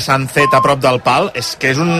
Sancet 0.00 0.54
a 0.54 0.62
prop 0.64 0.80
del 0.82 1.00
pal, 1.04 1.30
és 1.34 1.54
que 1.60 1.72
és 1.74 1.78
un, 1.78 1.90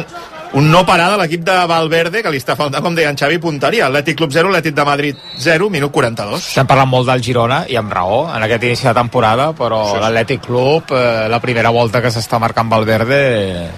un 0.58 0.70
no 0.72 0.84
parar 0.86 1.10
de 1.12 1.18
l'equip 1.20 1.42
de 1.44 1.54
Valverde 1.68 2.22
que 2.24 2.30
li 2.32 2.40
està 2.40 2.54
faltant, 2.56 2.82
com 2.84 2.94
deia 2.96 3.10
en 3.12 3.18
Xavi, 3.20 3.38
punteria. 3.42 3.88
Atlètic 3.88 4.16
Club 4.16 4.32
0, 4.32 4.48
Atlètic 4.52 4.76
de 4.76 4.84
Madrid 4.88 5.16
0, 5.44 5.68
minut 5.72 5.92
42. 5.92 6.38
Estem 6.40 6.68
parlant 6.68 6.88
molt 6.88 7.10
del 7.10 7.22
Girona, 7.24 7.62
i 7.68 7.76
amb 7.76 7.92
raó, 7.92 8.20
en 8.34 8.46
aquest 8.46 8.64
inici 8.68 8.88
de 8.88 8.94
temporada, 8.96 9.50
però 9.58 9.82
sí, 9.84 9.96
sí. 9.96 10.02
l'Atlètic 10.04 10.46
Club, 10.46 10.94
eh, 10.96 11.26
la 11.28 11.40
primera 11.44 11.74
volta 11.74 12.02
que 12.04 12.12
s'està 12.14 12.40
marcant 12.40 12.70
Valverde, 12.72 13.20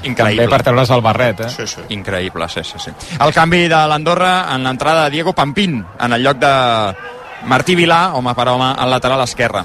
Increïble. 0.05 0.47
també 0.47 0.49
per 0.49 0.63
treure's 0.69 0.95
el 0.95 1.03
barret. 1.03 1.45
Eh? 1.47 1.51
Sí, 1.57 1.67
sí. 1.67 1.87
Increïble, 1.97 2.49
sí, 2.49 2.63
sí, 2.65 2.79
sí. 2.79 2.95
El 3.19 3.35
canvi 3.35 3.67
de 3.69 3.83
l'Andorra 3.91 4.47
en 4.55 4.63
l'entrada 4.69 5.09
de 5.09 5.17
Diego 5.17 5.33
Pampín 5.35 5.81
en 5.99 6.13
el 6.13 6.23
lloc 6.23 6.39
de 6.39 6.55
Martí 7.51 7.75
Vilà, 7.75 8.11
home 8.15 8.35
per 8.37 8.49
home, 8.53 8.73
al 8.77 8.91
lateral 8.91 9.23
esquerre. 9.25 9.65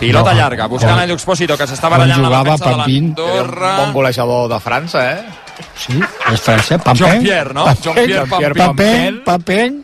Pilota 0.00 0.32
No, 0.32 0.38
llarga, 0.38 0.66
buscant 0.72 0.98
a 0.98 1.04
Lluxpósito, 1.06 1.58
que 1.60 1.68
s'està 1.68 1.90
barallant 1.92 2.24
la 2.24 2.30
jugava 2.30 2.56
defensa 2.56 2.70
de 2.70 2.76
l'Andorra. 2.80 3.74
Bon 3.82 3.92
golejador 3.98 4.48
de 4.54 4.60
França, 4.64 5.04
eh? 5.12 5.38
Sí, 5.76 6.00
és 6.00 6.40
francès. 6.40 6.80
Papen. 6.80 6.96
Jean-Pierre, 6.96 7.54
no? 7.54 7.68
Jean-Pierre 7.84 8.26
Pampín. 8.56 9.22
Papen, 9.22 9.22
Papen. 9.28 9.80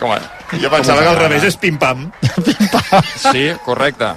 Com 0.00 0.10
a... 0.12 0.18
Jo 0.60 0.70
pensava 0.70 1.02
que 1.02 1.08
al 1.08 1.16
revés 1.18 1.46
és 1.48 1.56
pim-pam. 1.58 2.04
Sí, 3.22 3.46
correcte. 3.64 4.10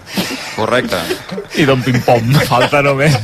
Correcte. 0.55 0.99
I 1.61 1.65
Don 1.69 1.81
Pim-Pom, 1.85 2.33
falta 2.49 2.81
només. 2.85 3.15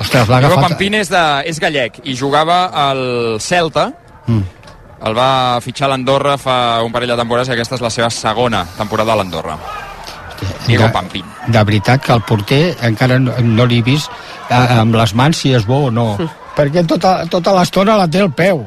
Ostres, 0.00 0.26
l'ha 0.26 0.40
Diego 0.40 0.54
agafat... 0.54 0.72
Pampín 0.72 0.96
és, 0.98 1.10
de, 1.12 1.24
és 1.50 1.60
gallec 1.62 2.00
i 2.04 2.16
jugava 2.18 2.66
al 2.86 3.02
Celta. 3.42 3.90
Mm. 4.26 4.42
El 5.06 5.14
va 5.14 5.58
fitxar 5.62 5.86
a 5.86 5.92
l'Andorra 5.94 6.36
fa 6.40 6.56
un 6.82 6.94
parell 6.94 7.12
de 7.14 7.18
temporades 7.18 7.50
i 7.50 7.54
aquesta 7.54 7.76
és 7.78 7.84
la 7.84 7.92
seva 7.94 8.10
segona 8.10 8.64
temporada 8.76 9.14
a 9.14 9.20
l'Andorra. 9.20 9.58
Diego 10.66 10.84
de, 10.84 10.92
Pampín. 10.92 11.24
de 11.46 11.62
veritat 11.64 12.02
que 12.04 12.12
el 12.12 12.20
porter 12.26 12.76
encara 12.84 13.16
no, 13.18 13.32
no 13.40 13.64
l'he 13.64 13.78
vist 13.86 14.10
eh, 14.50 14.56
amb 14.56 14.98
les 14.98 15.14
mans 15.16 15.38
si 15.38 15.54
és 15.56 15.64
bo 15.64 15.86
o 15.86 15.92
no. 15.94 16.08
Perquè 16.56 16.82
tota, 16.88 17.20
tota 17.30 17.54
l'estona 17.56 17.96
la 18.00 18.08
té 18.08 18.20
al 18.24 18.32
peu. 18.36 18.64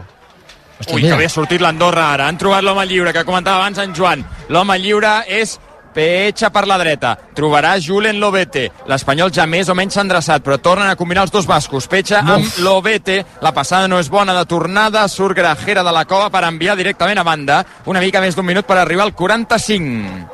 Hosti, 0.80 0.95
Ui, 0.95 1.03
que 1.03 1.17
bé 1.19 1.27
ha 1.27 1.33
sortit 1.33 1.61
l'Andorra 1.61 2.14
ara. 2.14 2.30
Han 2.30 2.38
trobat 2.39 2.64
l'home 2.64 2.86
lliure, 2.88 3.11
que 3.11 3.25
comentava 3.27 3.59
abans 3.66 3.81
en 3.83 3.94
Joan. 3.97 4.23
L'home 4.47 4.77
lliure 4.80 5.17
és 5.27 5.58
Pecha 5.94 6.50
per 6.54 6.66
la 6.68 6.78
dreta. 6.78 7.16
Trobarà 7.36 7.76
Julen 7.82 8.20
Lobete. 8.20 8.68
L'Espanyol 8.88 9.32
ja 9.34 9.45
més 9.50 9.70
o 9.70 9.76
menys 9.76 9.94
s'ha 9.98 10.02
endreçat, 10.06 10.44
però 10.45 10.58
tornen 10.62 10.88
a 10.90 10.95
combinar 10.95 11.23
els 11.26 11.32
dos 11.34 11.48
bascos. 11.50 11.88
Pecha 11.88 12.20
amb 12.22 12.45
Lobete. 12.64 13.23
La 13.42 13.52
passada 13.54 13.88
no 13.88 14.00
és 14.00 14.10
bona 14.10 14.34
de 14.38 14.45
tornada. 14.45 15.08
Surt 15.08 15.36
Grajera 15.38 15.84
de 15.84 15.92
la 15.95 16.06
cova 16.06 16.30
per 16.30 16.44
enviar 16.48 16.76
directament 16.78 17.17
a 17.20 17.23
banda. 17.23 17.64
Una 17.86 18.00
mica 18.00 18.22
més 18.22 18.36
d'un 18.36 18.45
minut 18.45 18.66
per 18.66 18.78
arribar 18.78 19.04
al 19.10 19.14
45. 19.14 20.30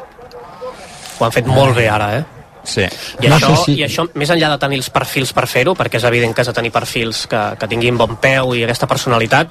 Ho 1.19 1.25
han 1.25 1.31
fet 1.31 1.47
molt 1.47 1.75
bé 1.77 1.87
ara, 1.89 2.09
eh? 2.17 2.23
Sí. 2.65 2.81
I, 3.21 3.27
No 3.29 3.35
això, 3.37 3.55
si- 3.63 3.75
I 3.79 3.83
això, 3.85 4.07
més 4.17 4.29
enllà 4.33 4.49
de 4.49 4.57
tenir 4.57 4.77
els 4.81 4.89
perfils 4.89 5.31
per 5.37 5.45
fer-ho, 5.47 5.75
perquè 5.77 5.95
és 5.99 6.03
evident 6.03 6.33
que 6.33 6.41
has 6.41 6.47
de 6.49 6.53
tenir 6.57 6.71
perfils 6.73 7.27
que, 7.29 7.41
que 7.59 7.67
tinguin 7.67 7.95
bon 7.97 8.15
peu 8.17 8.55
i 8.57 8.63
aquesta 8.65 8.87
personalitat, 8.89 9.47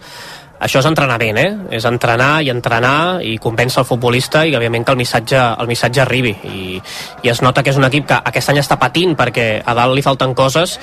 això 0.65 0.81
és 0.81 0.87
entrenar 0.89 1.19
bé, 1.21 1.31
eh? 1.37 1.51
És 1.77 1.85
entrenar 1.85 2.43
i 2.43 2.51
entrenar 2.53 3.21
i 3.23 3.37
convèncer 3.43 3.83
el 3.83 3.89
futbolista 3.89 4.47
i, 4.49 4.55
òbviament, 4.57 4.87
que 4.87 4.95
el 4.95 5.01
missatge, 5.01 5.41
el 5.61 5.69
missatge 5.69 6.01
arribi. 6.05 6.33
I, 6.49 6.79
I 7.23 7.33
es 7.33 7.43
nota 7.45 7.63
que 7.63 7.75
és 7.75 7.81
un 7.81 7.85
equip 7.85 8.09
que 8.09 8.23
aquest 8.33 8.53
any 8.53 8.63
està 8.63 8.81
patint 8.81 9.13
perquè 9.19 9.59
a 9.61 9.77
dalt 9.77 9.95
li 9.97 10.05
falten 10.05 10.33
coses, 10.35 10.79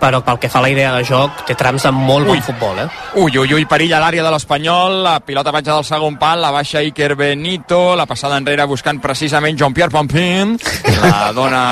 però 0.00 0.22
pel 0.24 0.40
que 0.40 0.48
fa 0.48 0.58
a 0.58 0.64
la 0.64 0.70
idea 0.72 0.90
de 0.96 1.04
joc 1.04 1.44
té 1.46 1.54
trams 1.54 1.84
de 1.84 1.92
molt 1.92 2.26
bon 2.26 2.38
Ui. 2.38 2.42
futbol, 2.42 2.78
eh? 2.80 2.88
Ui, 3.20 3.36
ui, 3.36 3.54
ui, 3.54 3.66
perill 3.68 3.92
a 3.94 4.00
l'àrea 4.02 4.24
de 4.24 4.32
l'Espanyol, 4.32 5.02
la 5.04 5.18
pilota 5.20 5.52
baixa 5.54 5.76
del 5.76 5.86
segon 5.86 6.16
pal, 6.18 6.40
la 6.40 6.50
baixa 6.54 6.82
Iker 6.82 7.14
Benito, 7.20 7.94
la 7.96 8.08
passada 8.08 8.40
enrere 8.40 8.66
buscant 8.66 8.98
precisament 9.00 9.60
Jean-Pierre 9.60 9.92
Pampin, 9.92 10.56
la 11.04 11.30
dona 11.36 11.64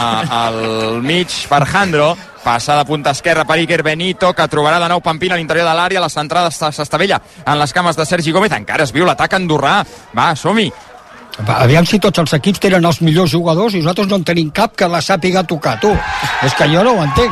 al 0.45 1.01
mig 1.03 1.33
per 1.48 1.64
Jandro, 1.67 2.12
passa 2.49 2.79
de 2.79 2.85
punta 2.89 3.11
esquerra 3.13 3.45
per 3.45 3.59
Iker 3.61 3.83
Benito, 3.85 4.31
que 4.33 4.47
trobarà 4.49 4.79
de 4.81 4.89
nou 4.89 5.03
Pampín 5.05 5.35
a 5.35 5.37
l'interior 5.37 5.67
de 5.69 5.75
l'àrea, 5.77 6.01
la 6.01 6.09
centrada 6.09 6.49
s'estavella 6.51 7.19
en 7.45 7.59
les 7.61 7.75
cames 7.77 7.97
de 7.99 8.07
Sergi 8.09 8.33
Gómez, 8.33 8.55
encara 8.57 8.87
es 8.89 8.93
viu 8.97 9.05
l'atac 9.05 9.35
andorrà, 9.36 9.83
va, 10.17 10.31
som-hi, 10.36 10.70
Aviam 11.39 11.85
si 11.87 12.01
tots 12.03 12.19
els 12.19 12.33
equips 12.35 12.58
tenen 12.64 12.83
els 12.89 12.97
millors 13.05 13.31
jugadors 13.31 13.77
i 13.77 13.83
nosaltres 13.85 14.08
no 14.11 14.17
en 14.19 14.25
tenim 14.27 14.48
cap 14.51 14.73
que 14.75 14.89
la 14.91 14.98
sàpiga 15.05 15.45
tocar, 15.47 15.77
tu. 15.79 15.92
És 16.42 16.57
que 16.58 16.67
jo 16.73 16.83
no 16.83 16.97
ho 16.97 17.05
entenc. 17.05 17.31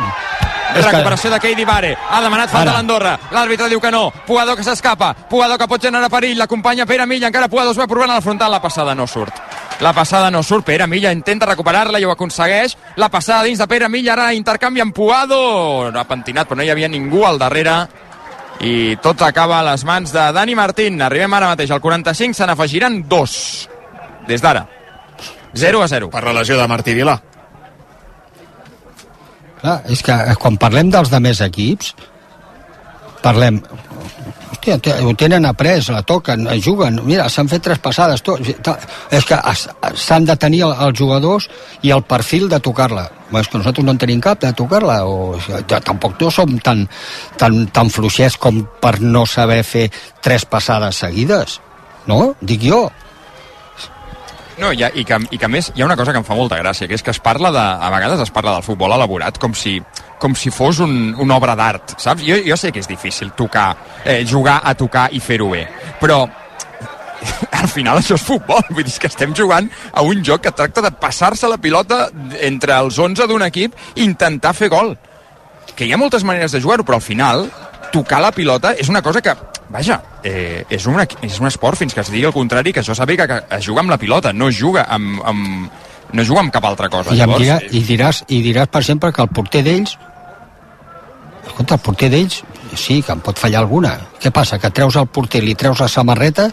És 0.77 0.85
que- 0.85 0.93
Recuperació 0.93 1.31
de 1.33 1.41
Keidi 1.41 1.65
Vare. 1.65 1.97
Ha 2.11 2.21
demanat 2.23 2.51
falta 2.53 2.73
l'Andorra. 2.77 3.19
L'àrbitre 3.33 3.67
diu 3.69 3.81
que 3.81 3.91
no. 3.91 4.13
Puador 4.27 4.55
que 4.55 4.63
s'escapa. 4.63 5.13
Puador 5.29 5.59
que 5.59 5.67
pot 5.67 5.83
generar 5.83 6.09
perill. 6.09 6.39
L'acompanya 6.39 6.87
Pere 6.87 7.05
Milla. 7.07 7.27
Encara 7.33 7.49
Puador 7.49 7.73
es 7.73 7.81
va 7.81 7.89
provant 7.89 8.11
a 8.13 8.21
la 8.21 8.21
frontal. 8.21 8.53
La 8.53 8.61
passada 8.63 8.95
no 8.95 9.09
surt. 9.09 9.35
La 9.81 9.93
passada 9.93 10.31
no 10.31 10.43
surt. 10.43 10.65
Pere 10.65 10.87
Milla 10.87 11.13
intenta 11.13 11.47
recuperar-la 11.47 12.01
i 12.01 12.07
ho 12.07 12.13
aconsegueix. 12.15 12.77
La 12.97 13.11
passada 13.13 13.45
dins 13.45 13.61
de 13.61 13.67
Pere 13.69 13.89
Milla. 13.93 14.15
Ara 14.15 14.33
intercanvi 14.35 14.81
amb 14.81 14.95
Puado. 14.97 15.91
No 15.93 16.01
ha 16.01 16.09
pentinat, 16.09 16.49
però 16.49 16.61
no 16.61 16.65
hi 16.65 16.73
havia 16.73 16.89
ningú 16.89 17.27
al 17.27 17.39
darrere. 17.39 17.77
I 18.65 18.97
tot 19.05 19.21
acaba 19.23 19.61
a 19.61 19.67
les 19.73 19.85
mans 19.85 20.13
de 20.15 20.25
Dani 20.33 20.57
Martín. 20.57 21.03
Arribem 21.03 21.35
ara 21.37 21.53
mateix 21.53 21.71
al 21.71 21.83
45. 21.85 22.35
Se 22.39 22.49
n'afegiran 22.49 23.03
dos. 23.09 23.69
Des 24.27 24.43
d'ara. 24.43 24.67
0 25.57 25.83
a 25.83 25.89
0. 25.89 26.11
Per 26.11 26.25
la 26.25 26.37
lesió 26.37 26.57
de 26.57 26.69
Martí 26.69 26.95
Vilà. 26.97 27.17
Clar, 29.61 29.81
és 29.93 30.03
que 30.05 30.15
quan 30.41 30.57
parlem 30.61 30.93
dels 30.93 31.11
de 31.13 31.21
més 31.21 31.41
equips, 31.45 31.95
parlem... 33.25 33.61
Hòstia, 34.67 34.97
ho 35.07 35.13
tenen 35.15 35.45
après, 35.47 35.79
la 35.95 36.03
toquen, 36.03 36.47
eh, 36.51 36.61
juguen, 36.61 36.99
mira, 37.07 37.29
s'han 37.29 37.49
fet 37.49 37.63
tres 37.63 37.79
passades, 37.79 38.23
ta- 38.23 38.79
és 39.11 39.25
que 39.25 39.37
s'han 39.95 40.25
de 40.25 40.37
tenir 40.37 40.63
el- 40.65 40.75
els 40.89 40.99
jugadors 40.99 41.49
i 41.83 41.91
el 41.91 42.03
perfil 42.03 42.49
de 42.49 42.59
tocar-la. 42.61 43.11
És 43.33 43.49
que 43.49 43.59
nosaltres 43.59 43.85
no 43.85 43.93
en 43.93 43.99
tenim 43.99 44.21
cap 44.21 44.41
de 44.41 44.53
tocar-la, 44.53 45.05
o 45.07 45.37
tampoc 45.85 46.21
no 46.21 46.31
som 46.31 46.59
tan, 46.59 46.89
tan, 47.37 47.67
tan 47.69 47.91
fluixers 47.91 48.37
com 48.37 48.67
per 48.81 49.01
no 49.01 49.25
saber 49.27 49.63
fer 49.65 49.91
tres 50.21 50.45
passades 50.45 50.97
seguides, 50.97 51.61
no? 52.07 52.35
Dic 52.41 52.63
jo. 52.63 52.91
No, 54.59 54.73
i, 54.73 54.83
i, 54.95 55.05
que, 55.05 55.19
i 55.31 55.37
que 55.39 55.45
a 55.45 55.49
més 55.53 55.71
hi 55.75 55.83
ha 55.83 55.85
una 55.85 55.97
cosa 55.97 56.13
que 56.13 56.19
em 56.19 56.25
fa 56.25 56.35
molta 56.35 56.57
gràcia, 56.57 56.89
que 56.89 56.95
és 56.97 57.03
que 57.05 57.11
es 57.13 57.21
parla 57.21 57.51
de, 57.53 57.61
a 57.61 57.91
vegades 57.93 58.21
es 58.21 58.31
parla 58.31 58.55
del 58.55 58.63
futbol 58.65 58.91
elaborat 58.97 59.37
com 59.39 59.53
si, 59.53 59.83
com 60.19 60.35
si 60.35 60.51
fos 60.51 60.81
un, 60.85 61.15
una 61.21 61.37
obra 61.37 61.57
d'art, 61.59 61.97
saps? 62.01 62.25
Jo, 62.27 62.39
jo 62.47 62.57
sé 62.57 62.73
que 62.73 62.81
és 62.81 62.89
difícil 62.89 63.33
tocar, 63.37 63.69
eh, 64.05 64.25
jugar 64.29 64.61
a 64.65 64.75
tocar 64.75 65.09
i 65.13 65.21
fer-ho 65.21 65.51
bé, 65.53 65.67
però 66.01 66.25
al 67.61 67.69
final 67.69 68.01
això 68.01 68.17
és 68.17 68.25
futbol, 68.25 68.63
vull 68.75 68.87
dir 68.87 68.97
que 69.01 69.11
estem 69.11 69.35
jugant 69.37 69.69
a 69.93 70.05
un 70.07 70.25
joc 70.25 70.47
que 70.47 70.55
tracta 70.57 70.85
de 70.85 70.93
passar-se 70.93 71.49
la 71.51 71.61
pilota 71.61 72.07
entre 72.41 72.77
els 72.79 72.99
11 72.99 73.29
d'un 73.31 73.45
equip 73.47 73.77
i 73.95 74.05
intentar 74.05 74.55
fer 74.57 74.71
gol. 74.73 74.95
Que 75.77 75.85
hi 75.85 75.93
ha 75.93 76.01
moltes 76.01 76.25
maneres 76.25 76.55
de 76.55 76.63
jugar-ho, 76.65 76.87
però 76.87 77.01
al 77.01 77.05
final 77.05 77.47
tocar 77.93 78.21
la 78.23 78.33
pilota 78.33 78.73
és 78.77 78.89
una 78.89 79.03
cosa 79.05 79.21
que, 79.23 79.35
vaja, 79.73 80.01
eh, 80.25 80.65
és, 80.71 80.87
un, 80.89 80.99
és 81.01 81.41
un 81.41 81.49
esport 81.49 81.79
fins 81.79 81.95
que 81.95 82.03
es 82.03 82.13
digui 82.13 82.27
el 82.29 82.35
contrari, 82.35 82.73
que 82.73 82.83
això 82.83 82.97
sàpiga 82.97 83.27
que 83.29 83.43
es 83.59 83.67
juga 83.67 83.85
amb 83.85 83.93
la 83.93 84.01
pilota, 84.01 84.33
no 84.33 84.49
es 84.49 84.59
juga 84.59 84.87
amb, 84.89 85.21
amb, 85.25 85.71
no 86.13 86.25
juga 86.25 86.43
amb 86.45 86.53
cap 86.55 86.65
altra 86.65 86.89
cosa. 86.93 87.11
I, 87.11 87.21
em 87.21 87.25
Llavors, 87.25 87.43
dirà, 87.43 87.59
i, 87.71 87.83
diràs, 87.87 88.23
I 88.29 88.43
diràs, 88.45 88.71
per 88.71 88.83
exemple, 88.85 89.13
que 89.13 89.25
el 89.25 89.33
porter 89.35 89.63
d'ells 89.67 89.97
escolta, 91.47 91.75
el 91.75 91.81
porter 91.81 92.11
d'ells 92.13 92.43
sí, 92.77 93.01
que 93.03 93.13
en 93.15 93.23
pot 93.25 93.39
fallar 93.39 93.63
alguna 93.65 93.97
què 94.21 94.33
passa? 94.35 94.61
Que 94.61 94.71
treus 94.75 94.97
el 95.01 95.09
porter, 95.09 95.43
li 95.45 95.57
treus 95.59 95.81
la 95.81 95.89
samarreta 95.89 96.51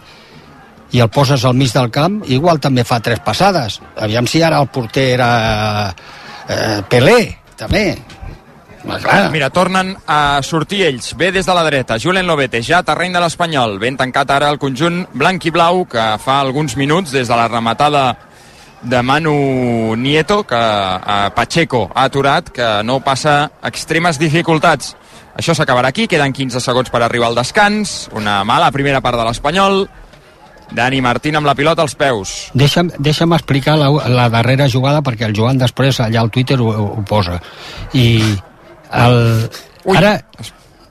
i 0.93 1.01
el 1.01 1.09
poses 1.09 1.43
al 1.45 1.57
mig 1.57 1.73
del 1.73 1.91
camp 1.91 2.21
igual 2.31 2.61
també 2.63 2.85
fa 2.87 3.01
tres 3.03 3.19
passades 3.25 3.79
aviam 3.97 4.29
si 4.29 4.43
ara 4.45 4.61
el 4.61 4.69
porter 4.71 5.07
era 5.17 5.29
eh, 6.47 6.81
Pelé, 6.89 7.37
també 7.57 7.87
Ma, 8.83 8.97
clar, 8.99 9.29
Mira, 9.31 9.47
tornen 9.47 9.93
a 10.11 10.41
sortir 10.43 10.81
ells. 10.83 11.13
Bé 11.15 11.29
des 11.31 11.45
de 11.47 11.53
la 11.55 11.63
dreta. 11.63 11.95
Julen 12.03 12.27
Lobete, 12.27 12.59
ja 12.59 12.81
a 12.81 12.83
terreny 12.83 13.13
de 13.15 13.21
l'Espanyol. 13.23 13.77
Ben 13.79 13.95
tancat 13.95 14.33
ara 14.35 14.49
el 14.51 14.59
conjunt 14.59 15.05
blanc 15.15 15.45
i 15.47 15.53
blau, 15.55 15.85
que 15.87 16.03
fa 16.19 16.41
alguns 16.41 16.75
minuts, 16.75 17.13
des 17.15 17.31
de 17.31 17.37
la 17.39 17.47
rematada 17.47 18.01
de 18.83 19.01
Manu 19.01 19.95
Nieto, 19.95 20.43
que 20.43 20.55
a 20.57 21.31
Pacheco 21.35 21.89
ha 21.95 22.03
aturat, 22.05 22.49
que 22.49 22.67
no 22.83 22.99
passa 22.99 23.51
extremes 23.63 24.19
dificultats. 24.19 24.95
Això 25.37 25.55
s'acabarà 25.57 25.89
aquí, 25.89 26.07
queden 26.07 26.33
15 26.33 26.59
segons 26.61 26.91
per 26.93 27.01
arribar 27.01 27.31
al 27.31 27.35
descans, 27.39 28.09
una 28.13 28.43
mala 28.43 28.71
primera 28.71 29.01
part 29.01 29.17
de 29.17 29.23
l'Espanyol, 29.25 29.87
Dani 30.73 31.01
Martín 31.05 31.35
amb 31.37 31.45
la 31.45 31.53
pilota 31.55 31.81
als 31.83 31.93
peus. 31.95 32.33
Deixa'm, 32.57 32.91
deixa'm 32.97 33.33
explicar 33.35 33.75
la, 33.77 33.89
la 34.09 34.27
darrera 34.33 34.67
jugada 34.69 35.01
perquè 35.05 35.27
el 35.27 35.35
Joan 35.37 35.57
després 35.61 35.99
allà 36.01 36.21
al 36.23 36.31
Twitter 36.33 36.57
ho, 36.61 36.69
ho 36.69 37.03
posa 37.05 37.39
i 37.93 38.21
el... 38.91 39.49
Ui, 39.85 39.97
ara 39.97 40.19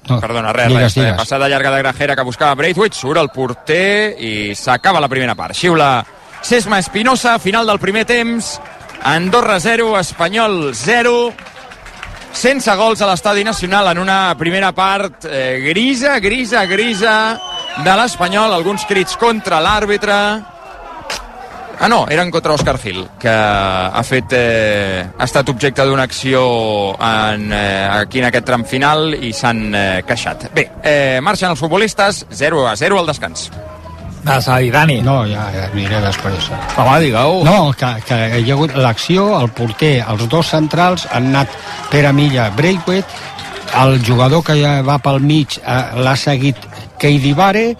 No, 0.08 0.16
Perdona, 0.18 0.50
res, 0.50 0.66
digues, 0.66 0.82
res. 0.82 0.96
eh, 0.96 1.00
digues. 1.04 1.16
Passada 1.20 1.46
llarga 1.48 1.70
de 1.70 1.78
Grajera 1.78 2.16
que 2.18 2.24
buscava 2.26 2.56
Braithwaite, 2.58 2.96
surt 2.98 3.20
el 3.20 3.28
porter 3.30 4.16
i 4.18 4.32
s'acaba 4.58 4.98
la 5.00 5.06
primera 5.08 5.36
part. 5.38 5.54
Xiula 5.54 6.02
Sesma 6.42 6.78
Espinosa, 6.78 7.38
final 7.38 7.66
del 7.66 7.78
primer 7.78 8.04
temps. 8.04 8.60
Andorra 9.02 9.60
0, 9.60 9.98
Espanyol 9.98 10.74
0. 10.74 11.32
Sense 12.32 12.74
gols 12.76 13.02
a 13.02 13.08
l'Estadi 13.10 13.44
Nacional 13.44 13.92
en 13.92 14.00
una 14.02 14.34
primera 14.38 14.72
part 14.72 15.26
eh, 15.28 15.60
grisa, 15.62 16.18
grisa, 16.18 16.64
grisa 16.66 17.14
de 17.84 17.96
l'Espanyol. 17.96 18.52
Alguns 18.52 18.86
crits 18.90 19.16
contra 19.16 19.60
l'àrbitre. 19.62 20.18
Ah, 21.82 21.88
no, 21.88 22.04
eren 22.10 22.30
contra 22.30 22.54
Òscar 22.54 22.76
Gil, 22.78 23.00
que 23.18 23.32
ha 23.32 24.02
fet 24.06 24.34
eh, 24.38 25.02
ha 25.02 25.26
estat 25.26 25.48
objecte 25.50 25.82
d'una 25.86 26.04
acció 26.06 26.44
en, 26.94 27.48
eh, 27.50 27.88
aquí 27.90 28.22
en 28.22 28.28
aquest 28.28 28.46
tram 28.46 28.62
final 28.62 29.16
i 29.18 29.32
s'han 29.34 29.64
eh, 29.74 29.84
queixat. 30.06 30.50
Bé, 30.54 30.68
eh, 30.82 31.18
marxen 31.22 31.50
els 31.50 31.58
futbolistes, 31.58 32.26
0 32.30 32.66
a 32.70 32.76
0 32.78 33.02
al 33.02 33.10
descans. 33.10 33.50
Vas 34.22 34.46
a 34.48 34.58
dir, 34.58 34.70
Dani. 34.72 35.00
No, 35.02 35.22
ja, 35.26 35.48
ja 35.54 35.64
aniré 35.72 35.98
després. 36.04 36.50
Home, 36.78 36.98
digueu. 37.02 37.40
No, 37.46 37.72
que, 37.78 37.90
que 38.06 38.18
hi 38.38 38.50
ha 38.50 38.54
hagut 38.54 38.74
l'acció, 38.78 39.26
el 39.40 39.50
porter, 39.50 39.96
els 40.08 40.28
dos 40.30 40.52
centrals 40.54 41.08
han 41.10 41.32
anat 41.32 41.56
Pere 41.90 42.12
Milla, 42.14 42.50
Breakwet, 42.54 43.18
el 43.82 43.98
jugador 44.04 44.44
que 44.46 44.54
ja 44.60 44.76
va 44.86 44.98
pel 45.02 45.18
mig 45.24 45.58
eh, 45.58 45.80
l'ha 46.04 46.14
seguit 46.16 46.58
Keidi 47.02 47.32
Vare, 47.34 47.72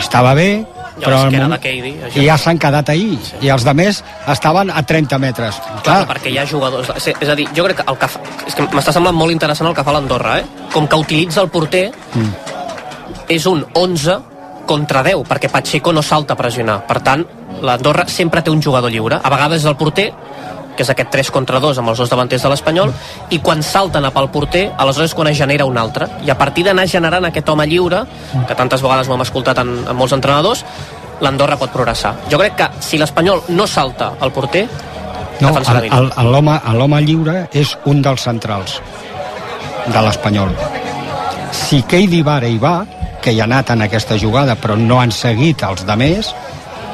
estava 0.00 0.34
bé, 0.34 0.64
Ja 0.92 1.06
però 1.08 1.18
era 1.22 1.30
moment- 1.30 1.52
de 1.54 1.58
Keidi, 1.58 1.92
això. 2.04 2.20
i 2.20 2.26
ja 2.26 2.34
s'han 2.38 2.58
quedat 2.60 2.90
ahir 2.92 3.16
i 3.40 3.48
els 3.48 3.64
de 3.64 3.72
més 3.74 4.02
estaven 4.28 4.68
a 4.70 4.82
30 4.84 5.18
metres 5.18 5.56
Clar, 5.82 6.02
perquè 6.06 6.28
hi 6.30 6.36
ha 6.38 6.44
jugadors... 6.46 6.90
És, 6.96 7.06
és 7.18 7.30
a 7.32 7.34
dir, 7.34 7.46
jo 7.56 7.64
crec 7.64 7.80
que 7.80 7.86
el 7.88 7.96
que 7.98 8.08
fa... 8.12 8.20
És 8.46 8.54
que 8.54 8.66
m'està 8.74 8.92
semblant 8.92 9.16
molt 9.16 9.32
interessant 9.32 9.70
el 9.70 9.74
que 9.74 9.84
fa 9.86 9.94
l'Andorra, 9.96 10.36
eh? 10.42 10.68
Com 10.72 10.86
que 10.86 11.00
utilitza 11.00 11.40
el 11.40 11.48
porter, 11.48 11.86
mm. 12.14 12.28
és 13.32 13.46
un 13.48 13.64
11 13.72 14.18
contra 14.66 15.02
10, 15.02 15.26
perquè 15.28 15.50
Pacheco 15.50 15.92
no 15.92 16.02
salta 16.02 16.34
a 16.34 16.38
pressionar. 16.38 16.82
Per 16.86 17.00
tant, 17.04 17.24
l'Andorra 17.62 18.06
sempre 18.08 18.42
té 18.42 18.50
un 18.50 18.62
jugador 18.62 18.90
lliure. 18.90 19.18
A 19.22 19.30
vegades 19.32 19.64
el 19.64 19.76
porter, 19.76 20.10
que 20.76 20.84
és 20.84 20.90
aquest 20.90 21.10
3 21.12 21.30
contra 21.34 21.60
2 21.60 21.80
amb 21.82 21.92
els 21.92 22.00
dos 22.00 22.10
davanters 22.10 22.42
de 22.42 22.52
l'Espanyol, 22.52 22.92
i 23.30 23.40
quan 23.44 23.62
salten 23.62 24.04
a 24.04 24.12
pel 24.14 24.30
porter, 24.32 24.70
aleshores 24.78 25.14
quan 25.14 25.28
es 25.28 25.38
genera 25.38 25.66
un 25.68 25.78
altre. 25.78 26.08
I 26.24 26.30
a 26.30 26.38
partir 26.38 26.64
d'anar 26.64 26.86
generant 26.88 27.28
aquest 27.28 27.48
home 27.48 27.66
lliure, 27.66 28.04
que 28.48 28.56
tantes 28.56 28.82
vegades 28.82 29.08
ho 29.08 29.16
hem 29.16 29.26
escoltat 29.26 29.62
en, 29.64 29.74
en 29.88 29.96
molts 29.96 30.16
entrenadors, 30.16 30.64
l'Andorra 31.20 31.58
pot 31.60 31.70
progressar. 31.74 32.16
Jo 32.30 32.40
crec 32.40 32.56
que 32.58 32.70
si 32.80 32.98
l'Espanyol 32.98 33.44
no 33.52 33.66
salta 33.66 34.14
al 34.20 34.32
porter, 34.32 34.66
no, 35.42 35.50
l'home 36.78 37.02
lliure 37.02 37.46
és 37.52 37.76
un 37.90 38.02
dels 38.04 38.28
centrals 38.28 38.78
de 39.90 40.06
l'Espanyol 40.06 40.54
si 41.52 41.82
Keidi 41.88 42.22
Vare 42.24 42.48
hi 42.48 42.58
va 42.60 42.82
que 43.22 43.32
hi 43.32 43.40
ha 43.40 43.46
anat 43.48 43.70
en 43.76 43.86
aquesta 43.86 44.18
jugada 44.18 44.56
però 44.58 44.76
no 44.78 45.00
han 45.00 45.12
seguit 45.14 45.62
els 45.68 45.86
de 45.86 45.96
més. 45.96 46.34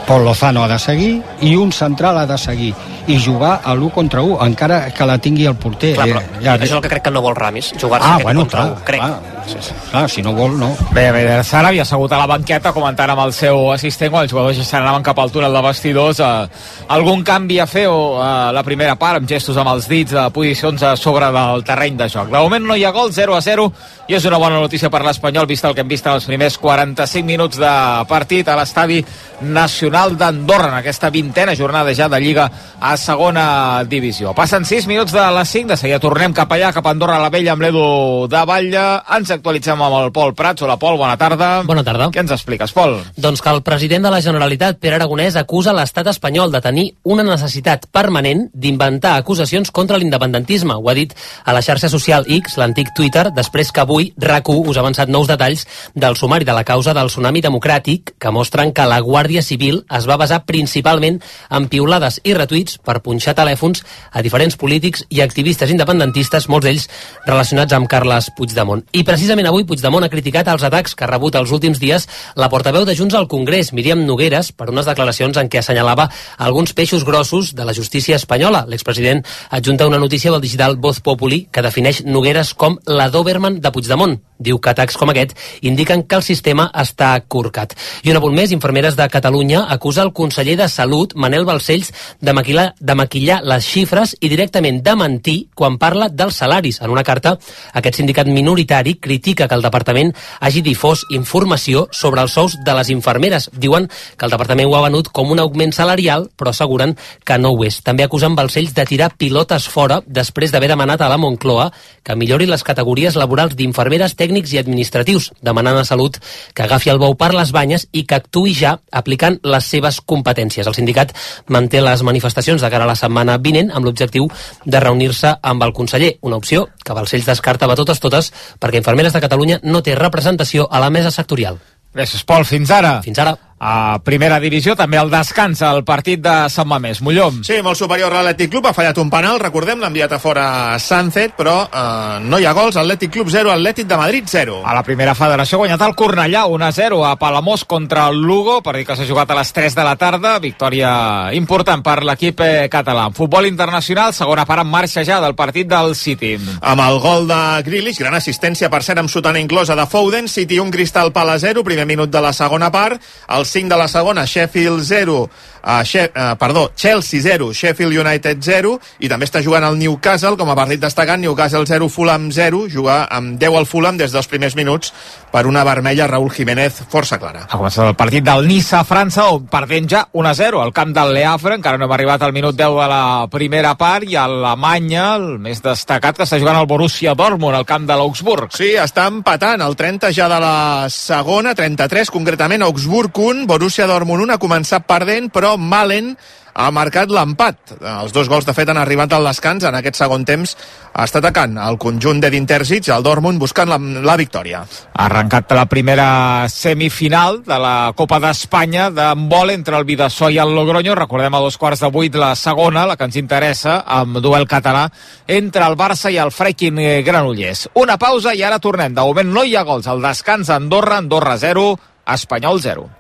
Pol 0.08 0.22
Lozano 0.25 0.62
ha 0.64 0.69
de 0.70 0.78
seguir 0.80 1.19
i 1.44 1.50
un 1.60 1.72
central 1.72 2.16
ha 2.22 2.26
de 2.26 2.38
seguir 2.40 2.70
i 3.08 3.19
jugar 3.20 3.58
a 3.64 3.75
l'1 3.75 3.90
contra 3.92 4.22
1 4.25 4.38
encara 4.46 4.78
que 4.96 5.04
la 5.08 5.19
tingui 5.19 5.44
el 5.48 5.56
porter. 5.56 5.94
Clar, 5.96 6.06
però 6.08 6.20
Eh, 6.22 6.44
ja, 6.44 6.54
és 6.56 6.72
el 6.72 6.80
que 6.80 6.88
crec 6.88 7.02
que 7.04 7.10
no 7.12 7.20
vol 7.25 7.36
Ramis, 7.36 7.75
jugar-se 7.80 8.06
ah, 8.08 8.14
aquest 8.14 8.25
bueno, 8.25 8.40
contra 8.46 8.60
clar, 8.62 8.72
un, 8.72 8.84
crec. 8.84 9.00
clar, 9.00 9.38
sí, 9.49 9.75
clar, 9.91 10.09
si 10.11 10.23
no 10.23 10.33
vol, 10.37 10.59
no 10.59 10.71
Bé, 10.93 11.11
bé, 11.12 11.25
Sara 11.45 11.73
havia 11.73 11.85
assegut 11.87 12.12
a 12.12 12.21
la 12.21 12.29
banqueta 12.29 12.73
comentant 12.77 13.12
amb 13.12 13.25
el 13.25 13.33
seu 13.37 13.71
assistent 13.73 14.12
quan 14.12 14.27
els 14.27 14.33
jugadors 14.33 14.59
ja 14.59 14.67
se 14.67 14.77
n'anaven 14.77 15.06
cap 15.06 15.19
al 15.19 15.33
túnel 15.33 15.55
de 15.55 15.62
vestidors 15.65 16.21
eh, 16.25 16.49
algun 16.95 17.25
canvi 17.27 17.59
a 17.61 17.67
fer 17.71 17.87
o 17.91 18.19
eh, 18.19 18.29
la 18.55 18.65
primera 18.67 18.97
part 19.00 19.21
amb 19.21 19.29
gestos 19.31 19.56
amb 19.56 19.73
els 19.73 19.89
dits 19.91 20.15
de 20.17 20.25
posicions 20.35 20.83
a 20.83 20.95
sobre 20.97 21.31
del 21.35 21.65
terreny 21.65 21.97
de 21.99 22.09
joc. 22.12 22.31
De 22.33 22.43
moment 22.43 22.67
no 22.69 22.77
hi 22.77 22.85
ha 22.85 22.93
gol, 22.95 23.12
0 23.15 23.37
a 23.37 23.41
0 23.45 23.69
i 24.09 24.17
és 24.17 24.25
una 24.25 24.41
bona 24.41 24.61
notícia 24.61 24.91
per 24.91 25.03
l'Espanyol 25.05 25.47
vist 25.47 25.67
el 25.69 25.75
que 25.77 25.85
hem 25.85 25.91
vist 25.91 26.06
en 26.06 26.17
els 26.17 26.29
primers 26.29 26.59
45 26.59 27.27
minuts 27.29 27.61
de 27.61 27.73
partit 28.09 28.49
a 28.49 28.56
l'estadi 28.56 29.03
nacional 29.41 30.17
d'Andorra 30.19 30.73
en 30.73 30.79
aquesta 30.81 31.11
vintena 31.15 31.55
jornada 31.56 31.95
ja 31.95 32.09
de 32.09 32.21
Lliga 32.21 32.49
a 32.81 32.97
segona 32.97 33.85
divisió. 33.85 34.33
Passen 34.35 34.65
6 34.65 34.89
minuts 34.89 35.12
de 35.12 35.25
les 35.37 35.53
5, 35.53 35.69
de 35.73 35.77
seguida 35.77 36.00
tornem 36.03 36.35
cap 36.35 36.50
allà, 36.53 36.73
cap 36.75 36.87
a 36.87 36.95
Andorra 36.97 37.21
la 37.21 37.31
Vella 37.31 37.53
amb 37.55 37.62
l'Edu 37.62 37.85
de 38.31 38.45
Batlle. 38.49 38.87
Ens 39.19 39.31
actualitzem 39.38 39.81
amb 39.81 39.96
el 40.02 40.12
Pol 40.12 40.35
Prats. 40.37 40.62
Hola, 40.67 40.76
Pol, 40.79 40.99
bona 40.99 41.17
tarda. 41.19 41.62
Bona 41.67 41.85
tarda. 41.87 42.11
Què 42.12 42.23
ens 42.23 42.35
expliques, 42.35 42.73
Pol? 42.76 42.99
Doncs 43.17 43.43
que 43.43 43.52
el 43.55 43.62
president 43.67 44.05
de 44.05 44.12
la 44.12 44.20
Generalitat, 44.25 44.79
Pere 44.82 44.99
Aragonès, 44.99 45.38
acusa 45.38 45.75
l'estat 45.76 46.11
espanyol 46.11 46.52
de 46.52 46.61
tenir 46.64 46.87
una 47.08 47.25
necessitat 47.26 47.87
permanent 47.94 48.49
d'inventar 48.52 49.14
acusacions 49.17 49.70
contra 49.75 49.99
l'independentisme. 49.99 50.75
Ho 50.75 50.90
ha 50.90 50.96
dit 50.99 51.14
a 51.44 51.55
la 51.55 51.62
xarxa 51.64 51.90
social 51.93 52.26
X, 52.38 52.58
l'antic 52.58 52.93
Twitter, 52.96 53.29
després 53.35 53.73
que 53.73 53.85
avui 53.85 54.11
RAC1 54.19 54.69
us 54.69 54.76
ha 54.76 54.85
avançat 54.85 55.08
nous 55.08 55.31
detalls 55.31 55.64
del 55.94 56.17
sumari 56.19 56.44
de 56.44 56.56
la 56.56 56.67
causa 56.67 56.94
del 56.94 57.12
tsunami 57.12 57.43
democràtic 57.44 58.14
que 58.19 58.35
mostren 58.35 58.73
que 58.75 58.87
la 58.88 59.00
Guàrdia 59.00 59.43
Civil 59.43 59.85
es 59.96 60.08
va 60.08 60.19
basar 60.19 60.43
principalment 60.49 61.20
en 61.50 61.69
piulades 61.70 62.20
i 62.25 62.35
retuits 62.35 62.79
per 62.82 62.99
punxar 63.05 63.37
telèfons 63.38 63.85
a 64.11 64.23
diferents 64.23 64.58
polítics 64.58 65.05
i 65.08 65.23
activistes 65.23 65.70
independentistes, 65.70 66.49
molts 66.49 66.67
d'ells 66.67 66.88
relacionats 67.26 67.76
amb 67.76 67.88
Carles 67.88 68.32
Puigdemont. 68.37 68.82
I 68.93 69.05
precisament 69.05 69.27
avui 69.28 69.64
Puigdemont 69.64 70.04
ha 70.04 70.08
criticat 70.08 70.48
els 70.48 70.62
atacs 70.64 70.94
que 70.94 71.04
ha 71.04 71.08
rebut 71.10 71.34
els 71.34 71.50
últims 71.52 71.78
dies 71.78 72.06
la 72.36 72.48
portaveu 72.48 72.84
de 72.84 72.94
Junts 72.96 73.14
al 73.14 73.28
Congrés, 73.28 73.72
Míriam 73.72 74.04
Nogueres, 74.06 74.52
per 74.52 74.70
unes 74.70 74.86
declaracions 74.86 75.36
en 75.36 75.48
què 75.48 75.60
assenyalava 75.60 76.08
alguns 76.38 76.72
peixos 76.72 77.04
grossos 77.04 77.54
de 77.54 77.64
la 77.64 77.75
justícia 77.75 78.16
espanyola. 78.16 78.64
L'expresident 78.69 79.25
adjunta 79.50 79.86
una 79.86 79.98
notícia 79.98 80.30
del 80.30 80.40
digital 80.40 80.76
Voz 80.76 81.00
Populi 81.00 81.48
que 81.52 81.62
defineix 81.62 82.04
Nogueres 82.04 82.54
com 82.54 82.78
la 82.86 83.10
Doberman 83.10 83.60
de 83.60 83.72
Puigdemont. 83.72 84.16
Diu 84.38 84.60
que 84.62 84.70
atacs 84.70 84.96
com 84.96 85.10
aquest 85.10 85.34
indiquen 85.66 86.04
que 86.06 86.14
el 86.14 86.22
sistema 86.22 86.69
està 86.72 87.10
corcat. 87.26 87.75
I 88.06 88.12
un 88.12 88.20
apunt 88.20 88.36
més, 88.36 88.52
Infermeres 88.54 88.94
de 88.96 89.08
Catalunya 89.10 89.64
acusa 89.69 90.04
el 90.06 90.12
conseller 90.14 90.54
de 90.60 90.69
Salut, 90.70 91.16
Manel 91.19 91.44
Balcells, 91.44 91.90
de 92.20 92.32
maquillar, 92.32 92.69
de 92.78 92.94
maquillar 92.94 93.40
les 93.42 93.66
xifres 93.66 94.14
i 94.20 94.30
directament 94.30 94.78
de 94.86 94.94
mentir 94.94 95.38
quan 95.58 95.76
parla 95.78 96.08
dels 96.08 96.38
salaris. 96.38 96.78
En 96.80 96.94
una 96.94 97.02
carta, 97.02 97.34
aquest 97.75 97.98
sindicat 97.98 98.30
minoritari 98.30 98.94
critica 98.94 99.18
que 99.49 99.55
el 99.55 99.62
departament 99.62 100.12
hagi 100.41 100.62
difós 100.62 101.05
informació 101.15 101.87
sobre 101.93 102.23
els 102.23 102.32
sous 102.32 102.56
de 102.65 102.75
les 102.75 102.91
infermeres. 102.91 103.49
Diuen 103.53 103.88
que 103.88 104.26
el 104.26 104.32
departament 104.32 104.69
ho 104.69 104.76
ha 104.76 104.85
venut 104.87 105.09
com 105.12 105.31
un 105.31 105.41
augment 105.41 105.73
salarial, 105.73 106.29
però 106.37 106.50
asseguren 106.50 106.97
que 107.25 107.38
no 107.38 107.53
ho 107.53 107.65
és. 107.65 107.81
També 107.82 108.05
acusen 108.05 108.37
Balcells 108.37 108.75
de 108.75 108.85
tirar 108.88 109.15
pilotes 109.17 109.69
fora 109.69 110.00
després 110.06 110.53
d'haver 110.53 110.69
demanat 110.73 111.03
a 111.03 111.09
la 111.09 111.19
Moncloa 111.19 111.70
que 112.03 112.17
millori 112.17 112.47
les 112.47 112.65
categories 112.65 113.17
laborals 113.17 113.55
d'infermeres, 113.56 114.17
tècnics 114.17 114.53
i 114.55 114.59
administratius, 114.59 115.32
demanant 115.43 115.79
a 115.79 115.85
Salut 115.85 116.19
que 116.55 116.64
agafi 116.64 116.91
el 116.91 116.99
bou 116.99 117.14
per 117.17 117.32
les 117.35 117.53
banyes 117.53 117.88
i 117.93 118.05
que 118.09 118.19
actui 118.19 118.55
ja 118.55 118.79
aplicant 118.93 119.38
les 119.43 119.64
seves 119.64 120.00
competències. 120.00 120.67
El 120.67 120.75
sindicat 120.75 121.14
manté 121.49 121.82
les 121.85 122.03
manifestacions 122.03 122.62
de 122.62 122.71
cara 122.71 122.85
a 122.85 122.93
la 122.93 122.99
setmana 122.99 123.38
vinent 123.38 123.71
amb 123.71 123.87
l'objectiu 123.87 124.29
de 124.64 124.81
reunir-se 124.81 125.37
amb 125.43 125.62
el 125.62 125.73
conseller, 125.73 126.17
una 126.23 126.37
opció 126.37 126.69
que 126.85 126.97
Balcells 126.97 127.26
descarta 127.29 127.69
a 127.69 127.76
totes 127.76 128.00
totes 128.00 128.32
perquè 128.59 128.79
Infermeres 128.79 128.98
de 129.15 129.21
Catalunya 129.23 129.61
no 129.62 129.83
té 129.87 129.95
representació 129.95 130.67
a 130.71 130.81
la 130.83 130.91
mesa 130.91 131.12
sectorial. 131.15 131.61
Gràcies, 131.95 132.25
Pol. 132.27 132.45
Fins 132.45 132.71
ara. 132.75 132.99
Fins 133.03 133.19
ara. 133.23 133.37
A 133.58 133.99
primera 134.06 134.38
divisió, 134.38 134.76
també 134.78 135.00
el 135.00 135.10
descans 135.10 135.60
al 135.66 135.82
partit 135.87 136.20
de 136.22 136.34
Sant 136.52 136.69
Mamés. 136.70 137.00
Mollom. 137.02 137.40
Sí, 137.46 137.58
molt 137.64 137.78
superior 137.78 138.14
l'Atlètic 138.14 138.52
Club, 138.52 138.69
ha 138.70 138.75
fallat 138.76 138.99
un 139.02 139.10
penal, 139.10 139.40
recordem, 139.43 139.81
l'ha 139.82 139.90
enviat 139.90 140.14
a 140.14 140.20
fora 140.22 140.46
Sánchez, 140.78 141.34
però 141.38 141.56
eh, 141.66 142.20
no 142.22 142.38
hi 142.38 142.47
ha 142.47 142.54
gols, 142.54 142.78
Atlètic 142.78 143.11
Club 143.16 143.33
0, 143.35 143.50
Atlètic 143.50 143.88
de 143.90 143.99
Madrid 143.99 144.28
0. 144.30 144.61
A 144.62 144.76
la 144.76 144.85
primera 144.87 145.14
federació 145.18 145.59
ha 145.59 145.62
guanyat 145.64 145.83
el 145.88 145.97
Cornellà 145.99 146.44
1-0 146.47 147.00
a 147.09 147.16
Palamós 147.18 147.64
contra 147.66 148.06
el 148.12 148.23
Lugo, 148.23 148.61
partit 148.62 148.87
que 148.87 148.99
s'ha 148.99 149.09
jugat 149.09 149.33
a 149.35 149.40
les 149.40 149.52
3 149.56 149.75
de 149.75 149.87
la 149.88 149.97
tarda, 149.99 150.37
victòria 150.38 150.92
important 151.35 151.83
per 151.83 151.99
l'equip 152.06 152.44
eh, 152.47 152.68
català. 152.71 153.09
En 153.11 153.18
futbol 153.18 153.50
internacional, 153.50 154.14
segona 154.14 154.47
part 154.47 154.62
en 154.62 154.71
marxa 154.71 155.02
ja 155.02 155.18
del 155.25 155.35
partit 155.35 155.66
del 155.66 155.97
City. 155.99 156.37
Amb 156.62 156.85
el 156.87 157.02
gol 157.02 157.26
de 157.26 157.40
Grealish, 157.66 157.99
gran 157.99 158.14
assistència, 158.14 158.71
per 158.71 158.85
cert, 158.87 159.02
amb 159.02 159.11
sotana 159.11 159.42
inclosa 159.42 159.75
de 159.75 159.88
Foden, 159.90 160.30
City 160.30 160.62
un 160.62 160.71
Cristal 160.71 161.11
Pala 161.12 161.38
0, 161.42 161.66
primer 161.66 161.88
minut 161.90 162.14
de 162.14 162.23
la 162.23 162.33
segona 162.37 162.71
part, 162.71 163.02
el 163.35 163.48
5 163.50 163.69
de 163.73 163.78
la 163.81 163.88
segona, 163.88 164.26
Sheffield 164.26 164.85
0, 164.85 165.19
uh, 165.62 165.85
she 165.85 166.05
uh, 166.05 166.35
perdó, 166.38 166.71
Chelsea 166.76 167.21
0, 167.21 167.52
Sheffield 167.55 167.97
United 167.99 168.43
0, 168.43 168.75
i 169.00 169.11
també 169.11 169.28
està 169.28 169.43
jugant 169.45 169.64
el 169.67 169.78
Newcastle, 169.81 170.37
com 170.40 170.50
a 170.50 170.57
partit 170.59 170.81
destacant, 170.83 171.21
Newcastle 171.23 171.67
0, 171.67 171.88
Fulham 171.93 172.31
0, 172.33 172.67
jugar 172.73 173.05
amb 173.11 173.38
10 173.40 173.59
al 173.59 173.69
Fulham 173.69 173.99
des 174.00 174.14
dels 174.14 174.28
primers 174.31 174.57
minuts 174.59 174.93
per 175.33 175.47
una 175.47 175.64
vermella 175.64 176.07
Raúl 176.09 176.31
Jiménez 176.33 176.83
força 176.88 177.19
clara. 177.21 177.45
Ha 177.49 177.59
començat 177.59 177.87
el 177.87 177.97
partit 177.99 178.25
del 178.25 178.47
Niça 178.49 178.81
a 178.81 178.87
França, 178.88 179.28
on 179.35 179.47
perdent 179.50 179.88
ja 179.90 180.05
1-0 180.12 180.62
al 180.62 180.73
camp 180.76 180.95
del 180.97 181.12
Le 181.14 181.25
Havre, 181.28 181.59
encara 181.59 181.78
no 181.78 181.88
hem 181.88 181.95
arribat 181.97 182.25
al 182.25 182.33
minut 182.37 182.57
10 182.57 182.76
de 182.78 182.88
la 182.90 183.02
primera 183.33 183.75
part, 183.81 184.09
i 184.09 184.17
a 184.17 184.25
Alemanya, 184.28 185.05
el 185.19 185.28
més 185.43 185.62
destacat, 185.64 186.17
que 186.17 186.26
està 186.26 186.40
jugant 186.40 186.59
el 186.59 186.69
Borussia 186.71 187.14
Dortmund, 187.19 187.57
al 187.57 187.69
camp 187.69 187.87
de 187.88 187.97
l'Augsburg. 187.99 188.52
Sí, 188.57 188.73
està 188.81 189.07
empatant 189.11 189.62
el 189.64 189.76
30 189.76 190.12
ja 190.17 190.28
de 190.31 190.40
la 190.43 190.57
segona, 190.93 191.55
33 191.59 192.11
concretament, 192.14 192.64
Augsburg 192.64 193.12
1, 193.28 193.38
Borussia 193.47 193.87
Dortmund 193.87 194.25
1, 194.26 194.35
ha 194.35 194.42
començat 194.42 194.87
perdent, 194.88 195.30
però 195.30 195.57
Malen 195.61 196.14
ha 196.59 196.68
marcat 196.75 197.11
l'empat. 197.14 197.76
Els 197.78 198.12
dos 198.12 198.28
gols, 198.28 198.47
de 198.47 198.52
fet, 198.57 198.68
han 198.68 198.80
arribat 198.80 199.12
al 199.14 199.26
descans 199.28 199.62
en 199.68 199.76
aquest 199.78 200.00
segon 200.00 200.25
temps. 200.26 200.57
Està 200.99 201.21
atacant 201.23 201.54
el 201.62 201.78
conjunt 201.78 202.18
de 202.23 202.33
Dinterzic, 202.35 202.88
el 202.90 203.04
Dortmund, 203.07 203.38
buscant 203.38 203.71
la, 203.71 203.78
la 203.78 204.16
victòria. 204.18 204.64
Ha 204.64 205.07
arrencat 205.07 205.54
la 205.54 205.68
primera 205.71 206.09
semifinal 206.50 207.42
de 207.47 207.61
la 207.62 207.76
Copa 207.97 208.18
d'Espanya 208.25 208.88
d'handbol 208.90 209.54
entre 209.54 209.78
el 209.78 209.87
Vidassó 209.87 210.33
i 210.35 210.40
el 210.42 210.54
Logroño. 210.57 210.99
Recordem 210.99 211.38
a 211.38 211.45
dos 211.47 211.61
quarts 211.61 211.85
de 211.87 211.92
vuit 211.95 212.18
la 212.18 212.35
segona, 212.35 212.88
la 212.90 212.99
que 212.99 213.07
ens 213.07 213.21
interessa, 213.23 213.85
amb 213.87 214.18
duel 214.25 214.49
català 214.50 214.88
entre 215.28 215.62
el 215.62 215.78
Barça 215.78 216.11
i 216.11 216.18
el 216.18 216.35
Freaking 216.35 216.83
Granollers. 217.07 217.68
Una 217.78 218.00
pausa 218.02 218.35
i 218.35 218.42
ara 218.42 218.59
tornem. 218.59 218.99
De 218.99 219.07
moment 219.07 219.30
no 219.30 219.47
hi 219.47 219.54
ha 219.54 219.66
gols. 219.68 219.87
El 219.87 220.02
descans 220.02 220.50
a 220.50 220.59
Andorra, 220.59 220.99
Andorra 220.99 221.38
0, 221.38 221.71
Espanyol 222.18 222.64
0. 222.66 222.98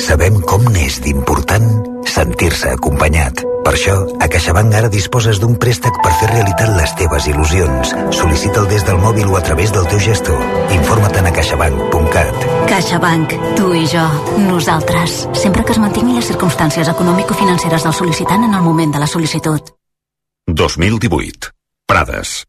Sabem 0.04 0.42
com 0.44 0.66
n'és 0.74 1.00
d'important 1.00 1.68
sentir-se 2.10 2.74
acompanyat. 2.76 3.46
Per 3.64 3.74
això, 3.76 3.96
a 4.20 4.28
CaixaBank 4.32 4.74
ara 4.76 4.90
disposes 4.92 5.40
d'un 5.40 5.56
préstec 5.62 5.96
per 6.04 6.12
fer 6.20 6.30
realitat 6.32 6.74
les 6.76 6.92
teves 7.00 7.28
il·lusions. 7.32 7.94
Sol·licita'l 8.18 8.68
des 8.72 8.84
del 8.88 9.00
mòbil 9.00 9.32
o 9.32 9.38
a 9.40 9.44
través 9.46 9.72
del 9.76 9.88
teu 9.92 10.02
gestor. 10.04 10.42
Informa't 10.76 11.30
a 11.30 11.34
caixabank.cat. 11.40 12.50
CaixaBank. 12.74 13.38
Tu 13.56 13.72
i 13.80 13.86
jo. 13.88 14.06
Nosaltres. 14.50 15.28
Sempre 15.38 15.64
que 15.64 15.76
es 15.78 15.80
mantinguin 15.80 16.20
les 16.20 16.28
circumstàncies 16.34 16.92
econòmico-financeres 16.92 17.88
del 17.88 17.96
sol·licitant 17.96 18.44
en 18.50 18.60
el 18.60 18.66
moment 18.66 18.92
de 18.92 19.00
la 19.06 19.08
sol·licitud. 19.08 19.72
2018. 20.52 21.54
Prades. 21.88 22.49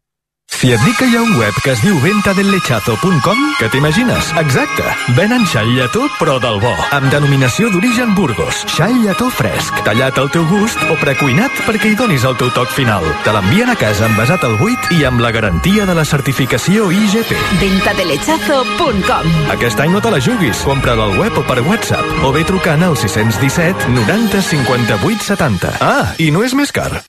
Si 0.51 0.69
et 0.69 0.81
dic 0.85 0.93
que 0.99 1.07
hi 1.09 1.15
ha 1.17 1.21
un 1.25 1.31
web 1.39 1.55
que 1.65 1.71
es 1.73 1.79
diu 1.81 1.95
ventadellechazo.com, 2.03 3.39
què 3.57 3.65
t'imagines? 3.73 4.27
Exacte, 4.37 4.83
venen 5.17 5.41
xai 5.49 5.65
lletó 5.73 6.03
però 6.19 6.35
del 6.43 6.59
bo, 6.61 6.73
amb 6.93 7.07
denominació 7.09 7.71
d'origen 7.73 8.11
Burgos. 8.13 8.59
Xai 8.69 8.93
lletó 9.01 9.31
fresc, 9.33 9.79
tallat 9.87 10.19
al 10.21 10.29
teu 10.29 10.45
gust 10.51 10.77
o 10.93 10.97
precuinat 11.01 11.63
perquè 11.65 11.89
hi 11.89 11.97
donis 11.97 12.27
el 12.29 12.37
teu 12.37 12.51
toc 12.53 12.69
final. 12.75 13.07
Te 13.25 13.33
l'envien 13.33 13.73
a 13.73 13.77
casa 13.79 14.05
envasat 14.05 14.45
al 14.45 14.59
buit 14.61 14.91
i 14.93 15.01
amb 15.09 15.23
la 15.25 15.33
garantia 15.33 15.87
de 15.89 15.97
la 15.97 16.05
certificació 16.05 16.91
IGP. 16.93 17.33
Ventadelechazo.com 17.63 19.33
Aquest 19.57 19.81
any 19.81 19.97
no 19.97 20.03
te 20.05 20.13
la 20.13 20.21
juguis, 20.21 20.61
compra-la 20.67 21.09
al 21.09 21.17
web 21.17 21.41
o 21.41 21.45
per 21.47 21.57
WhatsApp 21.65 22.21
o 22.21 22.35
ve 22.37 22.45
trucant 22.45 22.85
al 22.85 22.99
617 23.01 23.89
90 23.97 24.45
58 24.53 25.25
70. 25.33 25.73
Ah, 25.81 26.13
i 26.21 26.29
no 26.29 26.45
és 26.45 26.53
més 26.53 26.69
car. 26.75 27.01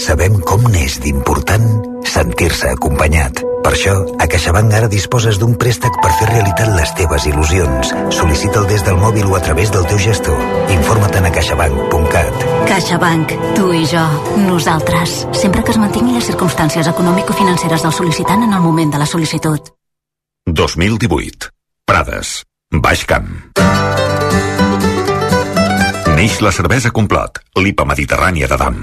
Sabem 0.00 0.40
com 0.48 0.64
n'és 0.72 0.96
d'important 1.04 1.89
sentir-se 2.10 2.68
acompanyat. 2.74 3.44
Per 3.60 3.72
això, 3.74 3.92
a 4.18 4.26
CaixaBank 4.30 4.74
ara 4.74 4.88
disposes 4.90 5.38
d'un 5.38 5.52
préstec 5.60 5.94
per 6.02 6.10
fer 6.18 6.28
realitat 6.30 6.70
les 6.74 6.92
teves 6.98 7.26
il·lusions. 7.30 7.92
Sol·licita'l 8.16 8.66
des 8.70 8.82
del 8.86 8.98
mòbil 8.98 9.28
o 9.30 9.36
a 9.36 9.42
través 9.44 9.70
del 9.70 9.86
teu 9.86 10.00
gestor. 10.00 10.38
Informa't 10.74 11.28
a 11.28 11.32
caixabank.cat. 11.36 12.46
CaixaBank. 12.70 13.34
Tu 13.58 13.72
i 13.78 13.84
jo. 13.92 14.04
Nosaltres. 14.48 15.26
Sempre 15.36 15.62
que 15.62 15.74
es 15.74 15.80
mantinguin 15.82 16.16
les 16.18 16.26
circumstàncies 16.32 16.88
econòmico-financeres 16.90 17.84
del 17.86 17.94
sol·licitant 17.94 18.48
en 18.48 18.56
el 18.56 18.64
moment 18.64 18.96
de 18.96 19.02
la 19.02 19.08
sol·licitud. 19.08 19.70
2018. 20.46 21.52
Prades. 21.86 22.40
Baix 22.70 23.04
Camp. 23.04 23.30
Neix 26.16 26.40
la 26.44 26.50
cervesa 26.52 26.90
Complot, 26.92 27.40
l'IPA 27.56 27.86
mediterrània 27.88 28.48
de 28.50 28.58
Dam. 28.60 28.82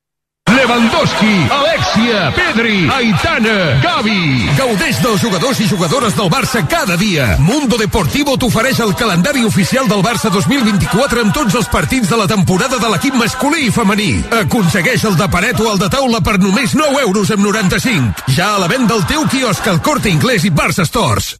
Lewandowski, 0.61 1.47
Alexia, 1.49 2.31
Pedri, 2.35 2.87
Aitana, 2.93 3.81
Gavi. 3.81 4.45
Gaudeix 4.53 4.99
dels 5.01 5.21
jugadors 5.23 5.57
i 5.59 5.65
jugadores 5.65 6.13
del 6.13 6.29
Barça 6.29 6.61
cada 6.69 6.93
dia. 7.01 7.35
Mundo 7.41 7.79
Deportivo 7.81 8.35
t'ofereix 8.37 8.77
el 8.85 8.93
calendari 8.93 9.41
oficial 9.43 9.89
del 9.89 10.03
Barça 10.05 10.29
2024 10.29 11.23
amb 11.25 11.33
tots 11.33 11.57
els 11.57 11.65
partits 11.65 12.11
de 12.13 12.19
la 12.19 12.27
temporada 12.29 12.77
de 12.77 12.91
l'equip 12.93 13.17
masculí 13.17 13.65
i 13.65 13.73
femení. 13.73 14.11
Aconsegueix 14.43 15.07
el 15.09 15.17
de 15.17 15.29
paret 15.33 15.57
o 15.65 15.71
el 15.71 15.81
de 15.81 15.89
taula 15.89 16.21
per 16.21 16.37
només 16.37 16.77
9 16.77 17.01
euros 17.07 17.33
amb 17.33 17.41
95. 17.47 18.29
Ja 18.37 18.53
a 18.53 18.61
la 18.61 18.69
venda 18.69 18.93
al 18.93 19.07
teu 19.09 19.25
quiosc 19.33 19.65
al 19.65 19.81
Corte 19.81 20.13
Inglés 20.13 20.45
i 20.45 20.53
Barça 20.53 20.85
Stores. 20.85 21.39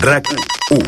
RAC 0.00 0.32
1. 0.72 0.80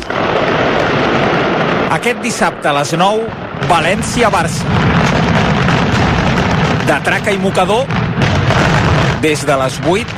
Aquest 1.93 2.25
dissabte 2.25 2.73
a 2.73 2.79
les 2.81 2.97
9, 2.97 3.29
València-Barça. 3.69 5.08
De 6.89 6.95
traca 7.05 7.29
i 7.29 7.37
mocador, 7.37 7.85
des 9.21 9.43
de 9.45 9.57
les 9.61 9.77
8 9.85 10.15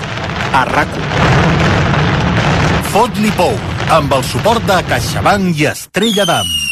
a 0.56 0.62
rac 0.70 0.96
Fot-li 2.94 3.36
pou, 3.36 3.60
amb 4.00 4.16
el 4.16 4.24
suport 4.32 4.64
de 4.72 4.80
CaixaBank 4.88 5.60
i 5.60 5.74
Estrella 5.76 6.32
d'Am. 6.32 6.71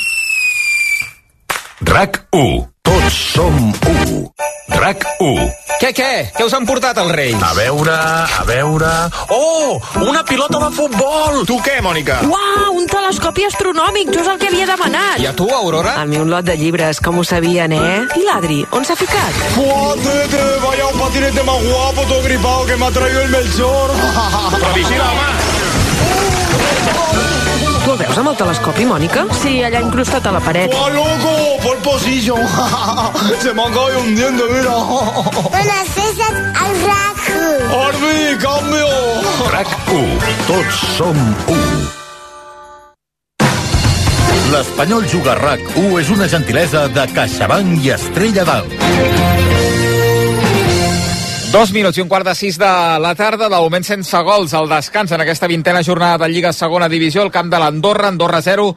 RAC 1.82 2.28
1. 2.36 2.68
Tots 2.84 3.14
som 3.32 3.56
1. 3.88 4.28
RAC 4.76 5.06
1. 5.24 5.46
Què, 5.80 5.92
què? 5.96 6.10
Què 6.36 6.44
us 6.44 6.52
han 6.52 6.66
portat 6.68 6.98
els 7.00 7.14
Reis? 7.16 7.38
A 7.40 7.54
veure, 7.56 7.94
a 7.96 8.44
veure... 8.44 8.90
Oh, 9.32 9.80
una 10.04 10.26
pilota 10.28 10.60
de 10.60 10.68
futbol! 10.76 11.46
Tu 11.48 11.56
què, 11.64 11.78
Mònica? 11.86 12.18
Uau, 12.28 12.76
un 12.82 12.90
telescopi 12.92 13.48
astronòmic, 13.48 14.12
jo 14.12 14.20
és 14.26 14.28
el 14.34 14.42
que 14.42 14.50
havia 14.52 14.68
demanat. 14.68 15.24
I 15.24 15.30
a 15.32 15.34
tu, 15.40 15.48
Aurora? 15.56 15.96
A 16.02 16.04
mi 16.10 16.20
un 16.20 16.28
lot 16.34 16.44
de 16.44 16.58
llibres, 16.60 17.00
com 17.00 17.22
ho 17.22 17.24
sabien, 17.24 17.72
eh? 17.72 18.04
I 18.20 18.28
l'Adri, 18.28 18.60
on 18.76 18.84
s'ha 18.84 19.00
ficat? 19.00 19.40
¡Fuátete! 19.56 20.44
Vaya 20.66 20.92
un 20.92 21.00
patinete 21.00 21.48
más 21.48 21.64
guapo, 21.64 22.08
todo 22.12 22.22
gripado 22.28 22.66
que 22.66 22.76
me 22.76 22.86
ha 22.88 22.92
traído 22.92 23.22
el 23.22 23.30
Melchor. 23.38 23.96
Però 24.60 24.76
vigila, 24.76 25.12
home! 25.16 25.30
Tu 26.50 27.69
el 27.94 27.98
veus 27.98 28.18
amb 28.22 28.30
el 28.30 28.36
telescopi, 28.38 28.86
Mònica? 28.86 29.24
Sí, 29.42 29.60
allà 29.66 29.80
incrustat 29.82 30.26
a 30.30 30.34
la 30.36 30.42
paret. 30.44 30.74
¡Oh, 30.78 30.90
loco! 30.94 31.34
¡Por 31.64 31.78
posillo! 31.86 32.36
Se 33.42 33.54
me 33.54 33.64
acaba 33.64 33.98
hundiendo, 33.98 34.44
mira. 34.50 34.76
Princesas 35.50 36.36
al 36.64 36.72
RAC. 36.86 37.22
¡Arbi, 37.86 38.38
cambio! 38.44 38.90
RAC 39.52 39.68
1. 39.94 40.34
Tots 40.48 40.76
som 40.98 41.18
1. 41.48 41.90
L'Espanyol 44.52 45.06
Juga 45.10 45.32
a 45.34 45.40
RAC 45.40 45.62
1 45.78 46.00
és 46.02 46.10
una 46.10 46.28
gentilesa 46.30 46.88
de 46.94 47.08
CaixaBank 47.14 47.86
i 47.86 47.94
Estrella 47.98 48.46
d'Alt. 48.50 49.99
Dos 51.50 51.72
minuts 51.74 51.98
i 51.98 52.04
un 52.04 52.10
quart 52.12 52.28
de 52.28 52.36
sis 52.38 52.60
de 52.62 52.70
la 53.02 53.16
tarda, 53.18 53.48
de 53.50 53.58
moment 53.58 53.82
sense 53.82 54.20
gols 54.22 54.52
al 54.54 54.68
descans 54.70 55.10
en 55.16 55.24
aquesta 55.24 55.48
vintena 55.50 55.82
jornada 55.82 56.20
de 56.22 56.28
Lliga 56.30 56.52
Segona 56.54 56.86
Divisió, 56.88 57.24
el 57.26 57.32
camp 57.34 57.50
de 57.50 57.58
l'Andorra, 57.58 58.12
Andorra 58.14 58.38
0, 58.46 58.68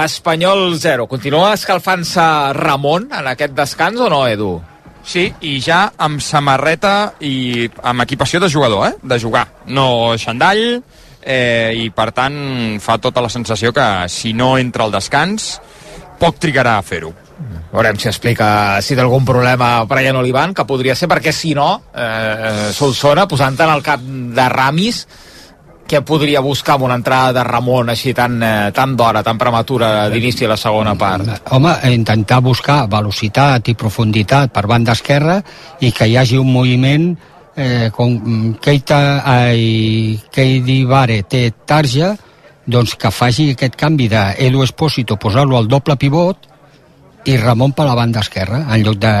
Espanyol 0.00 0.78
0. 0.80 1.04
Continua 1.10 1.52
escalfant-se 1.52 2.24
Ramon 2.56 3.10
en 3.12 3.28
aquest 3.34 3.52
descans 3.52 4.00
o 4.00 4.08
no, 4.08 4.22
Edu? 4.26 4.54
Sí, 5.04 5.26
i 5.44 5.58
ja 5.60 5.82
amb 6.00 6.24
samarreta 6.24 7.18
i 7.20 7.68
amb 7.82 8.06
equipació 8.06 8.40
de 8.40 8.48
jugador, 8.48 8.86
eh? 8.88 8.94
De 9.02 9.20
jugar. 9.20 9.44
No 9.68 10.16
xandall, 10.16 10.80
eh, 11.20 11.74
i 11.84 11.90
per 11.92 12.14
tant 12.16 12.80
fa 12.80 12.96
tota 12.96 13.20
la 13.20 13.28
sensació 13.28 13.76
que 13.76 14.08
si 14.08 14.32
no 14.32 14.54
entra 14.56 14.88
al 14.88 14.96
descans, 14.96 15.58
poc 16.16 16.40
trigarà 16.40 16.78
a 16.78 16.86
fer-ho. 16.86 17.12
Veurem 17.72 17.98
si 17.98 18.08
explica 18.10 18.80
si 18.84 18.94
té 18.94 19.00
algun 19.00 19.24
problema 19.24 19.74
Brian 19.88 20.18
Olivan, 20.20 20.52
que 20.54 20.66
podria 20.68 20.94
ser, 20.98 21.08
perquè 21.08 21.32
si 21.32 21.54
no, 21.56 21.68
eh, 21.96 22.70
Solsona, 22.72 23.26
posant 23.28 23.58
en 23.60 23.70
el 23.72 23.82
cap 23.82 24.00
de 24.00 24.48
Ramis, 24.52 25.06
que 25.88 26.00
podria 26.00 26.40
buscar 26.40 26.78
amb 26.78 26.86
una 26.86 26.94
entrada 26.96 27.32
de 27.36 27.44
Ramon 27.44 27.90
així 27.92 28.14
tan, 28.16 28.38
eh, 28.42 28.70
tan 28.72 28.94
d'hora, 28.96 29.22
tan 29.22 29.38
prematura 29.38 30.08
d'inici 30.08 30.46
de 30.46 30.48
la 30.48 30.56
segona 30.56 30.94
part? 30.94 31.50
Home, 31.52 31.74
intentar 31.92 32.40
buscar 32.40 32.86
velocitat 32.88 33.68
i 33.68 33.74
profunditat 33.74 34.52
per 34.52 34.66
banda 34.66 34.92
esquerra 34.92 35.42
i 35.80 35.92
que 35.92 36.08
hi 36.08 36.16
hagi 36.16 36.38
un 36.40 36.52
moviment 36.52 37.10
eh, 37.56 37.90
com 37.92 38.54
Keita 38.60 39.22
ai, 39.24 40.20
Keidi 40.32 40.84
Vare 40.88 41.22
té 41.28 41.50
tarja 41.66 42.14
doncs 42.64 42.94
que 42.96 43.10
faci 43.10 43.50
aquest 43.52 43.76
canvi 43.76 44.08
d'Edu 44.08 44.62
Espósito 44.62 45.18
posar-lo 45.20 45.58
al 45.58 45.68
doble 45.68 45.96
pivot 45.96 46.51
i 47.24 47.36
Ramon 47.38 47.72
per 47.76 47.86
la 47.86 47.96
banda 47.98 48.20
esquerra 48.24 48.64
en 48.68 48.84
lloc 48.84 48.98
de, 49.02 49.14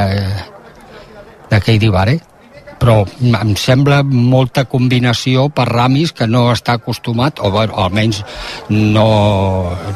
de 1.50 1.60
Keidi 1.62 1.90
Vare 1.92 2.18
però 2.82 3.04
em 3.22 3.52
sembla 3.54 4.00
molta 4.02 4.64
combinació 4.66 5.44
per 5.54 5.68
Ramis 5.68 6.10
que 6.18 6.26
no 6.26 6.48
està 6.50 6.74
acostumat 6.80 7.38
o, 7.38 7.50
bueno, 7.54 7.76
almenys 7.78 8.22
no, 8.74 9.06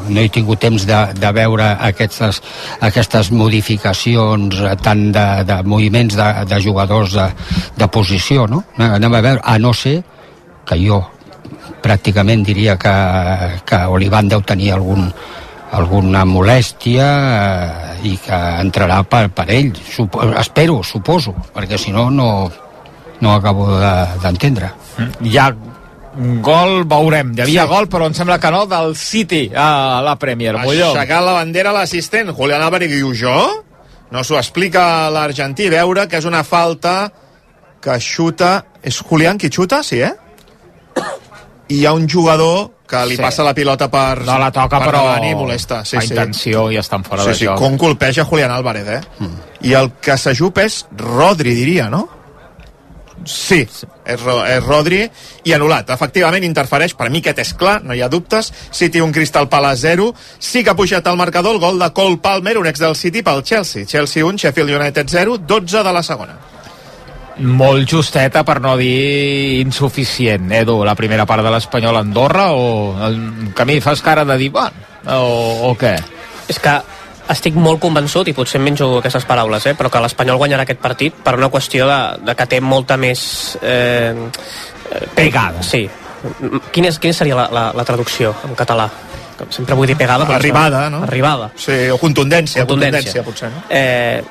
no 0.06 0.22
he 0.22 0.28
tingut 0.30 0.62
temps 0.62 0.86
de, 0.86 1.00
de 1.18 1.32
veure 1.34 1.66
aquestes, 1.88 2.38
aquestes 2.86 3.32
modificacions 3.34 4.62
tant 4.86 5.08
de, 5.16 5.26
de 5.48 5.58
moviments 5.66 6.14
de, 6.14 6.28
de 6.46 6.60
jugadors 6.62 7.18
de, 7.18 7.26
de 7.74 7.90
posició 7.90 8.46
no? 8.46 8.62
anem 8.78 9.18
a 9.18 9.24
veure, 9.24 9.42
a 9.42 9.58
no 9.58 9.74
ser 9.74 9.98
que 10.66 10.78
jo 10.78 11.02
pràcticament 11.82 12.46
diria 12.46 12.78
que, 12.78 12.94
que 13.66 13.82
Olivan 13.90 14.30
deu 14.30 14.42
tenir 14.46 14.72
algun, 14.74 15.10
alguna 15.74 16.24
molèstia 16.28 17.06
eh, 17.06 18.10
i 18.10 18.16
que 18.22 18.36
entrarà 18.62 19.00
per, 19.08 19.26
per 19.34 19.48
ell 19.50 19.72
Supo, 19.74 20.22
espero, 20.38 20.82
suposo 20.86 21.34
perquè 21.54 21.78
si 21.80 21.94
no 21.94 22.08
no, 22.10 22.28
no 23.20 23.34
acabo 23.34 23.66
d'entendre 24.22 24.70
de, 24.96 25.08
hi 25.26 25.38
ha 25.38 25.50
Gol, 26.16 26.86
veurem. 26.88 27.34
Hi 27.36 27.42
havia 27.44 27.66
sí. 27.66 27.68
gol, 27.68 27.86
però 27.92 28.06
em 28.08 28.14
sembla 28.16 28.38
que 28.40 28.48
no, 28.48 28.62
del 28.70 28.94
City 28.96 29.50
a 29.52 30.00
la 30.00 30.14
Premier. 30.16 30.54
Molló. 30.56 30.94
Aixecar 30.94 31.20
la 31.20 31.34
bandera 31.36 31.74
a 31.74 31.76
l'assistent. 31.76 32.32
Julián 32.32 32.64
Álvarez 32.64 32.88
diu, 32.88 33.10
jo? 33.12 33.34
No 34.14 34.22
s'ho 34.24 34.38
explica 34.40 35.10
l'argentí. 35.12 35.68
Veure 35.68 36.06
que 36.08 36.16
és 36.16 36.28
una 36.28 36.40
falta 36.40 37.10
que 37.84 37.98
xuta... 38.00 38.62
És 38.80 39.02
Julián 39.04 39.36
qui 39.36 39.50
xuta? 39.52 39.82
Sí, 39.84 40.00
eh? 40.00 40.14
I 41.68 41.80
hi 41.80 41.86
ha 41.86 41.92
un 41.92 42.08
jugador 42.08 42.70
que 42.86 43.00
li 43.06 43.10
Sí. 43.10 43.16
sí. 43.16 43.22
passa 43.22 43.42
la 43.42 43.52
pilota 43.54 43.88
per, 43.90 44.24
No 44.24 44.38
la 44.38 44.52
toca, 44.52 44.78
per 44.78 44.88
però 44.88 45.04
davant 45.04 45.24
i 45.24 45.34
molesta. 45.34 45.84
Sí, 45.84 45.96
a 45.96 46.00
sí. 46.00 46.08
intenció 46.14 46.70
i 46.70 46.76
estan 46.78 47.02
fora 47.04 47.22
sí, 47.24 47.28
de 47.28 47.34
sí, 47.34 47.46
joc. 47.46 47.58
com 47.58 47.76
colpeja 47.76 48.24
Julián 48.24 48.50
Álvarez, 48.52 48.86
eh? 48.88 49.00
Mm. 49.18 49.66
I 49.66 49.72
el 49.74 49.90
que 50.00 50.16
s'ajup 50.16 50.58
és 50.62 50.84
Rodri, 50.96 51.54
diria, 51.54 51.88
no? 51.90 52.08
Sí, 53.26 53.66
és, 54.04 54.20
Ro 54.22 54.36
és 54.46 54.62
Rodri 54.62 55.00
i 55.42 55.52
anul·lat. 55.56 55.88
Efectivament, 55.90 56.44
interfereix. 56.46 56.94
Per 56.94 57.08
mi 57.10 57.18
aquest 57.18 57.40
és 57.42 57.54
clar, 57.58 57.80
no 57.82 57.94
hi 57.96 58.02
ha 58.04 58.08
dubtes. 58.08 58.52
City 58.70 59.00
un 59.02 59.10
Crystal 59.10 59.48
Palace 59.48 59.82
0. 59.82 60.12
Sí 60.38 60.62
que 60.62 60.70
ha 60.70 60.76
pujat 60.78 61.06
al 61.10 61.16
marcador 61.16 61.56
el 61.56 61.60
gol 61.60 61.80
de 61.80 61.88
Cole 61.92 62.18
Palmer, 62.22 62.56
un 62.58 62.68
ex 62.70 62.78
del 62.78 62.94
City, 62.94 63.22
pel 63.26 63.42
Chelsea. 63.42 63.84
Chelsea 63.84 64.24
1, 64.24 64.38
Sheffield 64.38 64.70
United 64.78 65.06
0, 65.08 65.38
12 65.38 65.82
de 65.82 65.92
la 65.92 66.02
segona. 66.04 66.38
Molt 67.36 67.84
justeta, 67.90 68.40
per 68.48 68.60
no 68.64 68.76
dir 68.80 69.60
insuficient, 69.60 70.48
Edu, 70.56 70.78
la 70.88 70.94
primera 70.96 71.26
part 71.28 71.44
de 71.44 71.50
l'Espanyol 71.52 71.98
a 71.98 72.00
Andorra, 72.06 72.46
o 72.56 72.94
el 73.08 73.18
camí 73.54 73.80
fas 73.84 74.00
cara 74.00 74.24
de 74.24 74.38
dir, 74.40 74.50
bueno, 74.54 74.72
o, 75.12 75.68
o 75.68 75.74
què? 75.76 75.92
És 76.48 76.58
que 76.62 76.78
estic 77.34 77.58
molt 77.60 77.82
convençut, 77.82 78.30
i 78.30 78.34
potser 78.36 78.60
menjo 78.62 78.88
aquestes 79.00 79.26
paraules, 79.28 79.66
eh, 79.66 79.74
però 79.76 79.90
que 79.92 80.00
l'Espanyol 80.00 80.38
guanyarà 80.40 80.64
aquest 80.64 80.80
partit 80.80 81.20
per 81.26 81.34
una 81.36 81.50
qüestió 81.52 81.88
de, 81.90 82.00
de 82.24 82.36
que 82.38 82.46
té 82.54 82.62
molta 82.64 82.96
més... 82.96 83.58
Eh, 83.60 84.14
pegada. 85.14 85.62
Sí. 85.66 85.82
Quina, 86.72 86.88
és, 86.88 86.98
quina 87.02 87.14
seria 87.14 87.36
la, 87.36 87.48
la, 87.52 87.64
la 87.74 87.84
traducció 87.84 88.32
en 88.46 88.54
català? 88.56 88.86
Sempre 89.50 89.74
vull 89.76 89.90
dir 89.90 89.96
pegada, 89.98 90.24
però... 90.24 90.38
Arribada, 90.38 90.86
no? 90.88 91.02
Arribada. 91.04 91.50
Sí, 91.58 91.74
o 91.92 91.98
contundència, 92.00 92.64
Contundència. 92.64 93.20
contundència, 93.20 93.24
potser, 93.26 93.50
no? 93.52 93.64
Eh, 93.68 94.22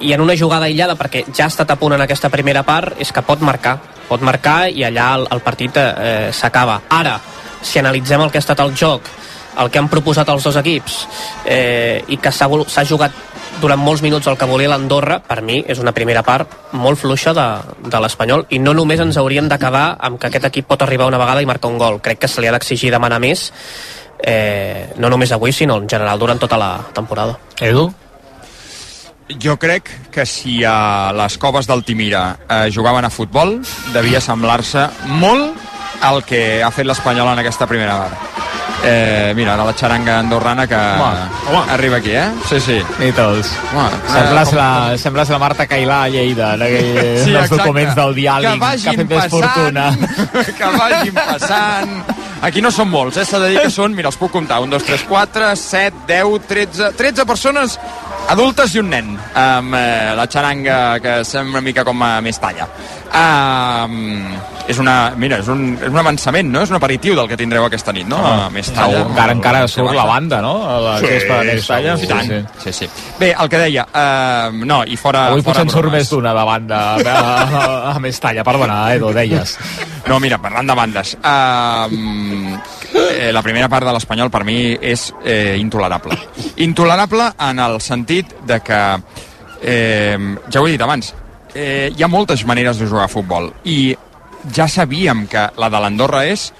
I 0.00 0.12
en 0.14 0.20
una 0.24 0.36
jugada 0.36 0.66
aïllada, 0.66 0.96
perquè 0.96 1.26
ja 1.28 1.44
ha 1.44 1.52
estat 1.52 1.70
a 1.70 1.76
punt 1.76 1.94
en 1.96 2.04
aquesta 2.04 2.30
primera 2.32 2.62
part, 2.64 2.96
és 2.98 3.12
que 3.12 3.22
pot 3.22 3.42
marcar. 3.44 3.76
Pot 4.08 4.22
marcar 4.26 4.70
i 4.72 4.84
allà 4.86 5.12
el, 5.18 5.26
el 5.30 5.42
partit 5.44 5.76
eh, 5.76 6.30
s'acaba. 6.32 6.80
Ara, 6.90 7.18
si 7.62 7.78
analitzem 7.78 8.22
el 8.24 8.30
que 8.30 8.40
ha 8.40 8.44
estat 8.44 8.62
el 8.64 8.74
joc, 8.76 9.10
el 9.60 9.70
que 9.70 9.80
han 9.80 9.90
proposat 9.90 10.28
els 10.32 10.44
dos 10.46 10.56
equips 10.56 10.96
eh, 11.44 12.02
i 12.08 12.16
que 12.22 12.32
s'ha 12.32 12.84
jugat 12.88 13.16
durant 13.60 13.80
molts 13.82 14.02
minuts 14.02 14.28
el 14.30 14.38
que 14.38 14.48
volia 14.48 14.70
l'Andorra, 14.70 15.18
per 15.20 15.40
mi 15.42 15.58
és 15.66 15.80
una 15.82 15.92
primera 15.92 16.22
part 16.24 16.72
molt 16.72 17.00
fluixa 17.00 17.34
de, 17.36 17.46
de 17.82 18.00
l'Espanyol 18.00 18.46
i 18.54 18.60
no 18.62 18.72
només 18.76 19.02
ens 19.02 19.18
hauríem 19.20 19.50
quedar 19.50 19.96
amb 19.98 20.20
que 20.20 20.30
aquest 20.30 20.46
equip 20.48 20.70
pot 20.70 20.82
arribar 20.82 21.10
una 21.10 21.18
vegada 21.20 21.42
i 21.42 21.48
marcar 21.50 21.70
un 21.70 21.78
gol. 21.78 22.00
Crec 22.00 22.22
que 22.22 22.28
se 22.28 22.40
li 22.40 22.48
ha 22.48 22.54
d'exigir 22.54 22.92
demanar 22.94 23.20
més 23.20 23.50
eh, 24.22 24.92
no 24.96 25.10
només 25.10 25.32
avui, 25.32 25.52
sinó 25.52 25.76
en 25.80 25.88
general 25.88 26.18
durant 26.18 26.38
tota 26.38 26.56
la 26.56 26.78
temporada. 26.94 27.38
Edu? 27.60 27.90
Jo 29.38 29.56
crec 29.58 29.90
que 30.10 30.24
si 30.26 30.62
a 30.66 31.12
les 31.14 31.36
coves 31.38 31.68
d'Altimira 31.68 32.24
eh, 32.48 32.70
jugaven 32.74 33.06
a 33.06 33.10
futbol, 33.14 33.60
devia 33.94 34.20
semblar-se 34.20 34.88
molt 35.20 35.54
al 36.02 36.24
que 36.26 36.62
ha 36.64 36.70
fet 36.74 36.88
l'Espanyol 36.88 37.30
en 37.34 37.42
aquesta 37.44 37.68
primera 37.70 37.98
part. 38.00 38.26
Eh, 38.82 39.34
mira, 39.36 39.52
ara 39.52 39.66
la 39.68 39.74
xaranga 39.76 40.14
andorrana 40.22 40.64
que 40.66 40.74
Home, 40.74 41.24
home. 41.50 41.72
arriba 41.72 41.98
aquí, 41.98 42.12
eh? 42.16 42.30
Sí, 42.48 42.58
sí. 42.64 42.78
I 43.04 43.10
tots. 43.12 43.50
Home, 43.74 43.90
Sembles 44.08 44.52
eh, 44.52 44.56
la, 44.56 44.68
sembles 44.96 45.28
la 45.34 45.38
Marta 45.38 45.66
Cailà 45.68 46.02
a 46.04 46.08
Lleida, 46.08 46.54
en 46.54 46.62
aquell, 46.64 47.10
Sí, 47.26 47.34
els 47.36 47.52
documents 47.52 47.94
del 47.98 48.14
diàleg 48.16 48.56
Que 48.56 48.72
que, 48.80 48.88
ha 48.88 48.96
fet 49.02 49.12
més 49.12 49.28
fortuna. 49.34 49.86
que 50.62 50.72
vagin 50.78 51.14
passant. 51.20 51.94
Aquí 52.40 52.62
no 52.64 52.70
són 52.72 52.88
molts, 52.88 53.20
eh? 53.20 53.26
S'ha 53.28 53.38
de 53.42 53.50
dir 53.52 53.60
que 53.60 53.70
són, 53.74 53.92
mira, 53.92 54.08
els 54.08 54.16
puc 54.16 54.32
comptar, 54.32 54.62
1, 54.64 54.72
2, 54.72 54.88
3, 54.88 55.04
4, 55.10 55.50
7, 55.60 56.06
10, 56.08 56.46
13... 56.48 56.92
13 56.96 57.26
persones 57.28 57.76
adultes 58.30 58.74
i 58.76 58.80
un 58.82 58.88
nen, 58.92 59.12
amb 59.36 59.74
eh, 59.74 60.14
la 60.18 60.26
xaranga 60.30 60.78
que 61.02 61.18
sembla 61.26 61.58
una 61.58 61.64
mica 61.66 61.84
com 61.86 62.02
a 62.06 62.16
més 62.24 62.38
talla. 62.40 62.68
Um, 63.10 64.30
és 64.70 64.78
una, 64.78 65.10
mira, 65.18 65.40
és 65.42 65.48
un, 65.50 65.72
és 65.82 65.88
un 65.90 65.98
avançament, 65.98 66.46
no? 66.52 66.60
És 66.62 66.70
un 66.70 66.76
aperitiu 66.78 67.16
del 67.18 67.26
que 67.26 67.36
tindreu 67.40 67.64
aquesta 67.66 67.90
nit, 67.96 68.06
no? 68.06 68.20
Ah, 68.22 68.46
més 68.54 68.68
talla. 68.70 69.00
encara, 69.02 69.34
encara 69.34 69.62
surt 69.68 69.90
la 69.96 70.04
banda, 70.06 70.38
no? 70.44 70.52
A 70.62 70.76
la 70.84 70.92
Sí, 71.02 71.08
gespa 71.10 71.40
de 71.40 71.56
més 71.56 71.66
talla. 71.66 71.96
i 71.98 72.06
tant. 72.10 72.30
Sí, 72.62 72.72
sí. 72.78 72.88
Bé, 73.18 73.32
el 73.34 73.50
que 73.50 73.58
deia, 73.64 73.86
uh, 73.90 74.54
no, 74.64 74.84
i 74.86 74.94
fora... 75.00 75.26
Avui 75.32 75.42
fora 75.42 75.50
potser 75.58 75.66
en 75.66 75.74
surt 75.74 75.90
més 75.92 76.10
d'una 76.12 76.34
de 76.38 76.44
banda 76.52 76.80
a, 76.94 77.00
a, 77.02 77.40
a, 77.42 77.94
a 77.96 77.98
més 78.04 78.20
talla. 78.22 78.46
Perdona, 78.46 78.78
Edu, 78.94 79.10
deies. 79.16 79.56
No, 80.06 80.20
mira, 80.22 80.38
parlant 80.38 80.70
de 80.70 80.78
bandes, 80.78 81.16
uh, 81.18 81.90
eh, 83.08 83.32
la 83.32 83.42
primera 83.42 83.68
part 83.68 83.86
de 83.86 83.94
l'Espanyol 83.94 84.30
per 84.30 84.44
mi 84.44 84.74
és 84.74 85.08
eh, 85.24 85.56
intolerable. 85.60 86.18
Intolerable 86.64 87.30
en 87.48 87.58
el 87.58 87.80
sentit 87.80 88.34
de 88.46 88.60
que, 88.60 88.80
eh, 89.62 90.18
ja 90.50 90.60
ho 90.60 90.68
he 90.68 90.72
dit 90.76 90.82
abans, 90.82 91.14
eh, 91.54 91.90
hi 91.96 92.02
ha 92.02 92.08
moltes 92.08 92.44
maneres 92.46 92.78
de 92.78 92.86
jugar 92.86 93.04
a 93.04 93.12
futbol 93.12 93.52
i 93.64 93.96
ja 94.54 94.68
sabíem 94.68 95.26
que 95.28 95.50
la 95.56 95.68
de 95.70 95.80
l'Andorra 95.80 96.24
és 96.26 96.50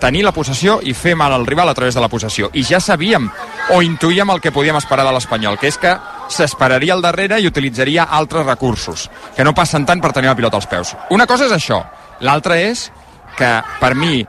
tenir 0.00 0.24
la 0.24 0.34
possessió 0.36 0.80
i 0.82 0.92
fer 0.94 1.14
mal 1.16 1.32
al 1.32 1.46
rival 1.46 1.68
a 1.68 1.74
través 1.74 1.94
de 1.94 2.02
la 2.02 2.10
possessió. 2.12 2.50
I 2.52 2.64
ja 2.66 2.80
sabíem 2.80 3.28
o 3.72 3.80
intuïem 3.82 4.30
el 4.30 4.40
que 4.40 4.52
podíem 4.52 4.76
esperar 4.76 5.06
de 5.06 5.14
l'Espanyol, 5.14 5.56
que 5.58 5.70
és 5.70 5.78
que 5.80 5.94
s'esperaria 6.28 6.94
al 6.94 7.02
darrere 7.04 7.40
i 7.40 7.48
utilitzaria 7.48 8.04
altres 8.04 8.46
recursos, 8.46 9.08
que 9.36 9.44
no 9.44 9.54
passen 9.54 9.86
tant 9.86 10.02
per 10.04 10.12
tenir 10.12 10.28
la 10.28 10.36
pilota 10.36 10.60
als 10.60 10.68
peus. 10.68 10.94
Una 11.10 11.26
cosa 11.26 11.48
és 11.48 11.56
això, 11.56 11.80
l'altra 12.20 12.58
és 12.60 12.90
que, 13.38 13.50
per 13.80 13.94
mi, 13.94 14.24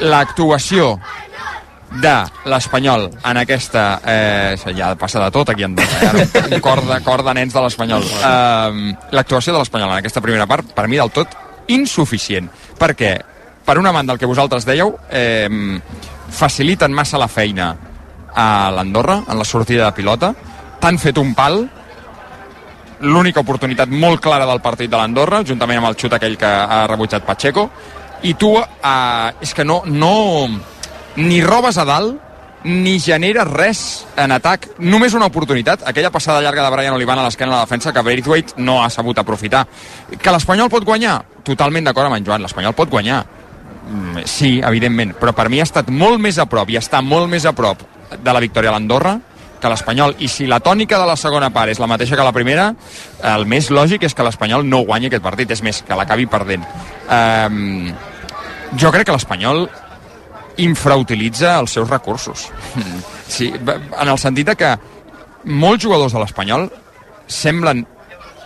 l'actuació 0.00 0.96
de 2.02 2.14
l'Espanyol 2.50 3.08
en 3.24 3.40
aquesta... 3.40 3.84
Eh, 4.04 4.74
ja 4.76 4.92
passa 4.98 5.22
de 5.22 5.30
tot 5.32 5.50
aquí 5.52 5.64
en 5.64 5.76
eh? 5.78 6.60
cor, 6.60 6.82
de, 6.84 6.98
cor 7.04 7.22
de 7.24 7.34
nens 7.38 7.54
de 7.54 7.62
l'Espanyol. 7.62 8.04
Eh, 8.04 8.92
l'actuació 9.16 9.54
de 9.54 9.62
l'Espanyol 9.62 9.92
en 9.94 10.00
aquesta 10.00 10.22
primera 10.24 10.48
part, 10.50 10.74
per 10.74 10.86
mi, 10.88 10.98
del 11.00 11.14
tot 11.14 11.36
insuficient. 11.72 12.50
Perquè, 12.78 13.14
per 13.64 13.78
una 13.78 13.94
banda, 13.94 14.14
el 14.14 14.20
que 14.20 14.28
vosaltres 14.28 14.66
dèieu, 14.68 14.92
eh, 15.10 15.80
faciliten 16.36 16.92
massa 16.92 17.20
la 17.22 17.30
feina 17.30 17.72
a 18.36 18.70
l'Andorra, 18.74 19.22
en 19.28 19.38
la 19.38 19.48
sortida 19.48 19.86
de 19.86 19.96
pilota, 19.96 20.34
t'han 20.82 20.98
fet 21.00 21.18
un 21.18 21.32
pal, 21.34 21.62
l'única 23.00 23.40
oportunitat 23.40 23.88
molt 23.92 24.20
clara 24.24 24.46
del 24.48 24.60
partit 24.64 24.90
de 24.90 24.98
l'Andorra, 24.98 25.42
juntament 25.44 25.80
amb 25.80 25.90
el 25.90 25.96
xut 26.00 26.12
aquell 26.16 26.36
que 26.40 26.48
ha 26.48 26.84
rebutjat 26.88 27.24
Pacheco, 27.24 27.70
i 28.22 28.34
tu 28.34 28.54
eh, 28.56 29.32
és 29.40 29.52
que 29.54 29.64
no, 29.64 29.82
no 29.86 30.46
ni 31.16 31.42
robes 31.44 31.78
a 31.78 31.84
dalt 31.88 32.22
ni 32.66 32.98
generes 32.98 33.46
res 33.46 33.80
en 34.18 34.32
atac, 34.34 34.66
només 34.82 35.14
una 35.14 35.28
oportunitat, 35.30 35.84
aquella 35.86 36.10
passada 36.10 36.40
llarga 36.42 36.64
de 36.64 36.72
Brian 36.74 36.96
Olivan 36.96 37.20
a 37.20 37.26
l'esquena 37.28 37.52
de 37.52 37.56
la 37.60 37.64
defensa 37.64 37.92
que 37.94 38.02
Braithwaite 38.02 38.56
no 38.58 38.80
ha 38.82 38.90
sabut 38.90 39.18
aprofitar. 39.22 39.66
Que 40.18 40.34
l'Espanyol 40.34 40.70
pot 40.72 40.84
guanyar? 40.84 41.20
Totalment 41.46 41.86
d'acord 41.86 42.10
amb 42.10 42.18
en 42.18 42.26
Joan, 42.26 42.42
l'Espanyol 42.42 42.74
pot 42.74 42.90
guanyar. 42.90 43.20
Mm, 43.86 44.24
Sí, 44.26 44.58
evidentment, 44.58 45.14
però 45.14 45.32
per 45.32 45.48
mi 45.48 45.60
ha 45.60 45.68
estat 45.68 45.92
molt 45.94 46.18
més 46.18 46.38
a 46.42 46.48
prop 46.50 46.70
i 46.70 46.80
està 46.80 47.02
molt 47.02 47.30
més 47.30 47.46
a 47.46 47.52
prop 47.54 47.84
de 48.18 48.32
la 48.32 48.42
victòria 48.42 48.70
a 48.70 48.74
l'Andorra 48.74 49.14
que 49.60 49.70
l'Espanyol. 49.72 50.16
I 50.22 50.28
si 50.28 50.46
la 50.50 50.60
tònica 50.60 50.98
de 51.00 51.06
la 51.08 51.16
segona 51.20 51.50
part 51.54 51.72
és 51.72 51.80
la 51.82 51.88
mateixa 51.90 52.18
que 52.18 52.26
la 52.26 52.34
primera, 52.36 52.68
el 53.34 53.46
més 53.48 53.70
lògic 53.70 54.06
és 54.08 54.14
que 54.14 54.26
l'Espanyol 54.26 54.66
no 54.68 54.84
guanyi 54.86 55.10
aquest 55.10 55.24
partit, 55.24 55.50
és 55.50 55.62
més, 55.64 55.82
que 55.86 55.98
l'acabi 55.98 56.28
perdent. 56.30 56.66
Um, 57.06 57.90
jo 58.76 58.92
crec 58.94 59.08
que 59.08 59.16
l'Espanyol 59.16 59.66
infrautilitza 60.62 61.58
els 61.60 61.78
seus 61.78 61.90
recursos. 61.90 62.50
Sí, 63.26 63.48
en 63.50 64.06
el 64.06 64.18
sentit 64.22 64.46
de 64.46 64.54
que 64.54 64.68
molts 65.50 65.82
jugadors 65.82 66.12
de 66.14 66.20
l'Espanyol 66.20 66.68
semblen 67.26 67.80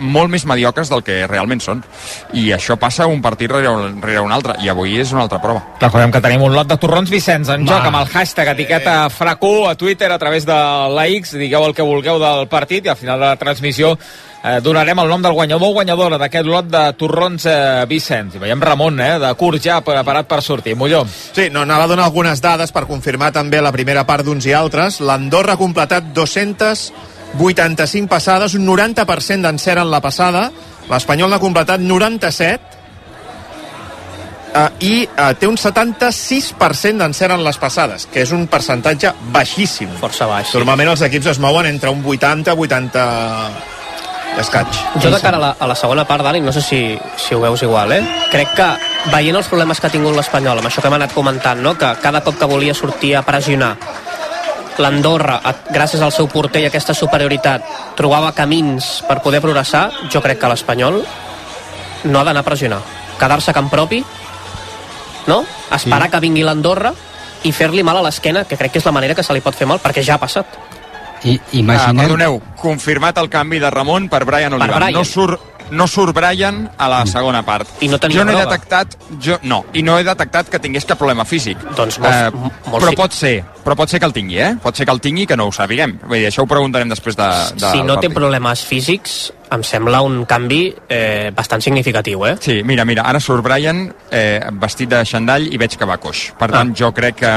molt 0.01 0.31
més 0.33 0.45
mediocres 0.49 0.89
del 0.91 1.03
que 1.05 1.27
realment 1.29 1.61
són. 1.61 1.85
I 2.33 2.51
això 2.57 2.77
passa 2.81 3.07
un 3.07 3.21
partit 3.23 3.51
rere, 3.53 3.69
un- 3.69 4.01
rere 4.03 4.21
un 4.21 4.33
altre, 4.33 4.55
i 4.65 4.69
avui 4.69 4.97
és 4.99 5.13
una 5.13 5.23
altra 5.23 5.41
prova. 5.41 5.63
Recordem 5.81 6.11
que 6.11 6.21
tenim 6.21 6.43
un 6.43 6.55
lot 6.57 6.67
de 6.67 6.77
torrons 6.77 7.11
Vicenç 7.11 7.49
en 7.49 7.67
Va. 7.67 7.77
joc 7.77 7.87
amb 7.87 7.97
el 8.01 8.07
hashtag 8.09 8.49
etiqueta 8.55 9.09
FRAC1 9.11 9.71
a 9.71 9.75
Twitter 9.77 10.11
a 10.13 10.19
través 10.19 10.47
de 10.47 10.53
la 10.55 11.07
X, 11.09 11.33
digueu 11.39 11.65
el 11.67 11.75
que 11.75 11.83
vulgueu 11.83 12.19
del 12.19 12.49
partit 12.49 12.87
i 12.87 12.89
al 12.89 12.97
final 12.97 13.21
de 13.21 13.27
la 13.27 13.37
transmissió 13.37 13.99
eh, 14.43 14.59
donarem 14.63 14.99
el 14.99 15.09
nom 15.09 15.21
del 15.23 15.33
guanyador 15.37 15.69
o 15.69 15.73
guanyadora 15.75 16.17
d'aquest 16.19 16.47
lot 16.47 16.65
de 16.67 16.85
torrons 16.97 17.45
eh, 17.47 17.85
Vicenç. 17.87 18.37
I 18.37 18.39
veiem 18.39 18.61
Ramon, 18.63 18.99
eh, 19.01 19.19
de 19.21 19.35
curt 19.35 19.61
ja 19.63 19.81
preparat 19.85 20.27
per 20.27 20.41
sortir. 20.43 20.75
Molló. 20.77 21.05
Sí, 21.07 21.51
no, 21.51 21.61
anava 21.63 21.85
a 21.85 21.89
donar 21.89 22.05
algunes 22.07 22.41
dades 22.41 22.73
per 22.73 22.87
confirmar 22.87 23.33
també 23.33 23.61
la 23.61 23.73
primera 23.73 24.07
part 24.07 24.25
d'uns 24.25 24.47
i 24.47 24.53
altres. 24.57 25.01
L'Andorra 25.01 25.55
ha 25.55 25.61
completat 25.61 26.13
285 27.39 28.09
passades, 28.11 28.55
un 28.59 28.67
90% 28.67 29.47
d'encert 29.47 29.85
en 29.85 29.91
la 29.91 30.01
passada. 30.03 30.51
L'Espanyol 30.91 31.31
n'ha 31.31 31.39
completat 31.43 31.81
97 31.83 32.79
eh, 34.55 34.69
i 34.87 34.95
eh, 35.05 35.33
té 35.39 35.47
un 35.47 35.59
76% 35.61 36.99
d'encert 36.99 37.37
en 37.37 37.45
les 37.47 37.59
passades, 37.63 38.09
que 38.11 38.25
és 38.25 38.33
un 38.35 38.47
percentatge 38.51 39.15
baixíssim. 39.35 39.93
Força 40.01 40.27
baix. 40.31 40.55
Normalment 40.59 40.95
els 40.97 41.05
equips 41.07 41.35
es 41.37 41.43
mouen 41.43 41.71
entre 41.71 41.93
un 41.95 42.03
80 42.05 42.57
80 42.57 43.05
Escaig. 44.39 44.67
Jo 45.03 45.11
de 45.11 45.19
cara 45.21 45.37
a 45.37 45.41
la, 45.43 45.49
a 45.59 45.67
la 45.67 45.75
segona 45.75 46.05
part, 46.07 46.23
Dani, 46.23 46.41
no 46.41 46.53
sé 46.55 46.63
si, 46.63 46.79
si 47.19 47.35
ho 47.35 47.41
veus 47.43 47.63
igual, 47.67 47.93
eh? 47.93 48.01
Crec 48.31 48.55
que 48.55 48.69
veient 49.11 49.37
els 49.37 49.49
problemes 49.51 49.81
que 49.81 49.89
ha 49.89 49.93
tingut 49.93 50.15
l'Espanyol, 50.17 50.61
amb 50.61 50.71
això 50.71 50.83
que 50.83 50.89
hem 50.91 50.97
anat 51.01 51.15
comentant, 51.17 51.61
no? 51.61 51.75
que 51.79 51.91
cada 52.03 52.23
cop 52.25 52.39
que 52.39 52.49
volia 52.49 52.75
sortir 52.77 53.17
a 53.17 53.25
pressionar, 53.27 53.75
l'Andorra, 54.79 55.41
gràcies 55.71 56.01
al 56.03 56.13
seu 56.13 56.29
porter 56.29 56.63
i 56.63 56.67
aquesta 56.67 56.95
superioritat, 56.95 57.63
trobava 57.97 58.33
camins 58.33 59.03
per 59.09 59.21
poder 59.23 59.41
progressar, 59.43 59.91
jo 60.11 60.23
crec 60.23 60.39
que 60.41 60.49
l'Espanyol 60.49 61.03
no 62.05 62.19
ha 62.21 62.25
d'anar 62.25 62.41
a 62.41 62.47
pressionar. 62.47 62.81
Quedar-se 63.19 63.51
a 63.51 63.55
camp 63.55 63.69
propi, 63.71 64.05
no? 65.27 65.45
Esperar 65.71 66.07
Sí. 66.09 66.11
que 66.13 66.21
vingui 66.21 66.43
l'Andorra 66.43 66.93
i 67.43 67.53
fer-li 67.53 67.83
mal 67.83 67.97
a 67.99 68.03
l'esquena, 68.03 68.45
que 68.45 68.57
crec 68.57 68.73
que 68.73 68.79
és 68.79 68.85
la 68.85 68.93
manera 68.93 69.15
que 69.15 69.23
se 69.23 69.33
li 69.33 69.41
pot 69.41 69.55
fer 69.55 69.67
mal, 69.67 69.79
perquè 69.81 70.03
ja 70.03 70.15
ha 70.15 70.19
passat. 70.19 70.47
I, 71.25 71.37
Ah, 71.39 71.49
imaginem... 71.53 71.97
perdoneu, 72.07 72.41
confirmat 72.57 73.19
el 73.19 73.29
canvi 73.29 73.59
de 73.59 73.69
Ramon 73.71 74.09
per 74.09 74.25
Brian 74.25 74.55
Olivan. 74.55 74.79
Brian. 74.79 74.93
No 74.95 75.05
surt 75.05 75.39
no 75.71 75.87
surt 75.87 76.15
Brian 76.17 76.71
a 76.79 76.89
la 76.89 77.05
segona 77.07 77.43
part. 77.47 77.69
I 77.81 77.89
no 77.89 77.99
tenia 77.99 78.19
jo 78.21 78.25
no 78.25 78.33
he 78.33 78.45
detectat, 78.45 78.97
jo, 79.23 79.39
no, 79.43 79.65
i 79.75 79.83
no 79.83 79.99
he 79.99 80.05
detectat 80.05 80.49
que 80.51 80.59
tingués 80.59 80.85
cap 80.85 80.99
problema 80.99 81.25
físic. 81.25 81.59
Doncs 81.77 81.99
molt- 81.99 82.15
Eh, 82.15 82.31
molt 82.71 82.83
però 82.85 82.91
sí. 82.91 82.97
pot 82.97 83.13
ser, 83.13 83.45
però 83.65 83.77
pot 83.77 83.89
ser 83.89 84.01
que 84.01 84.07
el 84.07 84.13
tingui, 84.13 84.39
eh? 84.39 84.57
Pot 84.63 84.77
ser 84.77 84.87
que 84.87 84.93
el 84.93 85.01
tingui 85.01 85.23
i 85.23 85.27
que 85.27 85.37
no 85.37 85.47
ho 85.47 85.53
sapiguem. 85.53 85.99
Vull 86.07 86.19
dir, 86.19 86.27
això 86.29 86.43
ho 86.43 86.47
preguntarem 86.47 86.89
després 86.89 87.17
de, 87.17 87.29
de 87.57 87.71
si 87.71 87.83
no 87.83 87.99
té 88.01 88.11
problemes 88.11 88.65
físics, 88.65 89.33
em 89.51 89.63
sembla 89.67 90.01
un 90.07 90.25
canvi 90.31 90.75
eh, 90.89 91.33
bastant 91.35 91.61
significatiu, 91.63 92.25
eh? 92.27 92.37
Sí, 92.41 92.63
mira, 92.63 92.85
mira, 92.85 93.03
ara 93.03 93.19
surt 93.21 93.43
Brian 93.43 93.93
eh, 94.11 94.41
vestit 94.53 94.89
de 94.89 95.05
xandall 95.05 95.49
i 95.53 95.59
veig 95.59 95.77
que 95.77 95.85
va 95.89 95.97
coix. 95.99 96.29
Per 96.39 96.51
tant, 96.53 96.75
jo 96.77 96.93
crec 96.95 97.17
que 97.17 97.33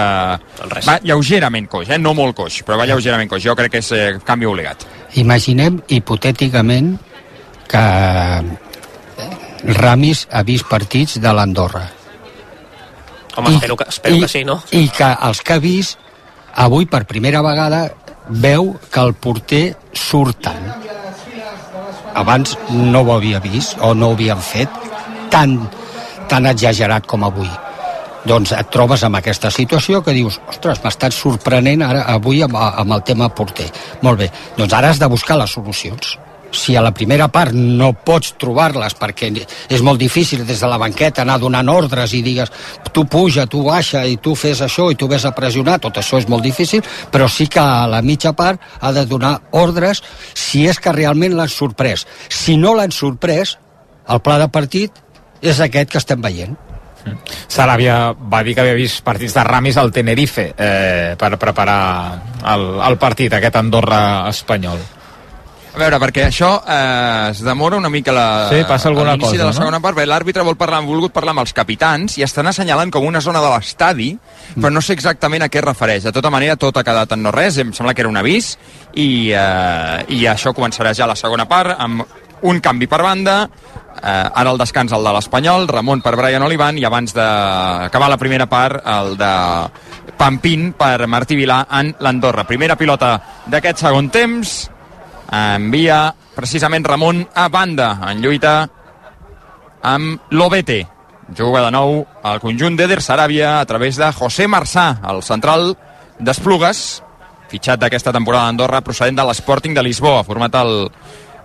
res. 0.70 0.86
va 0.88 1.00
lleugerament 1.02 1.68
coix, 1.68 1.90
eh? 1.90 1.98
no 1.98 2.14
molt 2.14 2.36
coix, 2.36 2.62
però 2.64 2.78
va 2.78 2.86
lleugerament 2.86 3.30
coix. 3.30 3.42
Jo 3.44 3.56
crec 3.56 3.72
que 3.72 3.82
és 3.82 3.92
eh, 3.92 4.20
canvi 4.24 4.46
obligat. 4.46 4.86
Imaginem 5.16 5.82
hipotèticament 5.88 6.98
que 7.70 7.84
Ramis 9.64 10.28
ha 10.32 10.44
vist 10.44 10.68
partits 10.70 11.20
de 11.24 11.34
l'Andorra. 11.34 11.84
Home, 13.36 13.50
I- 13.50 13.56
espero, 13.56 13.78
que, 13.78 13.86
espero 13.90 14.16
i, 14.16 14.22
que 14.22 14.28
sí, 14.28 14.44
no? 14.46 14.60
I 14.72 14.90
que 14.94 15.10
els 15.30 15.42
que 15.42 15.54
ha 15.56 15.60
vist, 15.64 16.00
avui 16.66 16.86
per 16.86 17.06
primera 17.10 17.42
vegada, 17.42 17.86
veu 18.30 18.74
que 18.92 19.00
el 19.02 19.14
porter 19.16 19.64
surt 19.94 20.44
tant. 20.46 20.68
Abans 22.14 22.58
no 22.70 23.02
ho 23.02 23.16
havia 23.16 23.40
vist, 23.42 23.78
o 23.82 23.94
no 23.98 24.12
ho 24.12 24.18
havien 24.18 24.42
fet, 24.44 24.70
tan, 25.34 25.58
tan 26.30 26.46
exagerat 26.46 27.08
com 27.10 27.24
avui. 27.26 27.50
Doncs 28.24 28.54
et 28.56 28.70
trobes 28.72 29.02
amb 29.04 29.18
aquesta 29.18 29.50
situació 29.52 30.04
que 30.04 30.14
dius, 30.16 30.38
ostres, 30.48 30.80
m'ha 30.84 30.92
estat 30.94 31.12
sorprenent 31.16 31.82
ara 31.84 32.06
avui 32.14 32.44
amb, 32.46 32.56
amb 32.56 32.94
el 32.96 33.02
tema 33.04 33.28
porter. 33.34 33.66
Molt 34.06 34.22
bé, 34.22 34.30
doncs 34.56 34.78
ara 34.78 34.94
has 34.94 35.02
de 35.02 35.10
buscar 35.12 35.40
les 35.42 35.52
solucions 35.52 36.14
si 36.54 36.76
a 36.76 36.82
la 36.82 36.94
primera 36.94 37.28
part 37.34 37.54
no 37.54 37.92
pots 38.06 38.36
trobar-les 38.40 38.96
perquè 39.00 39.32
és 39.70 39.82
molt 39.82 40.00
difícil 40.00 40.46
des 40.46 40.62
de 40.62 40.70
la 40.70 40.80
banqueta 40.82 41.24
anar 41.24 41.40
donant 41.42 41.70
ordres 41.70 42.14
i 42.14 42.22
digues 42.26 42.52
tu 42.94 43.06
puja, 43.06 43.46
tu 43.48 43.64
baixa 43.66 44.06
i 44.06 44.18
tu 44.18 44.36
fes 44.36 44.62
això 44.62 44.90
i 44.92 44.96
tu 44.96 45.08
ves 45.08 45.26
a 45.26 45.34
pressionar, 45.36 45.80
tot 45.82 45.98
això 45.98 46.20
és 46.22 46.30
molt 46.30 46.44
difícil 46.44 46.84
però 47.12 47.28
sí 47.30 47.48
que 47.48 47.60
a 47.60 47.88
la 47.88 48.02
mitja 48.02 48.34
part 48.34 48.62
ha 48.80 48.92
de 48.94 49.06
donar 49.06 49.40
ordres 49.52 50.04
si 50.34 50.68
és 50.68 50.80
que 50.80 50.94
realment 50.94 51.36
l'han 51.38 51.50
sorprès 51.50 52.06
si 52.30 52.58
no 52.58 52.76
l'han 52.78 52.92
sorprès 52.92 53.58
el 54.08 54.22
pla 54.22 54.38
de 54.40 54.50
partit 54.52 55.04
és 55.42 55.60
aquest 55.60 55.92
que 55.92 56.00
estem 56.00 56.22
veient 56.22 56.56
Saràbia 57.52 58.14
va 58.16 58.42
dir 58.44 58.56
que 58.56 58.64
havia 58.64 58.78
vist 58.78 59.04
partits 59.06 59.36
de 59.36 59.44
Ramis 59.44 59.78
al 59.78 59.92
Tenerife 59.92 60.50
eh, 60.56 61.16
per 61.20 61.36
preparar 61.40 61.80
el, 62.54 62.68
el 62.88 62.98
partit, 63.02 63.34
aquest 63.34 63.60
Andorra 63.60 64.30
espanyol. 64.30 64.80
A 65.74 65.80
veure, 65.82 65.98
perquè 65.98 66.28
això 66.28 66.52
eh, 66.70 67.30
es 67.32 67.40
demora 67.42 67.80
una 67.80 67.90
mica 67.90 68.14
la, 68.14 68.26
Sí, 68.52 68.60
passa 68.70 68.92
alguna 68.92 69.16
a 69.16 69.16
l'inici 69.16 69.32
cosa, 69.32 69.40
de 69.40 69.48
la 69.48 69.54
no? 69.56 69.58
segona 69.58 69.80
part, 69.82 69.98
perquè 69.98 70.10
l'àrbitre 70.12 70.44
vol 70.46 70.58
parlar, 70.60 70.84
ha 70.84 70.86
volgut 70.86 71.14
parlar 71.16 71.34
amb 71.34 71.42
els 71.42 71.54
capitans 71.58 72.20
i 72.20 72.26
estan 72.26 72.46
assenyalant 72.52 72.92
com 72.94 73.08
una 73.08 73.22
zona 73.26 73.42
de 73.42 73.50
l'estadi, 73.50 74.12
però 74.54 74.70
no 74.70 74.84
sé 74.86 74.94
exactament 74.94 75.42
a 75.42 75.50
què 75.50 75.64
es 75.64 75.66
refereix. 75.66 76.06
De 76.06 76.14
tota 76.14 76.30
manera, 76.30 76.60
tot 76.62 76.78
ha 76.78 76.84
quedat 76.86 77.16
en 77.18 77.26
no 77.26 77.34
res, 77.34 77.58
em 77.58 77.74
sembla 77.74 77.96
que 77.98 78.06
era 78.06 78.12
un 78.12 78.22
avís, 78.22 78.52
i, 78.94 79.32
eh, 79.34 80.04
i 80.14 80.28
això 80.30 80.54
començarà 80.54 80.94
ja 80.94 81.10
la 81.10 81.18
segona 81.18 81.48
part, 81.50 81.74
amb 81.74 82.06
un 82.44 82.60
canvi 82.62 82.86
per 82.92 83.02
banda, 83.02 83.38
eh, 83.48 84.30
ara 84.30 84.52
el 84.52 84.62
descans 84.62 84.94
el 84.94 85.10
de 85.10 85.14
l'Espanyol, 85.16 85.66
Ramon 85.72 86.04
per 86.06 86.14
Brian 86.20 86.46
Olivan, 86.46 86.78
i 86.78 86.86
abans 86.86 87.16
d'acabar 87.18 88.12
la 88.14 88.20
primera 88.22 88.46
part, 88.46 88.84
el 88.86 89.18
de 89.18 89.34
Pampín 90.20 90.74
per 90.78 91.08
Martí 91.08 91.36
Vilà 91.40 91.64
en 91.80 91.96
l'Andorra. 92.00 92.46
Primera 92.46 92.78
pilota 92.78 93.16
d'aquest 93.50 93.82
segon 93.88 94.12
temps, 94.14 94.54
envia 95.34 96.14
precisament 96.36 96.86
Ramon 96.86 97.24
a 97.34 97.48
banda 97.50 97.98
en 98.10 98.22
lluita 98.22 98.54
amb 99.84 100.34
l'Obete. 100.34 100.84
Juga 101.34 101.64
de 101.66 101.72
nou 101.74 102.04
al 102.24 102.42
conjunt 102.44 102.76
d'Eder 102.78 103.00
Saràbia 103.02 103.60
a 103.60 103.66
través 103.66 103.98
de 103.98 104.12
José 104.14 104.48
Marçà 104.48 105.00
el 105.10 105.24
central 105.24 105.72
d'Esplugues 106.20 106.84
fitxat 107.52 107.82
d'aquesta 107.82 108.14
temporada 108.14 108.50
d'Andorra 108.50 108.82
procedent 108.86 109.18
de 109.18 109.26
l'Sporting 109.28 109.76
de 109.78 109.84
Lisboa 109.86 110.26
format 110.28 110.56
el, 110.62 110.74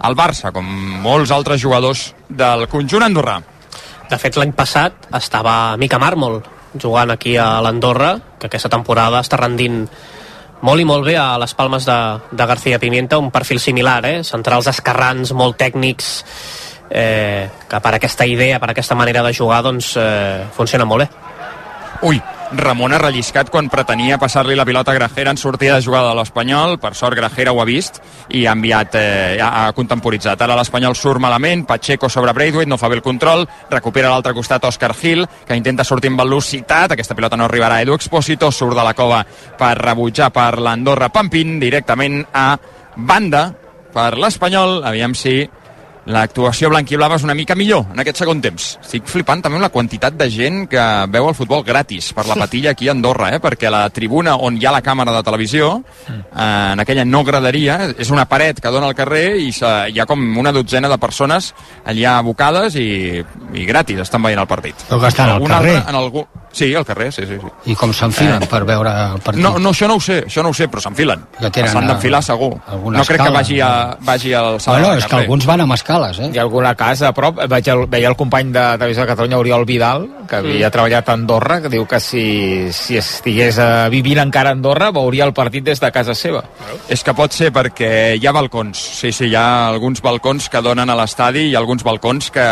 el 0.09 0.19
Barça 0.19 0.53
com 0.53 0.67
molts 1.05 1.33
altres 1.35 1.61
jugadors 1.61 2.13
del 2.29 2.67
conjunt 2.69 3.07
andorrà. 3.07 3.39
De 4.09 4.17
fet, 4.17 4.39
l'any 4.41 4.55
passat 4.57 5.11
estava 5.19 5.77
Mica 5.77 5.99
Mármol 6.01 6.41
jugant 6.81 7.11
aquí 7.13 7.37
a 7.37 7.59
l'Andorra, 7.65 8.15
que 8.39 8.49
aquesta 8.49 8.71
temporada 8.73 9.21
està 9.25 9.37
rendint 9.41 9.83
molt 10.63 10.83
i 10.83 10.87
molt 10.89 11.07
bé 11.07 11.17
a 11.21 11.37
les 11.41 11.55
palmes 11.55 11.87
de, 11.87 11.99
de 12.31 12.47
García 12.47 12.79
Pimienta, 12.79 13.19
un 13.19 13.31
perfil 13.31 13.61
similar, 13.61 14.01
eh? 14.07 14.23
centrals 14.25 14.71
esquerrans, 14.73 15.33
molt 15.37 15.59
tècnics, 15.61 16.11
eh, 16.91 17.49
que 17.69 17.81
per 17.85 17.95
aquesta 17.95 18.27
idea, 18.27 18.59
per 18.59 18.73
aquesta 18.73 18.97
manera 18.99 19.23
de 19.23 19.35
jugar, 19.35 19.63
doncs 19.67 19.95
eh, 20.01 20.47
funciona 20.57 20.89
molt 20.89 21.05
bé. 21.05 21.09
Ui, 22.09 22.21
Ramon 22.57 22.95
ha 22.97 22.99
relliscat 23.03 23.51
quan 23.53 23.67
pretenia 23.69 24.17
passar-li 24.17 24.55
la 24.57 24.65
pilota 24.65 24.95
a 24.95 24.97
Grajera 24.97 25.35
en 25.35 25.37
sortida 25.37 25.75
de 25.77 25.85
jugada 25.85 26.09
de 26.09 26.17
l'Espanyol. 26.17 26.79
Per 26.81 26.95
sort, 26.97 27.17
Grajera 27.17 27.53
ho 27.53 27.61
ha 27.61 27.67
vist 27.69 28.01
i 28.33 28.47
ha 28.47 28.55
enviat, 28.57 28.95
eh, 28.97 29.39
ha, 29.43 29.67
contemporitzat. 29.77 30.41
Ara 30.41 30.57
l'Espanyol 30.57 30.97
surt 30.97 31.21
malament, 31.21 31.67
Pacheco 31.69 32.09
sobre 32.09 32.33
Braithwaite, 32.33 32.71
no 32.71 32.79
fa 32.79 32.89
bé 32.89 32.97
el 32.97 33.03
control, 33.03 33.47
recupera 33.69 34.09
a 34.09 34.13
l'altre 34.13 34.33
costat 34.33 34.65
Òscar 34.65 34.95
Gil, 34.97 35.27
que 35.47 35.57
intenta 35.57 35.85
sortir 35.85 36.09
amb 36.09 36.21
velocitat, 36.21 36.93
aquesta 36.93 37.15
pilota 37.15 37.37
no 37.37 37.45
arribarà 37.45 37.77
a 37.77 37.83
Edu 37.83 37.93
Expósito, 37.93 38.51
surt 38.51 38.77
de 38.77 38.85
la 38.85 38.95
cova 38.95 39.25
per 39.59 39.77
rebutjar 39.77 40.33
per 40.33 40.59
l'Andorra 40.59 41.11
Pampín, 41.13 41.59
directament 41.61 42.25
a 42.33 42.57
banda 42.97 43.53
per 43.93 44.17
l'Espanyol, 44.17 44.85
aviam 44.89 45.13
si 45.13 45.43
l'actuació 46.09 46.71
blanquiblava 46.73 47.19
és 47.19 47.25
una 47.27 47.35
mica 47.37 47.55
millor 47.59 47.85
en 47.93 48.01
aquest 48.01 48.23
segon 48.23 48.41
temps. 48.45 48.69
Estic 48.81 49.05
flipant 49.11 49.43
també 49.45 49.59
amb 49.59 49.67
la 49.67 49.71
quantitat 49.75 50.17
de 50.17 50.29
gent 50.33 50.63
que 50.73 50.85
veu 51.13 51.29
el 51.29 51.37
futbol 51.37 51.63
gratis 51.67 52.11
per 52.17 52.25
la 52.29 52.37
patilla 52.39 52.73
aquí 52.73 52.89
a 52.89 52.95
Andorra, 52.97 53.29
eh? 53.37 53.41
perquè 53.45 53.69
la 53.71 53.85
tribuna 53.93 54.37
on 54.37 54.57
hi 54.57 54.65
ha 54.67 54.73
la 54.73 54.81
càmera 54.83 55.13
de 55.15 55.23
televisió, 55.27 55.83
eh, 56.09 56.73
en 56.73 56.81
aquella 56.81 57.05
no 57.05 57.23
graderia, 57.25 57.79
és 57.99 58.11
una 58.15 58.25
paret 58.29 58.61
que 58.61 58.73
dona 58.73 58.89
al 58.89 58.97
carrer 58.97 59.37
i 59.43 59.53
se- 59.53 59.91
hi 59.93 60.01
ha 60.01 60.07
com 60.07 60.25
una 60.39 60.53
dotzena 60.53 60.89
de 60.89 60.99
persones 60.99 61.53
allà 61.85 62.17
abocades 62.19 62.75
i, 62.81 63.23
i 63.55 63.65
gratis 63.69 64.01
estan 64.01 64.23
veient 64.23 64.41
el 64.41 64.49
partit. 64.49 64.75
Però 64.89 65.01
que 65.01 65.09
estan 65.13 65.31
al 65.37 65.45
carrer. 65.45 65.77
Altre, 65.77 65.91
en 65.91 65.97
algú... 66.03 66.27
Sí, 66.51 66.75
al 66.75 66.85
carrer, 66.85 67.13
sí, 67.13 67.27
sí. 67.29 67.37
sí. 67.39 67.71
i 67.71 67.75
com 67.77 67.93
s'enfilen 67.93 68.43
Eh. 68.43 68.47
per 68.49 68.63
veure 68.65 68.89
el 69.13 69.21
partit 69.21 69.43
No, 69.45 69.59
no, 69.61 69.71
això 69.77 69.87
no 69.87 69.99
ho 69.99 70.01
sé, 70.01 70.23
això 70.27 70.43
no 70.43 70.49
ho 70.49 70.55
sé, 70.57 70.67
però 70.73 70.81
s'enfilen. 70.81 71.21
Que 71.53 71.67
S'han 71.69 71.87
d'enfilar 71.87 72.21
eh, 72.23 72.25
segur. 72.25 72.49
No 72.57 73.05
crec 73.05 73.07
que 73.07 73.15
escala. 73.29 73.31
vagi, 73.37 73.61
a, 73.61 73.97
vagi 74.01 74.33
al 74.33 74.57
salt 74.59 74.79
bueno, 74.81 74.95
és 74.97 75.05
que 75.07 75.17
alguns 75.21 75.45
van 75.47 75.61
amb 75.61 75.77
escales 75.99 76.19
eh? 76.19 76.31
Hi 76.35 76.39
ha 76.39 76.43
alguna 76.43 76.75
casa 76.75 77.09
a 77.09 77.15
prop, 77.15 77.39
veig 77.49 77.69
el, 77.69 77.87
veia 77.91 78.09
el 78.09 78.17
company 78.17 78.53
de 78.53 78.65
Televisió 78.79 79.03
de 79.03 79.09
Catalunya, 79.09 79.39
Oriol 79.39 79.65
Vidal, 79.65 80.09
que 80.29 80.37
havia 80.37 80.69
Mm. 80.69 80.73
treballat 80.73 81.09
a 81.09 81.13
Andorra, 81.13 81.61
que 81.63 81.69
diu 81.69 81.87
que 81.87 82.01
si, 82.01 82.73
si 82.73 82.97
estigués 82.97 83.59
eh, 83.59 83.89
vivint 83.91 84.19
encara 84.19 84.51
a 84.51 84.53
Andorra 84.53 84.91
veuria 84.91 85.25
el 85.25 85.33
partit 85.33 85.65
des 85.65 85.81
de 85.81 85.91
casa 85.93 86.15
seva. 86.15 86.45
És 86.89 87.03
que 87.05 87.15
pot 87.15 87.33
ser 87.33 87.53
perquè 87.53 88.17
hi 88.19 88.27
ha 88.27 88.33
balcons. 88.33 88.79
Sí, 88.79 89.13
sí, 89.13 89.27
hi 89.29 89.35
ha 89.35 89.69
alguns 89.69 90.03
balcons 90.03 90.49
que 90.49 90.63
donen 90.63 90.91
a 90.91 90.97
l'estadi 90.97 91.49
i 91.51 91.55
alguns 91.57 91.83
balcons 91.85 92.31
que 92.31 92.47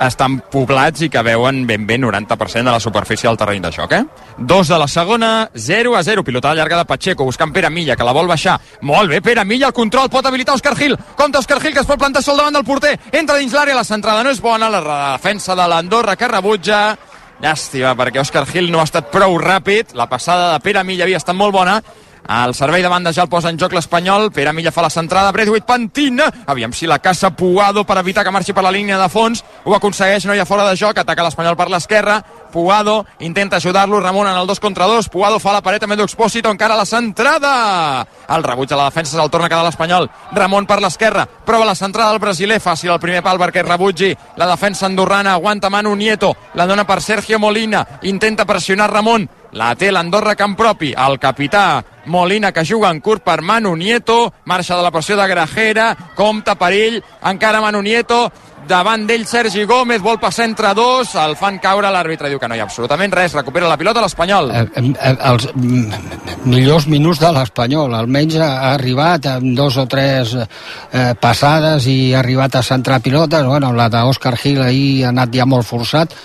estan 0.00 0.40
poblats 0.50 1.04
i 1.04 1.08
que 1.10 1.22
veuen 1.22 1.64
ben 1.66 1.86
bé 1.86 1.98
90% 2.00 2.64
de 2.64 2.72
la 2.72 2.80
superfície 2.80 3.28
del 3.28 3.38
terreny 3.38 3.62
de 3.62 3.72
joc, 3.72 3.92
eh? 3.92 4.04
Dos 4.38 4.68
de 4.68 4.78
la 4.78 4.88
segona, 4.88 5.50
0 5.54 5.96
a 5.96 6.02
0. 6.02 6.24
Pilotada 6.24 6.54
llarga 6.54 6.78
de 6.78 6.84
Pacheco, 6.84 7.24
buscant 7.24 7.52
Pere 7.52 7.70
Milla, 7.70 7.96
que 7.96 8.04
la 8.04 8.12
vol 8.12 8.28
baixar. 8.28 8.58
Molt 8.82 9.10
bé, 9.10 9.20
Pere 9.22 9.44
Milla, 9.44 9.68
el 9.68 9.72
control, 9.72 10.10
pot 10.10 10.26
habilitar 10.26 10.54
Òscar 10.54 10.76
Gil. 10.76 10.96
Compte 11.16 11.38
Òscar 11.38 11.60
Gil, 11.60 11.74
que 11.74 11.80
es 11.80 11.86
pot 11.86 11.98
plantar 11.98 12.22
sol 12.22 12.36
davant 12.36 12.54
del 12.54 12.64
porter. 12.64 12.98
Entra 13.12 13.38
dins 13.38 13.54
l'àrea, 13.54 13.74
la 13.74 13.84
centrada 13.84 14.24
no 14.24 14.30
és 14.30 14.40
bona, 14.42 14.70
la 14.70 14.82
defensa 15.12 15.54
de 15.54 15.68
l'Andorra 15.68 16.16
que 16.16 16.28
rebutja. 16.28 16.96
Llàstima, 17.42 17.94
perquè 17.98 18.22
Òscar 18.22 18.46
Gil 18.46 18.70
no 18.72 18.80
ha 18.80 18.88
estat 18.88 19.10
prou 19.12 19.36
ràpid. 19.38 19.94
La 19.98 20.08
passada 20.08 20.52
de 20.52 20.60
Pere 20.64 20.84
Milla 20.84 21.04
havia 21.04 21.18
estat 21.20 21.36
molt 21.36 21.54
bona. 21.54 21.80
El 22.26 22.54
servei 22.54 22.82
de 22.82 22.88
banda 22.88 23.12
ja 23.12 23.22
el 23.22 23.28
posa 23.28 23.50
en 23.52 23.58
joc 23.60 23.74
l'Espanyol. 23.76 24.30
Pere 24.32 24.52
Milla 24.56 24.72
fa 24.72 24.82
la 24.82 24.90
centrada. 24.90 25.32
Bredwit 25.32 25.66
pentina. 25.68 26.30
Aviam 26.46 26.72
si 26.72 26.86
la 26.86 26.98
caça 26.98 27.30
Puado 27.36 27.84
per 27.84 27.98
evitar 27.98 28.24
que 28.24 28.32
marxi 28.32 28.54
per 28.54 28.64
la 28.64 28.72
línia 28.72 28.98
de 28.98 29.08
fons. 29.12 29.44
Ho 29.64 29.74
aconsegueix, 29.76 30.24
no 30.24 30.34
hi 30.34 30.40
ha 30.40 30.46
fora 30.48 30.64
de 30.70 30.76
joc. 30.76 30.96
Ataca 30.98 31.26
l'Espanyol 31.26 31.56
per 31.56 31.68
l'esquerra. 31.68 32.22
Puado 32.52 33.04
intenta 33.20 33.56
ajudar-lo. 33.56 34.00
Ramon 34.00 34.28
en 34.28 34.38
el 34.38 34.46
2 34.46 34.60
contra 34.60 34.86
2. 34.86 35.10
Puado 35.10 35.38
fa 35.38 35.52
la 35.52 35.60
paret 35.60 35.84
amb 35.84 35.98
Edu 35.98 36.08
Expósito. 36.08 36.50
Encara 36.50 36.76
la 36.76 36.86
centrada. 36.86 38.06
El 38.28 38.42
rebuig 38.42 38.70
de 38.70 38.76
la 38.76 38.88
defensa 38.88 39.18
se'l 39.18 39.30
torna 39.30 39.46
a 39.46 39.52
quedar 39.52 39.64
l'Espanyol. 39.66 40.08
Ramon 40.32 40.66
per 40.66 40.80
l'esquerra. 40.80 41.26
Prova 41.26 41.68
la 41.68 41.74
centrada 41.76 42.10
del 42.10 42.24
brasiler. 42.24 42.60
Fàcil 42.60 42.94
el 42.94 43.00
primer 43.00 43.22
pal 43.22 43.38
perquè 43.38 43.62
rebutgi. 43.62 44.14
La 44.36 44.48
defensa 44.48 44.86
andorrana 44.86 45.34
aguanta 45.34 45.68
Manu 45.68 45.94
Nieto. 45.94 46.34
La 46.54 46.66
dona 46.66 46.86
per 46.86 47.02
Sergio 47.02 47.38
Molina. 47.38 47.86
Intenta 48.02 48.46
pressionar 48.46 48.90
Ramon. 48.90 49.28
La 49.54 49.74
té 49.78 49.92
l'Andorra 49.92 50.34
camp 50.34 50.56
propi. 50.58 50.92
El 50.92 51.20
capità 51.22 51.82
Molina 52.10 52.50
que 52.52 52.64
juga 52.66 52.90
en 52.90 53.00
curt 53.00 53.22
per 53.22 53.40
Manu 53.42 53.76
Nieto. 53.76 54.32
Marxa 54.50 54.76
de 54.76 54.82
la 54.82 54.90
pressió 54.90 55.16
de 55.16 55.28
Grajera. 55.30 55.92
Compta 56.16 56.56
perill. 56.58 57.02
Encara 57.22 57.62
Manu 57.62 57.82
Nieto 57.82 58.26
davant 58.68 59.04
d'ell 59.06 59.26
Sergi 59.28 59.64
Gómez, 59.68 60.00
vol 60.02 60.18
passar 60.20 60.46
entre 60.48 60.72
dos, 60.76 61.14
el 61.20 61.34
fan 61.36 61.58
caure, 61.62 61.90
l'àrbitre 61.92 62.30
diu 62.32 62.40
que 62.40 62.48
no 62.48 62.56
hi 62.56 62.62
ha 62.62 62.66
absolutament 62.68 63.12
res, 63.12 63.34
recupera 63.36 63.68
la 63.68 63.76
pilota 63.80 64.02
l'Espanyol. 64.04 64.50
Eh, 64.56 64.64
eh, 64.80 65.12
els 65.30 65.48
mm, 65.52 66.48
millors 66.48 66.88
minuts 66.90 67.20
de 67.20 67.32
l'Espanyol, 67.36 67.94
almenys 67.98 68.38
ha 68.40 68.50
arribat 68.72 69.28
amb 69.34 69.52
dos 69.56 69.78
o 69.80 69.86
tres 69.90 70.34
eh, 70.38 71.12
passades 71.20 71.88
i 71.90 72.14
ha 72.14 72.22
arribat 72.22 72.56
a 72.56 72.64
centrar 72.64 73.02
pilotes, 73.04 73.44
bueno, 73.46 73.72
la 73.76 73.90
d'Òscar 73.92 74.36
Gil 74.40 74.62
ahir 74.64 75.04
ha 75.04 75.12
anat 75.12 75.34
ja 75.34 75.44
molt 75.48 75.68
forçat, 75.68 76.16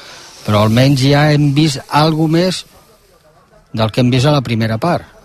però 0.46 0.64
almenys 0.64 1.04
ja 1.04 1.30
hem 1.34 1.52
vist 1.56 1.84
alguna 1.92 2.40
més 2.40 2.64
del 3.74 3.92
que 3.92 4.02
hem 4.02 4.12
vist 4.12 4.26
a 4.30 4.36
la 4.36 4.42
primera 4.42 4.78
part. 4.78 5.20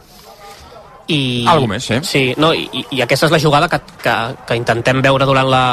i... 1.08 1.44
Algo 1.48 1.66
més, 1.68 1.84
sí. 1.84 1.98
Sí, 2.06 2.22
no, 2.40 2.52
i, 2.56 2.84
i 2.94 3.02
aquesta 3.04 3.28
és 3.28 3.32
la 3.34 3.40
jugada 3.40 3.68
que, 3.68 3.78
que, 4.00 4.14
que 4.48 4.56
intentem 4.56 5.02
veure 5.04 5.26
durant 5.28 5.48
la, 5.50 5.64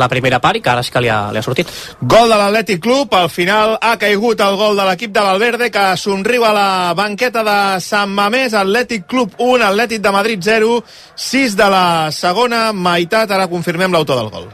la 0.00 0.08
primera 0.08 0.40
part 0.40 0.58
i 0.58 0.62
que 0.64 0.70
ara 0.72 0.84
és 0.84 0.90
que 0.92 1.02
li 1.04 1.10
ha, 1.12 1.18
li 1.34 1.40
ha 1.40 1.44
sortit. 1.44 1.70
Gol 2.00 2.32
de 2.32 2.38
l'Atlètic 2.40 2.80
Club, 2.84 3.12
al 3.18 3.28
final 3.32 3.76
ha 3.80 3.96
caigut 4.00 4.40
el 4.44 4.56
gol 4.60 4.78
de 4.78 4.86
l'equip 4.88 5.12
de 5.14 5.24
Valverde 5.24 5.70
que 5.74 5.84
somriu 6.00 6.46
a 6.48 6.54
la 6.56 6.70
banqueta 6.98 7.44
de 7.46 7.58
Sant 7.84 8.14
Mamés, 8.16 8.56
Atlètic 8.56 9.04
Club 9.10 9.36
1, 9.36 9.60
Atlètic 9.68 10.04
de 10.04 10.14
Madrid 10.14 10.48
0, 10.48 10.80
6 11.28 11.58
de 11.58 11.68
la 11.74 11.84
segona 12.14 12.68
meitat, 12.72 13.30
ara 13.36 13.50
confirmem 13.50 13.92
l'autor 13.92 14.22
del 14.22 14.32
gol. 14.32 14.48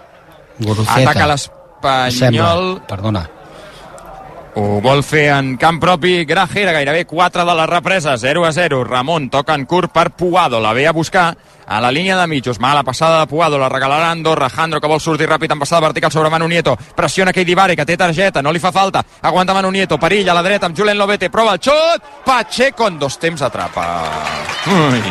Guruceta. 0.59 1.01
Ataca 1.11 1.31
l'Espanyol. 1.31 2.69
Perdona. 2.91 3.27
Ho 4.57 4.79
vol 4.81 5.01
fer 5.03 5.33
en 5.35 5.57
camp 5.59 5.81
propi 5.83 6.25
Grajera, 6.25 6.71
gairebé 6.73 7.05
4 7.11 7.45
de 7.45 7.55
la 7.59 7.67
represa, 7.67 8.17
0 8.17 8.45
a 8.47 8.53
0. 8.53 8.85
Ramon 8.85 9.29
toca 9.29 9.55
en 9.55 9.65
curt 9.67 9.91
per 9.91 10.13
Puado, 10.13 10.61
la 10.61 10.73
ve 10.73 10.87
a 10.87 10.93
buscar 10.93 11.37
a 11.67 11.81
la 11.81 11.91
línia 11.91 12.17
de 12.17 12.27
mitjos. 12.29 12.61
Mala 12.61 12.85
passada 12.85 13.19
de 13.19 13.27
Puado, 13.27 13.59
la 13.59 13.69
regalarà 13.69 14.13
Andorra. 14.13 14.49
Jandro 14.49 14.81
que 14.81 14.87
vol 14.87 15.01
sortir 15.01 15.27
ràpid 15.29 15.51
en 15.51 15.59
passada 15.59 15.81
vertical 15.89 16.13
sobre 16.13 16.31
Manu 16.31 16.47
Nieto. 16.47 16.77
Pressiona 16.95 17.33
Keidi 17.33 17.55
Vare, 17.55 17.75
que 17.75 17.85
té 17.85 17.97
targeta, 17.97 18.43
no 18.43 18.53
li 18.53 18.61
fa 18.63 18.71
falta. 18.71 19.03
Aguanta 19.23 19.55
Manu 19.55 19.73
Nieto, 19.73 19.99
perill 19.99 20.31
a 20.31 20.35
la 20.39 20.43
dreta 20.47 20.67
amb 20.67 20.79
Julen 20.79 20.99
Lobete, 20.99 21.31
prova 21.31 21.55
el 21.55 21.59
xut. 21.61 22.03
Pacheco 22.25 22.87
en 22.87 22.99
dos 23.01 23.19
temps 23.19 23.43
atrapa. 23.43 23.89
Ui. 24.71 25.03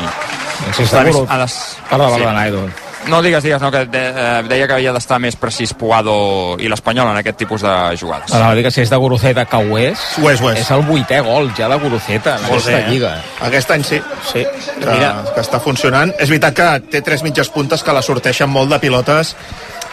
Sí, 0.72 0.84
està 0.84 1.04
gol. 1.12 1.28
ha 1.30 1.38
de- 1.44 1.52
Perdó, 1.90 2.16
sí. 2.16 2.22
Edu. 2.48 2.70
No 3.10 3.22
digues, 3.22 3.44
digues, 3.44 3.62
no, 3.62 3.70
que 3.72 3.86
de, 3.92 4.02
eh, 4.10 4.44
deia 4.48 4.66
que 4.68 4.74
havia 4.78 4.94
d'estar 4.96 5.18
més 5.20 5.36
precís 5.36 5.74
Puado 5.76 6.56
i 6.64 6.70
l'Espanyol 6.72 7.10
en 7.12 7.18
aquest 7.20 7.38
tipus 7.42 7.62
de 7.66 7.74
jugades. 8.00 8.32
No, 8.32 8.40
no, 8.40 8.54
dic 8.56 8.64
que 8.70 8.72
si 8.72 8.82
és 8.86 8.90
de 8.94 9.00
Guruceta 9.02 9.44
que 9.46 9.60
ho 9.60 9.78
és, 9.78 10.00
Ho 10.22 10.30
és, 10.32 10.40
ho 10.42 10.52
és. 10.54 10.60
és 10.62 10.72
el 10.72 10.86
vuitè 10.88 11.20
gol 11.26 11.52
ja 11.58 11.68
de 11.68 11.78
Guruceta 11.82 12.38
en 12.38 12.48
Molt 12.48 12.54
aquesta 12.54 12.78
bé, 12.78 12.80
eh? 12.86 12.90
lliga. 12.90 13.12
Aquest 13.50 13.72
any 13.76 13.84
sí. 13.84 14.00
Sí, 14.32 14.46
que, 14.80 14.88
mira, 14.88 15.12
que 15.36 15.42
està 15.44 15.60
funcionant. 15.60 16.14
És 16.18 16.30
veritat 16.32 16.56
que 16.56 16.70
té 16.96 17.02
tres 17.02 17.24
mitges 17.28 17.50
puntes 17.50 17.84
que 17.84 17.94
la 17.94 18.02
sorteixen 18.02 18.50
molt 18.50 18.72
de 18.72 18.80
pilotes 18.80 19.36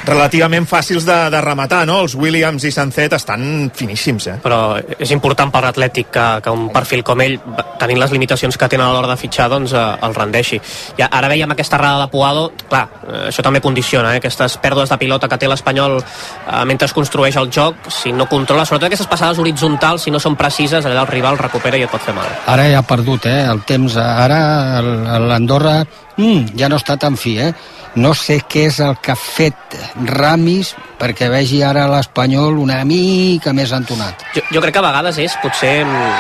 relativament 0.07 0.67
fàcils 0.69 1.05
de, 1.07 1.17
de 1.33 1.41
rematar, 1.45 1.83
no? 1.89 2.01
Els 2.05 2.15
Williams 2.19 2.65
i 2.65 2.73
Sancet 2.75 3.15
estan 3.17 3.71
finíssims, 3.77 4.27
eh? 4.33 4.37
però 4.43 4.79
és 4.79 5.13
important 5.15 5.53
per 5.53 5.63
l'Atlètic 5.65 6.11
que, 6.15 6.27
que 6.45 6.55
un 6.55 6.69
perfil 6.73 7.05
com 7.07 7.21
ell, 7.25 7.37
tenint 7.81 8.01
les 8.01 8.15
limitacions 8.15 8.57
que 8.57 8.69
tenen 8.71 8.87
a 8.87 8.93
l'hora 8.95 9.11
de 9.13 9.19
fitxar, 9.21 9.51
doncs 9.53 9.75
eh, 9.77 9.85
el 10.07 10.17
rendeixi. 10.17 10.61
I 10.99 11.07
ara 11.07 11.31
veiem 11.33 11.53
aquesta 11.55 11.79
errada 11.79 12.05
de 12.05 12.11
Puado, 12.13 12.49
clar, 12.69 12.87
eh, 13.07 13.23
això 13.29 13.45
també 13.47 13.63
condiciona, 13.65 14.15
eh, 14.15 14.23
aquestes 14.23 14.59
pèrdues 14.63 14.91
de 14.91 15.01
pilota 15.01 15.29
que 15.29 15.41
té 15.41 15.51
l'Espanyol 15.51 15.99
eh, 16.01 16.65
mentre 16.69 16.89
es 16.89 16.97
construeix 16.97 17.37
el 17.41 17.51
joc, 17.53 17.91
si 17.93 18.15
no 18.17 18.29
controla, 18.31 18.67
sobretot 18.67 18.91
aquestes 18.91 19.11
passades 19.11 19.41
horitzontals, 19.43 20.07
si 20.07 20.15
no 20.15 20.21
són 20.23 20.39
precises, 20.41 20.85
allà 20.85 21.05
el 21.05 21.13
rival 21.13 21.39
recupera 21.41 21.79
i 21.79 21.87
et 21.87 21.93
pot 21.93 22.05
fer 22.05 22.17
mal. 22.17 22.29
Ara 22.51 22.69
ja 22.71 22.81
ha 22.81 22.87
perdut, 22.87 23.29
eh, 23.31 23.43
el 23.51 23.65
temps. 23.69 23.97
Ara 24.01 24.41
l'Andorra 24.81 25.81
mm, 26.17 26.57
ja 26.59 26.69
no 26.69 26.77
està 26.81 26.97
tan 26.99 27.17
fi, 27.17 27.37
eh? 27.39 27.53
No 27.97 28.13
sé 28.15 28.41
què 28.47 28.67
és 28.69 28.79
el 28.81 28.97
que 29.03 29.11
ha 29.13 29.19
fet 29.19 29.75
Ramis 30.07 30.75
perquè 31.01 31.27
vegi 31.33 31.63
ara 31.67 31.89
l'Espanyol 31.91 32.59
una 32.63 32.85
mica 32.87 33.53
més 33.53 33.73
entonat. 33.75 34.23
Jo, 34.37 34.43
jo 34.53 34.61
crec 34.63 34.77
que 34.77 34.79
a 34.83 34.87
vegades 34.87 35.19
és 35.19 35.35
potser 35.43 35.85
mm, 35.85 36.13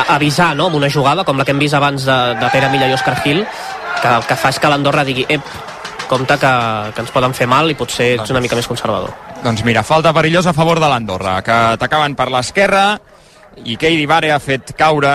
a- 0.00 0.06
avisar 0.16 0.54
no? 0.56 0.66
amb 0.70 0.76
una 0.80 0.88
jugada 0.90 1.24
com 1.24 1.36
la 1.36 1.44
que 1.44 1.52
hem 1.52 1.58
vist 1.60 1.74
abans 1.76 2.04
de, 2.08 2.16
de 2.40 2.48
Pere 2.54 2.70
Milla 2.72 2.88
i 2.88 2.94
Òscar 2.96 3.18
Gil 3.22 3.44
que 4.02 4.08
el 4.08 4.24
que 4.26 4.36
fa 4.40 4.48
és 4.50 4.58
que 4.58 4.70
l'Andorra 4.72 5.04
digui 5.04 5.26
ep, 5.28 5.44
compte 6.08 6.34
que, 6.40 6.52
que 6.96 7.00
ens 7.04 7.12
poden 7.12 7.34
fer 7.36 7.46
mal 7.46 7.68
i 7.70 7.76
potser 7.78 8.14
ets 8.16 8.32
una 8.32 8.40
mica 8.42 8.56
més 8.56 8.66
conservador. 8.66 9.12
Doncs 9.44 9.62
mira, 9.68 9.82
falta 9.84 10.12
perillosa 10.16 10.50
a 10.50 10.56
favor 10.56 10.80
de 10.80 10.88
l'Andorra, 10.88 11.36
que 11.44 11.52
atacaven 11.76 12.16
per 12.18 12.30
l'esquerra 12.32 12.86
i 13.68 13.76
Keidi 13.76 14.06
Vare 14.08 14.32
ha 14.32 14.40
fet 14.40 14.72
caure 14.78 15.12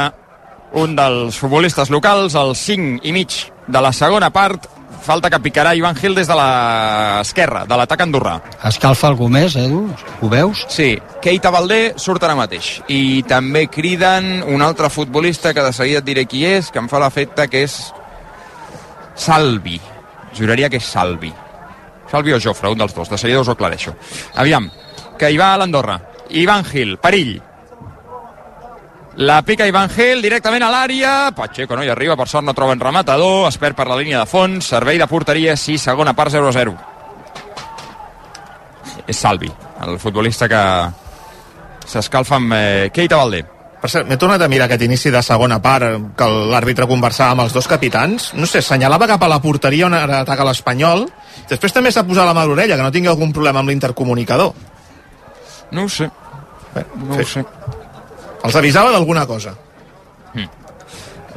un 0.77 0.93
dels 0.95 1.35
futbolistes 1.41 1.89
locals 1.89 2.35
al 2.37 2.53
5 2.55 3.01
i 3.07 3.11
mig 3.15 3.33
de 3.67 3.81
la 3.81 3.93
segona 3.93 4.31
part. 4.31 4.67
Falta 5.07 5.29
que 5.31 5.39
picarà 5.39 5.71
Ivan 5.77 5.95
Gil 5.95 6.15
des 6.17 6.27
de 6.27 6.35
l'esquerra, 6.35 7.61
de 7.69 7.75
l'atac 7.79 8.01
andorrà. 8.03 8.33
Escalfa 8.67 9.07
algú 9.07 9.29
més, 9.31 9.55
Edu? 9.55 9.85
Ho 10.19 10.29
veus? 10.31 10.65
Sí, 10.73 10.97
Keita 11.23 11.51
Valdé 11.53 11.93
surt 12.01 12.25
ara 12.27 12.35
mateix. 12.35 12.81
I 12.91 13.23
també 13.29 13.67
criden 13.71 14.41
un 14.43 14.65
altre 14.65 14.89
futbolista 14.91 15.53
que 15.53 15.63
de 15.63 15.71
seguida 15.71 16.01
et 16.03 16.09
diré 16.09 16.25
qui 16.27 16.43
és, 16.49 16.71
que 16.73 16.81
em 16.83 16.89
fa 16.91 16.99
l'efecte 16.99 17.47
que 17.47 17.63
és 17.63 17.77
Salvi. 19.15 19.79
Juraria 20.35 20.67
que 20.69 20.81
és 20.81 20.91
Salvi. 20.91 21.31
Salvi 22.11 22.35
o 22.35 22.39
Jofre, 22.39 22.71
un 22.71 22.83
dels 22.83 22.95
dos. 22.95 23.09
De 23.09 23.17
seguida 23.17 23.41
us 23.41 23.47
ho 23.47 23.55
aclareixo. 23.55 23.95
Aviam, 24.35 24.67
que 25.19 25.31
hi 25.31 25.39
va 25.39 25.53
a 25.53 25.61
l'Andorra. 25.61 26.01
Ivan 26.29 26.65
Gil, 26.67 26.97
perill. 26.99 27.37
La 29.17 29.41
pica 29.41 29.65
Ivan 29.65 29.89
Gil 29.89 30.21
directament 30.21 30.61
a 30.61 30.69
l'àrea. 30.69 31.31
Pacheco 31.33 31.75
no 31.75 31.81
hi 31.83 31.89
arriba, 31.89 32.15
per 32.15 32.27
sort 32.29 32.45
no 32.45 32.53
troben 32.53 32.79
rematador. 32.79 33.47
Es 33.49 33.57
perd 33.57 33.73
per 33.75 33.87
la 33.89 33.97
línia 33.97 34.19
de 34.21 34.29
fons. 34.29 34.67
Servei 34.69 34.99
de 35.01 35.07
porteria, 35.09 35.55
sí, 35.57 35.79
segona 35.81 36.13
part 36.13 36.35
0-0. 36.35 36.75
És 39.07 39.17
Salvi, 39.17 39.49
el 39.87 39.97
futbolista 39.97 40.45
que 40.51 40.61
s'escalfa 41.87 42.37
amb 42.37 42.53
eh, 42.53 42.89
Keita 42.93 43.17
Valdé. 43.17 43.39
Per 43.81 43.89
cert, 43.89 44.05
m'he 44.09 44.17
tornat 44.21 44.41
a 44.41 44.49
mirar 44.51 44.67
aquest 44.67 44.83
inici 44.85 45.09
de 45.13 45.21
segona 45.25 45.57
part 45.63 46.13
que 46.17 46.27
l'àrbitre 46.51 46.87
conversava 46.89 47.33
amb 47.33 47.45
els 47.45 47.55
dos 47.57 47.69
capitans. 47.69 48.31
No 48.37 48.45
sé, 48.49 48.61
senyalava 48.61 49.07
cap 49.09 49.23
a 49.23 49.31
la 49.31 49.41
porteria 49.41 49.87
on 49.87 49.97
ataca 49.97 50.45
l'Espanyol. 50.45 51.07
Després 51.49 51.73
també 51.73 51.93
s'ha 51.93 52.05
posat 52.05 52.27
la 52.27 52.37
mà 52.37 52.45
a 52.45 52.49
l'orella, 52.51 52.77
que 52.77 52.85
no 52.85 52.93
tingui 52.93 53.09
algun 53.09 53.33
problema 53.33 53.65
amb 53.65 53.73
l'intercomunicador. 53.73 54.53
No 55.71 55.85
ho 55.85 55.89
sé. 55.89 56.09
Bé, 56.75 56.85
No 57.01 57.17
ho 57.17 57.25
sé. 57.25 57.45
Els 58.43 58.55
avisava 58.55 58.91
d'alguna 58.93 59.25
cosa. 59.29 59.55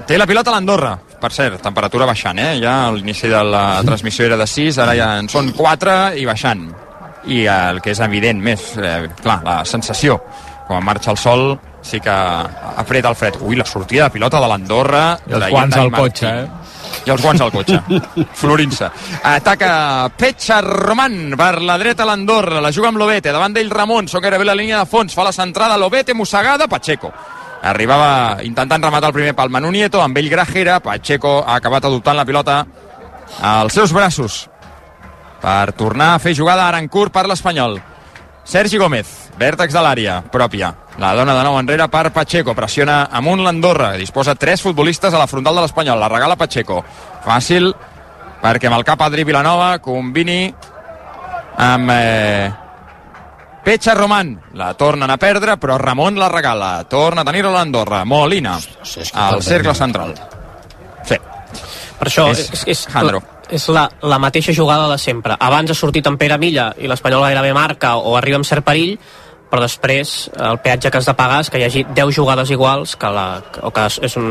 Té 0.06 0.16
la 0.18 0.26
pilota 0.26 0.50
a 0.50 0.56
l'Andorra. 0.56 0.94
Per 1.20 1.28
cert, 1.30 1.60
temperatura 1.62 2.06
baixant, 2.08 2.38
eh? 2.40 2.54
Ja 2.62 2.86
a 2.86 2.92
l'inici 2.94 3.28
de 3.28 3.40
la 3.44 3.64
transmissió 3.88 4.24
era 4.26 4.38
de 4.40 4.46
6, 4.48 4.78
ara 4.82 4.94
ja 4.96 5.10
en 5.20 5.28
són 5.30 5.52
4 5.56 5.96
i 6.18 6.24
baixant. 6.28 6.64
I 7.30 7.44
el 7.52 7.82
que 7.84 7.92
és 7.92 8.00
evident 8.00 8.40
més, 8.40 8.70
eh, 8.80 9.04
clar, 9.20 9.42
la 9.44 9.58
sensació, 9.68 10.16
quan 10.66 10.86
marxa 10.86 11.12
el 11.12 11.20
sol, 11.20 11.44
sí 11.82 12.00
que 12.00 12.10
apreta 12.10 13.08
el 13.08 13.16
fred. 13.16 13.36
Ui, 13.40 13.56
la 13.56 13.64
sortida 13.64 14.04
de 14.04 14.10
pilota 14.10 14.40
de 14.40 14.48
l'Andorra. 14.48 15.04
I 15.26 15.36
els 15.38 15.48
guants 15.50 15.76
al 15.76 15.90
Martí. 15.90 16.02
cotxe, 16.02 16.28
eh? 16.28 17.04
I 17.06 17.10
els 17.14 17.22
guants 17.22 17.40
al 17.40 17.52
cotxe. 17.52 17.80
Florint-se. 18.42 18.90
Ataca 19.30 20.10
Pecha 20.16 20.60
Roman 20.60 21.34
per 21.38 21.60
la 21.62 21.78
dreta 21.78 22.04
l'Andorra. 22.04 22.60
La 22.60 22.72
juga 22.72 22.88
amb 22.88 22.98
Lobete. 23.00 23.32
Davant 23.32 23.54
d'ell 23.56 23.70
Ramon. 23.70 24.08
Són 24.08 24.22
gairebé 24.22 24.44
la 24.44 24.56
línia 24.58 24.78
de 24.82 24.90
fons. 24.90 25.14
Fa 25.14 25.24
la 25.24 25.32
centrada. 25.32 25.78
Lobete, 25.80 26.14
mossegada. 26.14 26.68
Pacheco. 26.68 27.12
Arribava 27.62 28.42
intentant 28.42 28.82
rematar 28.82 29.10
el 29.10 29.16
primer 29.16 29.34
pal 29.36 29.50
Manu 29.50 29.70
Nieto. 29.70 30.02
Amb 30.02 30.16
ell 30.16 30.30
Grajera. 30.32 30.80
Pacheco 30.80 31.40
ha 31.46 31.56
acabat 31.60 31.84
adoptant 31.84 32.16
la 32.16 32.24
pilota 32.24 32.64
als 33.40 33.76
seus 33.76 33.92
braços 33.92 34.48
per 35.40 35.72
tornar 35.72 36.14
a 36.14 36.18
fer 36.18 36.34
jugada 36.36 36.66
ara 36.68 36.78
en 36.82 36.88
curt 36.88 37.12
per 37.12 37.26
l'Espanyol. 37.28 37.78
Sergi 38.44 38.78
Gómez, 38.80 39.19
vèrtex 39.38 39.74
de 39.74 39.82
l'àrea, 39.84 40.20
pròpia. 40.32 40.72
La 41.00 41.14
dona 41.16 41.34
de 41.36 41.44
nou 41.46 41.58
enrere 41.58 41.86
per 41.88 42.10
Pacheco, 42.12 42.54
pressiona 42.54 43.04
amunt 43.10 43.44
l'Andorra, 43.44 43.94
disposa 43.96 44.34
tres 44.34 44.62
futbolistes 44.62 45.14
a 45.14 45.20
la 45.20 45.28
frontal 45.30 45.56
de 45.56 45.64
l'Espanyol, 45.64 46.00
la 46.00 46.10
regala 46.12 46.36
Pacheco. 46.36 46.82
Fàcil, 47.24 47.70
perquè 48.42 48.68
amb 48.68 48.80
el 48.80 48.84
cap 48.88 49.00
Adri 49.06 49.24
Vilanova 49.24 49.78
combini 49.84 50.42
amb 51.60 51.90
eh, 51.92 52.50
Pecha 53.64 53.94
Roman. 53.94 54.34
La 54.54 54.72
tornen 54.74 55.10
a 55.10 55.18
perdre, 55.20 55.56
però 55.60 55.76
Ramon 55.78 56.18
la 56.18 56.28
regala. 56.32 56.72
Torna 56.88 57.22
a 57.22 57.28
tenir-la 57.28 57.52
l'Andorra. 57.52 58.04
Molina, 58.04 58.56
al 59.14 59.42
cercle 59.42 59.74
central. 59.74 60.14
Sí. 61.04 61.18
Per 62.00 62.08
això 62.08 62.30
És 62.32 62.46
és, 62.48 62.64
és, 62.72 62.86
Jandro. 62.88 63.20
És 63.50 63.66
la, 63.68 63.88
la 64.02 64.18
mateixa 64.22 64.54
jugada 64.56 64.88
de 64.90 64.98
sempre. 64.98 65.36
Abans 65.38 65.70
ha 65.70 65.78
sortit 65.78 66.06
en 66.06 66.18
Pere 66.20 66.38
Milla 66.38 66.70
i 66.78 66.88
l'Espanyol 66.90 67.26
gairebé 67.26 67.52
marca 67.56 67.96
o 67.98 68.16
arriba 68.16 68.40
amb 68.40 68.48
cert 68.48 68.64
perill, 68.66 68.96
però 69.50 69.64
després 69.64 70.30
el 70.38 70.60
peatge 70.62 70.92
que 70.92 71.00
has 71.00 71.08
de 71.10 71.16
pagar 71.18 71.40
és 71.42 71.50
que 71.50 71.58
hi 71.58 71.66
hagi 71.66 71.84
10 71.90 72.14
jugades 72.14 72.50
iguals 72.54 72.94
que 72.96 73.10
la, 73.10 73.26
o 73.66 73.72
que 73.74 73.88
és 73.90 74.16
un, 74.20 74.30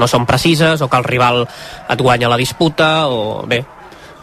no 0.00 0.08
són 0.08 0.24
precises 0.24 0.80
o 0.80 0.88
que 0.88 1.00
el 1.00 1.04
rival 1.04 1.44
et 1.44 2.00
guanya 2.00 2.32
la 2.32 2.40
disputa 2.40 3.08
o 3.12 3.44
bé, 3.46 3.60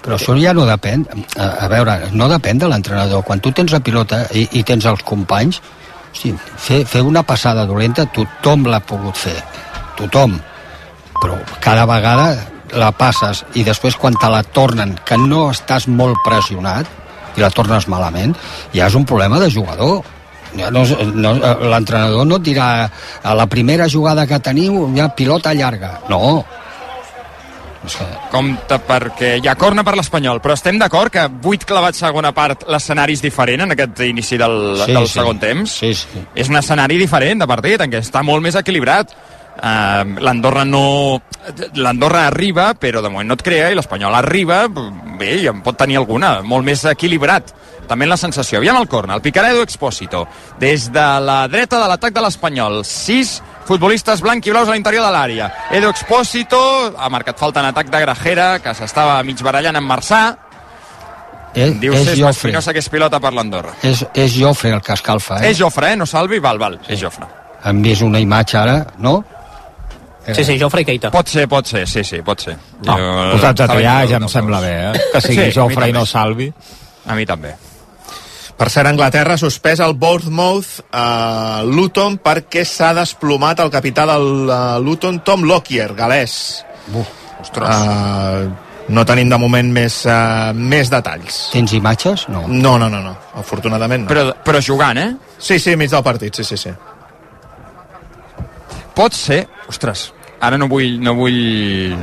Però 0.02 0.18
això 0.18 0.34
ja 0.42 0.54
no 0.58 0.64
depèn, 0.66 1.04
a, 1.38 1.48
a 1.66 1.68
veure, 1.70 1.94
no 2.18 2.26
depèn 2.32 2.58
de 2.62 2.70
l'entrenador. 2.70 3.22
Quan 3.22 3.42
tu 3.42 3.52
tens 3.54 3.70
la 3.70 3.84
pilota 3.86 4.24
i, 4.34 4.48
i 4.58 4.64
tens 4.66 4.88
els 4.90 5.04
companys, 5.06 5.60
hosti, 6.10 6.32
fer, 6.58 6.80
fer 6.90 7.04
una 7.06 7.22
passada 7.22 7.68
dolenta 7.70 8.08
tothom 8.10 8.66
l'ha 8.66 8.82
pogut 8.82 9.20
fer, 9.28 9.38
tothom. 10.00 10.40
Però 11.22 11.38
cada 11.62 11.86
vegada 11.86 12.32
la 12.78 12.92
passes 12.96 13.44
i 13.56 13.64
després 13.68 13.96
quan 14.00 14.16
te 14.20 14.30
la 14.32 14.44
tornen, 14.44 14.96
que 15.06 15.18
no 15.18 15.50
estàs 15.52 15.88
molt 15.88 16.20
pressionat 16.26 16.88
i 17.38 17.44
la 17.44 17.50
tornes 17.56 17.88
malament, 17.88 18.36
ja 18.74 18.88
és 18.88 18.96
un 18.96 19.06
problema 19.06 19.40
de 19.40 19.50
jugador. 19.52 20.02
Ja 20.52 20.68
no, 20.72 20.84
no, 21.16 21.36
l'entrenador 21.72 22.26
no 22.28 22.36
et 22.42 22.44
dirà 22.44 22.90
a 23.24 23.36
la 23.40 23.46
primera 23.48 23.88
jugada 23.88 24.26
que 24.28 24.40
teniu 24.44 24.90
ja 24.98 25.08
pilota 25.16 25.54
llarga. 25.56 26.02
No, 26.12 26.42
Compte 28.30 28.78
perquè 28.86 29.32
hi 29.42 29.48
ha 29.50 29.56
corna 29.58 29.82
per 29.84 29.96
l'Espanyol, 29.98 30.38
però 30.44 30.54
estem 30.54 30.78
d'acord 30.78 31.10
que 31.14 31.24
8 31.26 31.66
clavats 31.66 32.04
segona 32.04 32.30
part 32.36 32.68
l'escenari 32.70 33.16
és 33.18 33.24
diferent 33.24 33.66
en 33.66 33.74
aquest 33.74 34.04
inici 34.06 34.38
del, 34.38 34.54
Sí, 34.86 34.94
del 34.94 35.08
sí. 35.08 35.14
segon 35.18 35.40
temps? 35.42 35.74
Sí, 35.82 35.94
sí. 35.98 36.22
És 36.36 36.52
un 36.52 36.60
escenari 36.62 37.00
diferent 37.02 37.42
de 37.42 37.48
partit, 37.50 37.82
en 37.82 37.90
què 37.92 38.04
està 38.06 38.22
molt 38.24 38.46
més 38.46 38.56
equilibrat. 38.60 39.16
Uh, 39.58 40.20
L'Andorra 40.24 40.64
no... 40.66 41.22
L'Andorra 41.76 42.28
arriba, 42.28 42.72
però 42.78 43.02
de 43.02 43.10
moment 43.10 43.28
no 43.28 43.34
et 43.34 43.42
crea, 43.44 43.72
i 43.72 43.76
l'Espanyol 43.76 44.14
arriba, 44.14 44.68
bé, 44.70 45.32
i 45.42 45.48
en 45.50 45.64
pot 45.66 45.78
tenir 45.78 45.98
alguna, 45.98 46.36
molt 46.46 46.66
més 46.66 46.84
equilibrat. 46.86 47.50
També 47.90 48.06
la 48.08 48.16
sensació. 48.18 48.60
Aviam 48.62 48.78
el 48.80 48.88
corna, 48.88 49.18
el 49.18 49.24
Picaredo 49.26 49.64
Expósito. 49.66 50.28
Des 50.62 50.86
de 50.94 51.08
la 51.26 51.48
dreta 51.52 51.80
de 51.82 51.90
l'atac 51.90 52.14
de 52.16 52.22
l'Espanyol, 52.24 52.86
6 52.88 53.34
futbolistes 53.68 54.22
blanc 54.24 54.46
i 54.48 54.54
blaus 54.54 54.70
a 54.70 54.76
l'interior 54.78 55.04
de 55.06 55.12
l'àrea. 55.12 55.50
Edo 55.76 55.90
Expósito 55.92 56.62
ha 56.98 57.10
marcat 57.10 57.42
falta 57.42 57.60
en 57.60 57.72
atac 57.72 57.90
de 57.92 58.00
Grajera, 58.06 58.48
que 58.64 58.74
s'estava 58.78 59.18
mig 59.28 59.42
barallant 59.44 59.82
amb 59.82 59.92
Marçà. 59.92 60.22
és, 61.54 61.74
Diu 61.82 61.94
és 61.94 62.06
Cesc 62.06 62.18
Jofre. 62.22 62.48
Espinosa 62.48 62.72
que 62.72 62.80
és 62.80 62.90
pilota 62.90 63.20
per 63.20 63.34
l'Andorra. 63.34 63.74
És, 63.84 64.06
és 64.14 64.38
Jofre 64.38 64.72
el 64.78 64.82
que 64.82 64.94
escalfa, 64.94 65.42
eh? 65.42 65.52
És 65.52 65.58
Jofre, 65.60 65.92
eh? 65.92 66.00
No 66.00 66.06
Salvi? 66.06 66.40
Val, 66.40 66.58
val, 66.62 66.80
és 66.88 67.02
Jofre. 67.02 67.28
Hem 67.66 67.82
vist 67.84 68.02
una 68.08 68.20
imatge 68.24 68.58
ara, 68.58 68.78
no? 68.98 69.24
Sí, 70.28 70.44
sí, 70.46 70.60
Jofre 70.62 70.84
i 70.84 70.86
Keita. 70.86 71.10
Pot 71.14 71.32
ser, 71.32 71.48
pot 71.50 71.66
ser, 71.66 71.88
sí, 71.90 72.04
sí, 72.06 72.22
pot 72.26 72.44
ser. 72.44 72.54
No, 72.86 72.96
posats 73.34 73.66
a 73.66 73.68
triar 73.72 73.98
ja 74.12 74.22
em 74.22 74.30
sembla 74.30 74.62
bé, 74.62 74.72
eh? 74.92 75.04
Que 75.16 75.22
sigui 75.24 75.50
Sí, 75.50 75.58
Jofre 75.58 75.90
i 75.90 75.96
no. 75.96 76.06
Salvi. 76.06 76.52
A 77.10 77.18
mi 77.18 77.26
també. 77.26 77.56
Per 78.62 78.68
cert, 78.70 78.86
Anglaterra 78.92 79.40
suspès 79.42 79.80
el 79.82 79.96
Bournemouth 79.98 80.84
a 80.94 81.64
Luton 81.66 82.20
perquè 82.22 82.62
s'ha 82.68 82.92
desplomat 82.94 83.64
el 83.64 83.72
capità 83.74 84.06
del 84.06 84.28
uh, 84.46 84.76
Luton, 84.84 85.24
Tom 85.26 85.48
Lockyer, 85.50 85.88
galès. 85.98 86.36
Buf, 86.94 87.10
ostres. 87.42 87.82
Uh, 87.82 88.70
no 88.94 89.06
tenim 89.10 89.32
de 89.32 89.42
moment 89.42 89.74
més, 89.74 90.04
uh, 90.06 90.52
més 90.54 90.94
detalls. 90.94 91.48
Tens 91.56 91.74
imatges? 91.74 92.28
No. 92.30 92.46
No, 92.46 92.78
no, 92.78 92.92
no, 92.94 93.02
no. 93.02 93.16
afortunadament 93.42 94.06
no. 94.06 94.14
Però, 94.14 94.30
però 94.46 94.62
jugant, 94.62 95.02
eh? 95.02 95.10
Sí, 95.42 95.58
sí, 95.58 95.74
mig 95.80 95.90
del 95.90 96.06
partit, 96.06 96.38
sí, 96.38 96.46
sí, 96.46 96.62
sí. 96.62 96.78
Pot 98.96 99.16
ser... 99.16 99.46
Ostres, 99.72 100.12
ara 100.40 100.58
no 100.60 100.68
vull... 100.72 100.98
No 101.02 101.16
vull, 101.16 101.94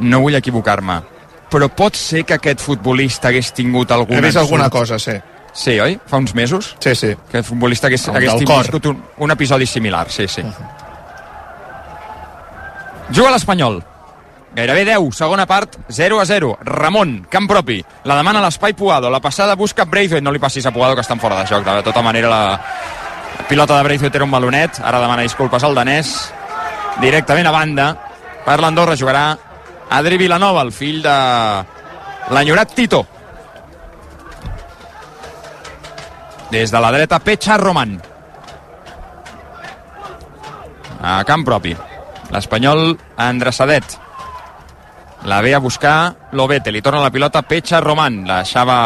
no 0.00 0.20
vull 0.24 0.36
equivocar-me. 0.38 1.00
Però 1.50 1.68
pot 1.72 1.96
ser 1.96 2.24
que 2.26 2.36
aquest 2.36 2.60
futbolista 2.60 3.30
hagués 3.30 3.52
tingut 3.56 3.92
algun... 3.94 4.18
He 4.18 4.24
vist 4.24 4.40
alguna 4.40 4.68
cosa, 4.70 4.98
sí. 4.98 5.14
Sí, 5.56 5.78
oi? 5.80 5.96
Fa 6.04 6.18
uns 6.20 6.34
mesos? 6.36 6.74
Sí, 6.84 6.94
sí. 6.94 7.14
Que 7.30 7.38
el 7.40 7.44
futbolista 7.44 7.88
hagués, 7.88 8.08
El 8.08 8.18
hagués 8.18 8.36
tingut 8.42 8.90
un, 8.90 9.02
un 9.24 9.30
episodi 9.32 9.66
similar, 9.66 10.10
sí, 10.12 10.28
sí. 10.28 10.42
Juga 13.14 13.30
l'Espanyol. 13.30 13.78
Gairebé 14.56 14.86
10, 14.88 15.12
segona 15.12 15.44
part, 15.46 15.76
0 15.92 16.20
a 16.20 16.24
0. 16.26 16.58
Ramon, 16.64 17.26
camp 17.30 17.48
propi. 17.48 17.82
La 18.08 18.16
demana 18.16 18.40
l'espai 18.40 18.72
Puado. 18.72 19.10
La 19.12 19.20
passada 19.20 19.54
busca 19.54 19.84
Braithwaite. 19.84 20.24
No 20.24 20.32
li 20.32 20.40
passis 20.40 20.64
a 20.66 20.72
Puado, 20.72 20.96
que 20.96 21.04
està 21.04 21.12
en 21.12 21.20
fora 21.20 21.42
de 21.42 21.48
joc. 21.50 21.64
De 21.64 21.82
tota 21.84 22.02
manera, 22.02 22.30
la 22.32 22.42
pilota 23.48 23.76
de 23.76 23.82
Braithwaite 23.84 24.16
era 24.16 24.24
un 24.24 24.30
balonet. 24.30 24.80
Ara 24.82 25.00
demana 25.00 25.24
disculpes 25.26 25.64
al 25.64 25.74
danès. 25.74 26.12
Directament 27.00 27.46
a 27.46 27.52
banda. 27.54 27.90
Per 28.46 28.58
l'Andorra 28.60 28.96
jugarà 28.96 29.26
Adri 29.90 30.18
Vilanova, 30.18 30.62
el 30.62 30.72
fill 30.72 31.02
de 31.02 31.16
l'enyorat 32.34 32.74
Tito. 32.74 33.04
Des 36.50 36.70
de 36.70 36.80
la 36.80 36.92
dreta, 36.94 37.18
Pecha 37.18 37.56
Roman. 37.58 37.96
A 41.02 41.22
camp 41.26 41.44
propi. 41.46 41.74
L'Espanyol 42.30 42.96
endreçadet. 43.18 43.98
La 45.26 45.40
ve 45.42 45.54
a 45.54 45.62
buscar 45.62 46.14
Lobete. 46.32 46.70
Li 46.70 46.82
torna 46.82 47.02
la 47.02 47.10
pilota 47.10 47.42
Pecha 47.42 47.80
Roman. 47.80 48.22
La 48.26 48.42
deixava 48.42 48.78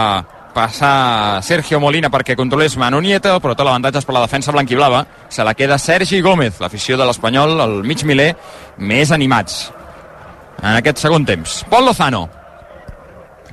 passar 0.55 1.43
Sergio 1.47 1.81
Molina 1.81 2.11
perquè 2.11 2.37
controlés 2.39 2.77
Manu 2.81 3.01
Nieto, 3.01 3.37
però 3.41 3.55
tot 3.55 3.67
l'avantatge 3.67 4.03
és 4.03 4.09
per 4.09 4.17
la 4.17 4.25
defensa 4.25 4.53
blanquiblava. 4.55 5.05
Se 5.29 5.45
la 5.47 5.55
queda 5.55 5.79
Sergi 5.79 6.21
Gómez, 6.21 6.61
l'afició 6.61 6.99
de 6.99 7.07
l'Espanyol, 7.09 7.59
el 7.61 7.77
mig 7.87 8.05
miler, 8.05 8.33
més 8.79 9.13
animats 9.15 9.69
en 10.63 10.77
aquest 10.77 11.01
segon 11.01 11.25
temps. 11.27 11.63
Pol 11.71 11.87
Lozano. 11.89 12.27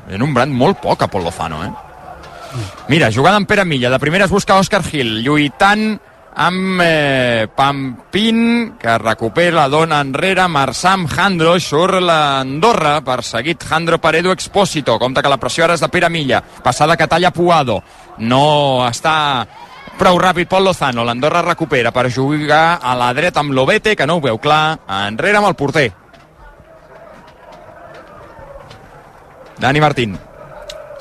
Un 0.08 0.34
brand 0.34 0.54
molt 0.54 0.80
poc 0.84 1.04
a 1.04 1.10
Pol 1.12 1.26
Lozano, 1.28 1.64
eh? 1.66 1.72
Mira, 2.88 3.12
jugada 3.12 3.38
amb 3.38 3.48
Pere 3.48 3.66
Milla. 3.66 3.92
De 3.92 4.00
primera 4.00 4.26
es 4.26 4.32
busca 4.32 4.58
Òscar 4.60 4.82
Gil, 4.88 5.20
lluitant 5.24 5.98
amb 6.38 6.82
eh, 6.84 7.48
Pampín, 7.56 8.76
que 8.78 8.98
recupera, 9.00 9.56
la 9.56 9.70
dona 9.74 10.02
enrere, 10.06 10.46
Marçà 10.46 10.92
amb 10.94 11.10
Jandro, 11.10 11.56
surt 11.58 11.98
l'Andorra, 11.98 13.00
perseguit 13.02 13.66
Jandro 13.66 13.98
Paredo 13.98 14.32
Expósito, 14.32 15.00
compte 15.02 15.24
que 15.26 15.32
la 15.34 15.40
pressió 15.42 15.66
ara 15.66 15.74
és 15.74 15.82
de 15.82 15.90
Pere 15.90 16.12
Milla, 16.14 16.44
passada 16.64 16.96
que 16.96 17.08
talla 17.10 17.34
Puado, 17.34 17.80
no 18.22 18.86
està 18.86 19.16
prou 19.98 20.20
ràpid 20.22 20.46
Pol 20.52 20.70
Lozano, 20.70 21.02
l'Andorra 21.02 21.42
recupera 21.42 21.90
per 21.92 22.12
jugar 22.14 22.78
a 22.86 22.94
la 22.94 23.10
dreta 23.18 23.42
amb 23.42 23.58
Lobete, 23.58 23.96
que 23.98 24.06
no 24.06 24.20
ho 24.20 24.22
veu 24.22 24.38
clar, 24.38 24.78
enrere 25.08 25.42
amb 25.42 25.50
el 25.50 25.58
porter. 25.58 25.88
Dani 29.58 29.82
Martín. 29.82 30.14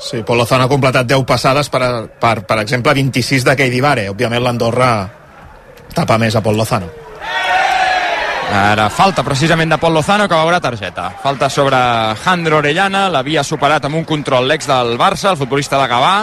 Sí, 0.01 0.23
Pol 0.25 0.41
Lozano 0.41 0.65
ha 0.65 0.73
completat 0.73 1.05
10 1.05 1.29
passades 1.29 1.69
per, 1.69 2.09
per, 2.17 2.41
per 2.49 2.59
exemple, 2.65 2.97
26 2.97 3.45
de 3.45 3.57
Keidi 3.57 3.85
Vare. 3.85 4.09
Òbviament 4.09 4.41
l'Andorra 4.41 4.91
tapa 5.97 6.19
més 6.21 6.35
a 6.37 6.43
Pol 6.45 6.57
Lozano. 6.57 6.89
Ara 8.47 8.87
falta 8.93 9.25
precisament 9.27 9.73
de 9.73 9.79
Pol 9.81 9.95
Lozano 9.97 10.27
que 10.29 10.37
veurà 10.37 10.61
targeta. 10.63 11.09
Falta 11.23 11.49
sobre 11.51 11.79
Jandro 12.23 12.61
Orellana, 12.61 13.07
l'havia 13.11 13.43
superat 13.43 13.89
amb 13.89 13.99
un 13.99 14.05
control 14.07 14.47
l'ex 14.47 14.69
del 14.69 14.95
Barça, 14.99 15.33
el 15.33 15.41
futbolista 15.41 15.81
de 15.81 15.89
Gavà. 15.91 16.15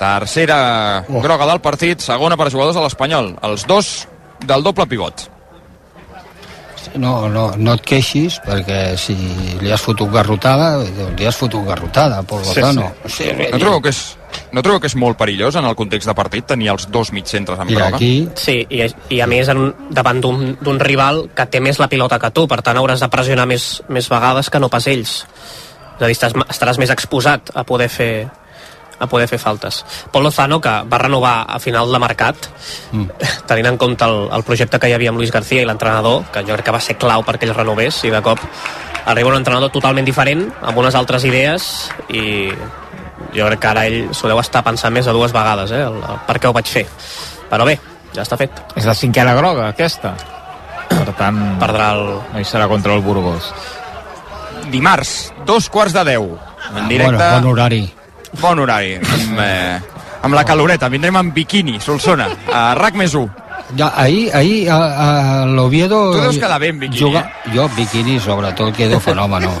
Tercera 0.00 0.60
oh. 1.08 1.20
groga 1.20 1.48
del 1.50 1.60
partit, 1.64 2.00
segona 2.04 2.38
per 2.38 2.52
jugadors 2.52 2.78
de 2.78 2.86
l'Espanyol. 2.86 3.34
Els 3.50 3.66
dos 3.68 3.90
del 4.46 4.64
doble 4.64 4.86
pivot. 4.88 5.26
No, 6.98 7.28
no, 7.30 7.50
no 7.56 7.74
et 7.76 7.84
queixis, 7.86 8.40
perquè 8.42 8.96
si 8.98 9.14
li 9.60 9.70
has 9.70 9.82
fotut 9.84 10.10
garrotada, 10.12 10.72
doncs 10.82 11.18
li 11.18 11.28
has 11.28 11.36
fotut 11.38 11.66
garrotada, 11.66 12.22
Pol 12.26 12.42
Lozano. 12.42 12.88
Sí, 13.06 13.28
sí. 13.28 13.50
No 13.52 13.60
trobo 13.62 13.80
que 13.84 13.92
és, 13.94 14.00
no 14.56 14.64
trobo 14.66 14.80
que 14.82 14.90
és 14.90 14.96
molt 14.98 15.18
perillós 15.20 15.58
en 15.60 15.68
el 15.68 15.76
context 15.78 16.10
de 16.10 16.16
partit 16.18 16.48
tenir 16.50 16.72
els 16.74 16.88
dos 16.90 17.12
mitjcentres 17.14 17.62
amb 17.62 17.70
groga? 17.70 18.00
Sí, 18.00 18.58
i, 18.66 18.82
i 19.14 19.22
a 19.22 19.28
més 19.30 19.50
en, 19.52 19.68
davant 19.94 20.22
d'un 20.24 20.56
d'un 20.60 20.82
rival 20.82 21.28
que 21.36 21.46
té 21.46 21.62
més 21.62 21.78
la 21.82 21.88
pilota 21.92 22.18
que 22.18 22.32
tu, 22.34 22.48
per 22.50 22.60
tant 22.66 22.80
hauràs 22.80 23.04
de 23.04 23.10
pressionar 23.12 23.46
més, 23.46 23.70
més 23.88 24.10
vegades 24.10 24.50
que 24.50 24.62
no 24.62 24.72
pas 24.72 24.90
ells. 24.90 25.20
És 26.00 26.02
a 26.02 26.08
dir, 26.08 26.16
estàs, 26.16 26.36
estaràs 26.48 26.78
més 26.80 26.90
exposat 26.90 27.52
a 27.54 27.64
poder 27.68 27.90
fer 27.92 28.12
a 29.00 29.08
poder 29.08 29.26
fer 29.28 29.40
faltes. 29.40 29.80
Pol 30.12 30.22
Lozano, 30.22 30.60
que 30.60 30.72
va 30.86 30.98
renovar 31.00 31.46
a 31.48 31.58
final 31.58 31.90
de 31.92 31.98
mercat, 32.02 32.50
mm. 32.92 33.06
tenint 33.50 33.72
en 33.72 33.80
compte 33.80 34.04
el, 34.04 34.28
el 34.36 34.44
projecte 34.46 34.78
que 34.78 34.90
hi 34.90 34.94
havia 34.96 35.10
amb 35.10 35.18
Luis 35.18 35.32
García 35.32 35.64
i 35.64 35.68
l'entrenador, 35.68 36.26
que 36.32 36.44
jo 36.44 36.54
crec 36.54 36.68
que 36.68 36.76
va 36.76 36.84
ser 36.84 36.98
clau 37.00 37.24
perquè 37.26 37.48
ell 37.48 37.56
renovés, 37.56 38.04
i 38.04 38.12
de 38.12 38.22
cop 38.22 38.44
arriba 39.10 39.32
un 39.32 39.40
entrenador 39.40 39.72
totalment 39.72 40.06
diferent, 40.06 40.44
amb 40.60 40.78
unes 40.78 40.94
altres 40.94 41.24
idees, 41.24 41.70
i 42.12 42.52
jo 43.34 43.46
crec 43.48 43.62
que 43.62 43.70
ara 43.70 43.86
ell 43.88 44.10
s'ho 44.16 44.28
deu 44.30 44.40
estar 44.42 44.62
pensant 44.66 44.92
més 44.94 45.08
de 45.08 45.14
dues 45.16 45.32
vegades, 45.32 45.72
eh, 45.72 45.84
el, 45.86 45.96
el 46.00 46.20
per 46.28 46.38
què 46.38 46.50
ho 46.50 46.56
vaig 46.56 46.68
fer. 46.68 46.84
Però 47.50 47.66
bé, 47.66 47.78
ja 48.14 48.24
està 48.26 48.38
fet. 48.40 48.62
És 48.78 48.88
la 48.88 48.96
cinquena 48.98 49.34
groga, 49.38 49.70
aquesta. 49.70 50.14
Per 50.90 51.14
tant, 51.16 51.38
perdrà 51.60 51.92
el... 51.96 52.06
no 52.34 52.42
hi 52.42 52.46
serà 52.46 52.66
contra 52.70 52.94
el 52.96 53.04
Burgos. 53.06 53.52
Dimarts, 54.70 55.32
dos 55.46 55.70
quarts 55.72 55.96
de 55.96 56.04
deu. 56.12 56.34
En 56.74 56.86
directe. 56.90 57.16
Bon, 57.16 57.40
bon 57.40 57.52
horari. 57.54 57.84
Bon 58.38 58.58
horari. 58.58 58.94
Amb, 58.96 59.38
eh, 59.42 59.80
amb 60.22 60.34
la 60.34 60.44
caloreta. 60.44 60.88
Vindrem 60.88 61.16
amb 61.16 61.32
biquini, 61.34 61.80
Solsona. 61.80 62.28
A 62.52 62.74
RAC 62.78 62.94
més 62.94 63.14
1. 63.14 63.28
Ja, 63.76 63.92
ahir, 63.96 64.30
ahir 64.34 64.68
a, 64.70 64.76
a 64.76 65.44
l'Oviedo... 65.46 66.12
Tu 66.14 66.20
deus 66.24 66.38
quedar 66.42 66.58
bé 66.58 66.68
en 66.72 66.78
biquini, 66.80 66.98
juga... 67.00 67.24
Jo, 67.54 67.68
biquini, 67.76 68.18
sobretot, 68.20 68.74
quedo 68.74 68.98
fenòmeno. 69.00 69.52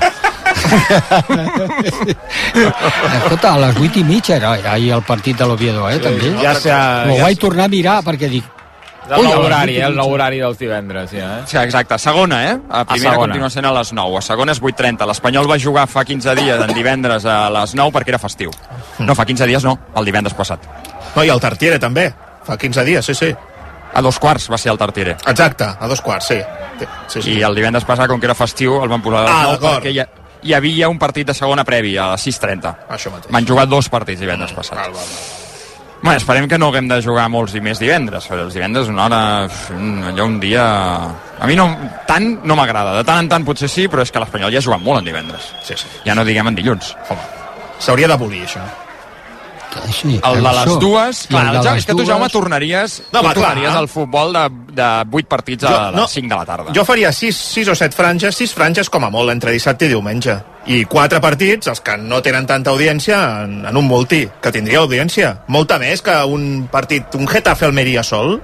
Escolta, 3.14 3.54
a 3.54 3.58
les 3.62 3.76
8 3.78 4.00
i 4.00 4.04
mitja 4.04 4.36
era 4.36 4.50
ahir 4.72 4.92
el 4.96 5.02
partit 5.06 5.38
de 5.38 5.46
l'Oviedo, 5.46 5.88
eh, 5.90 5.98
també. 6.02 6.32
ja 6.42 6.54
s'ha- 6.54 7.06
Ho 7.10 7.16
ja 7.16 7.22
vaig 7.28 7.38
tornar 7.38 7.64
a 7.64 7.68
mirar 7.72 8.00
perquè 8.04 8.28
dic... 8.30 8.44
El 9.10 9.20
Ui, 9.20 9.26
a 9.26 9.34
nou 9.34 9.44
horari, 9.46 9.76
eh? 9.76 9.84
el 9.88 9.96
nou 9.96 10.12
horari 10.14 10.38
dels 10.38 10.58
divendres, 10.58 11.10
ja, 11.10 11.40
eh? 11.40 11.42
Sí, 11.50 11.56
exacte. 11.58 11.98
Segona, 11.98 12.38
eh? 12.50 12.56
A 12.70 12.84
primera 12.84 13.12
segona. 13.14 13.26
continua 13.26 13.50
sent 13.50 13.66
a 13.66 13.72
les 13.74 13.92
9. 13.92 14.16
A 14.18 14.22
segona 14.22 14.52
és 14.52 14.60
8.30. 14.62 15.06
L'Espanyol 15.10 15.48
va 15.50 15.58
jugar 15.58 15.86
fa 15.90 16.04
15 16.04 16.34
dies, 16.38 16.60
en 16.62 16.74
divendres, 16.76 17.24
a 17.26 17.50
les 17.50 17.74
9 17.74 17.90
perquè 17.96 18.14
era 18.14 18.18
festiu. 18.22 18.50
No, 19.00 19.14
fa 19.18 19.24
15 19.26 19.46
dies 19.50 19.64
no, 19.66 19.78
el 19.96 20.04
divendres 20.06 20.34
passat. 20.38 20.62
No, 21.16 21.24
i 21.24 21.28
el 21.32 21.40
Tartiere 21.42 21.78
també, 21.82 22.12
fa 22.46 22.56
15 22.56 22.84
dies, 22.86 23.04
sí, 23.06 23.14
sí. 23.14 23.32
A 23.92 24.00
dos 24.06 24.20
quarts 24.22 24.46
va 24.52 24.58
ser 24.58 24.70
el 24.70 24.78
Tartiere. 24.78 25.16
Exacte, 25.26 25.66
a 25.66 25.88
dos 25.90 26.00
quarts, 26.00 26.28
sí. 26.30 26.38
sí, 27.08 27.22
sí. 27.22 27.32
I 27.38 27.42
el 27.42 27.54
divendres 27.58 27.84
passat, 27.84 28.06
com 28.08 28.20
que 28.22 28.26
era 28.30 28.36
festiu, 28.38 28.76
el 28.84 28.88
van 28.88 29.02
posar 29.02 29.24
a 29.24 29.26
les 29.26 29.32
Ah, 29.34 29.42
9 29.50 29.56
d'acord. 29.58 29.82
perquè 29.82 29.90
hi, 29.90 29.98
ha, 29.98 30.06
hi 30.42 30.54
havia 30.54 30.88
un 30.88 30.98
partit 31.02 31.26
de 31.26 31.34
segona 31.34 31.64
previ 31.66 31.96
a 31.98 32.12
les 32.12 32.28
6.30. 32.28 32.76
Això 32.88 33.10
mateix. 33.10 33.32
Van 33.34 33.46
jugar 33.48 33.66
dos 33.66 33.88
partits 33.90 34.20
divendres 34.22 34.52
passat. 34.54 34.78
Val, 34.78 34.94
val, 34.94 35.10
Bueno, 36.02 36.16
esperem 36.16 36.46
que 36.48 36.56
no 36.58 36.68
haguem 36.70 36.86
de 36.88 36.96
jugar 37.04 37.26
molts 37.28 37.52
i 37.54 37.60
més 37.60 37.78
divendres, 37.78 38.24
perquè 38.24 38.46
els 38.46 38.54
divendres 38.56 38.88
una 38.88 39.04
hora, 39.04 39.18
un- 39.76 40.02
allò 40.08 40.24
un 40.26 40.38
dia... 40.40 40.64
A 41.40 41.46
mi 41.48 41.54
no, 41.56 41.66
tant 42.08 42.38
no 42.44 42.56
m'agrada, 42.56 42.94
de 42.96 43.04
tant 43.04 43.20
en 43.20 43.28
tant 43.28 43.44
potser 43.44 43.68
sí, 43.68 43.84
però 43.88 44.00
és 44.04 44.10
que 44.12 44.20
l'Espanyol 44.22 44.52
ja 44.52 44.60
ha 44.62 44.64
jugat 44.64 44.80
molt 44.80 45.00
en 45.02 45.10
divendres. 45.10 45.50
Sí, 45.64 45.76
sí. 45.76 45.86
Ja 46.06 46.14
no 46.16 46.24
diguem 46.24 46.48
en 46.48 46.56
dilluns. 46.56 46.94
S'hauria 47.80 48.08
d'abolir, 48.08 48.42
això. 48.48 48.64
Sí, 49.92 50.20
El 50.24 50.42
de 50.42 50.52
les 50.52 50.78
dues, 50.80 51.26
clar, 51.28 51.46
el 51.46 51.52
de 51.52 51.58
el 51.58 51.62
Jaume, 51.64 51.74
les 51.74 51.78
és 51.78 51.86
que 51.86 51.92
tu, 51.92 51.98
dues- 51.98 52.08
Jaume, 52.08 52.28
tornaries, 52.28 53.02
No, 53.12 53.20
tu 53.22 53.28
tornaries 53.34 53.74
al 53.74 53.88
futbol 53.88 54.32
de, 54.32 54.44
de 54.74 54.88
8 55.12 55.28
partits 55.28 55.64
a 55.64 55.68
Jo- 55.68 55.92
no. 55.92 56.02
les 56.02 56.10
5 56.10 56.28
de 56.28 56.36
la 56.36 56.46
tarda. 56.46 56.72
Jo 56.74 56.84
faria 56.84 57.12
6, 57.12 57.36
6 57.36 57.68
o 57.68 57.74
7 57.74 57.94
franges, 57.96 58.34
6 58.36 58.52
franges 58.54 58.90
com 58.90 59.04
a 59.04 59.10
molt, 59.10 59.30
entre 59.30 59.52
dissabte 59.52 59.86
i 59.86 59.88
diumenge. 59.88 60.36
I 60.66 60.84
4 60.84 61.20
partits, 61.20 61.66
els 61.68 61.80
que 61.80 61.96
no 61.98 62.20
tenen 62.22 62.46
tanta 62.46 62.70
audiència, 62.70 63.44
en, 63.44 63.64
en 63.66 63.76
un 63.76 63.86
multi, 63.86 64.28
que 64.42 64.52
tindria 64.52 64.78
audiència. 64.80 65.44
Molta 65.48 65.78
més 65.78 66.02
que 66.02 66.16
un 66.24 66.66
partit, 66.70 67.14
un 67.14 67.28
Getafe 67.28 67.64
Almeria 67.66 68.02
sol. 68.02 68.40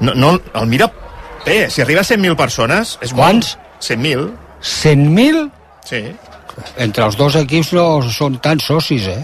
No, 0.00 0.14
no, 0.14 0.40
el 0.54 0.66
mira 0.66 0.90
bé, 1.44 1.68
si 1.70 1.82
arriba 1.82 2.00
a 2.00 2.04
100.000 2.04 2.36
persones, 2.36 2.98
és 3.02 3.12
Quants? 3.12 3.56
molt. 3.56 3.82
100.000, 3.82 4.30
100.000? 4.62 5.50
sí. 5.84 6.02
Entre 6.76 7.04
els 7.06 7.16
dos 7.16 7.36
equips 7.36 7.72
no 7.72 8.02
són 8.12 8.34
tan 8.42 8.58
socis, 8.60 9.06
eh? 9.08 9.22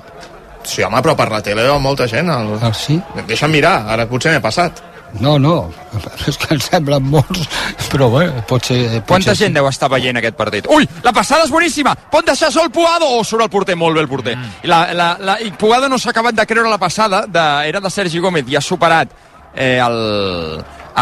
Sí, 0.67 0.83
home, 0.83 1.01
però 1.05 1.15
per 1.19 1.31
la 1.31 1.41
tele 1.45 1.65
veu 1.65 1.79
molta 1.81 2.09
gent. 2.11 2.31
El... 2.33 2.53
Ah, 2.61 2.73
sí? 2.75 2.99
Deixa'm 3.29 3.55
mirar, 3.55 3.79
ara 3.95 4.09
potser 4.11 4.35
m'he 4.35 4.43
passat. 4.45 4.83
No, 5.21 5.37
no, 5.39 5.71
és 6.29 6.37
que 6.37 6.49
em 6.53 6.61
semblen 6.61 7.05
molts, 7.09 7.47
però 7.93 8.09
bé, 8.13 8.27
pot 8.51 8.67
ser... 8.69 8.81
Pot 8.99 9.15
Quanta 9.15 9.33
ser 9.33 9.47
gent 9.47 9.57
deu 9.57 9.69
estar 9.71 9.89
veient 9.93 10.19
aquest 10.21 10.37
partit? 10.37 10.67
Ui, 10.73 10.85
la 11.05 11.13
passada 11.17 11.47
és 11.47 11.53
boníssima! 11.55 11.95
Pot 12.13 12.27
deixar 12.27 12.51
sol 12.53 12.69
Puado 12.75 13.09
o 13.17 13.23
surt 13.25 13.47
el 13.47 13.53
porter? 13.53 13.79
Molt 13.81 13.97
bé 13.97 14.03
el 14.05 14.11
porter. 14.11 14.35
Mm. 14.37 14.59
I, 14.67 14.73
la, 14.73 14.81
la, 14.99 15.09
la, 15.23 15.39
I 15.41 15.53
Puado 15.57 15.89
no 15.89 15.97
s'ha 16.03 16.11
acabat 16.13 16.37
de 16.37 16.47
creure 16.51 16.73
la 16.73 16.81
passada, 16.83 17.23
de, 17.31 17.47
era 17.71 17.81
de 17.81 17.93
Sergi 17.95 18.21
Gómez 18.21 18.51
i 18.51 18.59
ha 18.59 18.65
superat 18.65 19.15
eh, 19.55 19.79
el, 19.81 20.01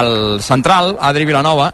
el 0.02 0.14
central, 0.44 0.94
Adri 1.00 1.26
Vilanova, 1.26 1.72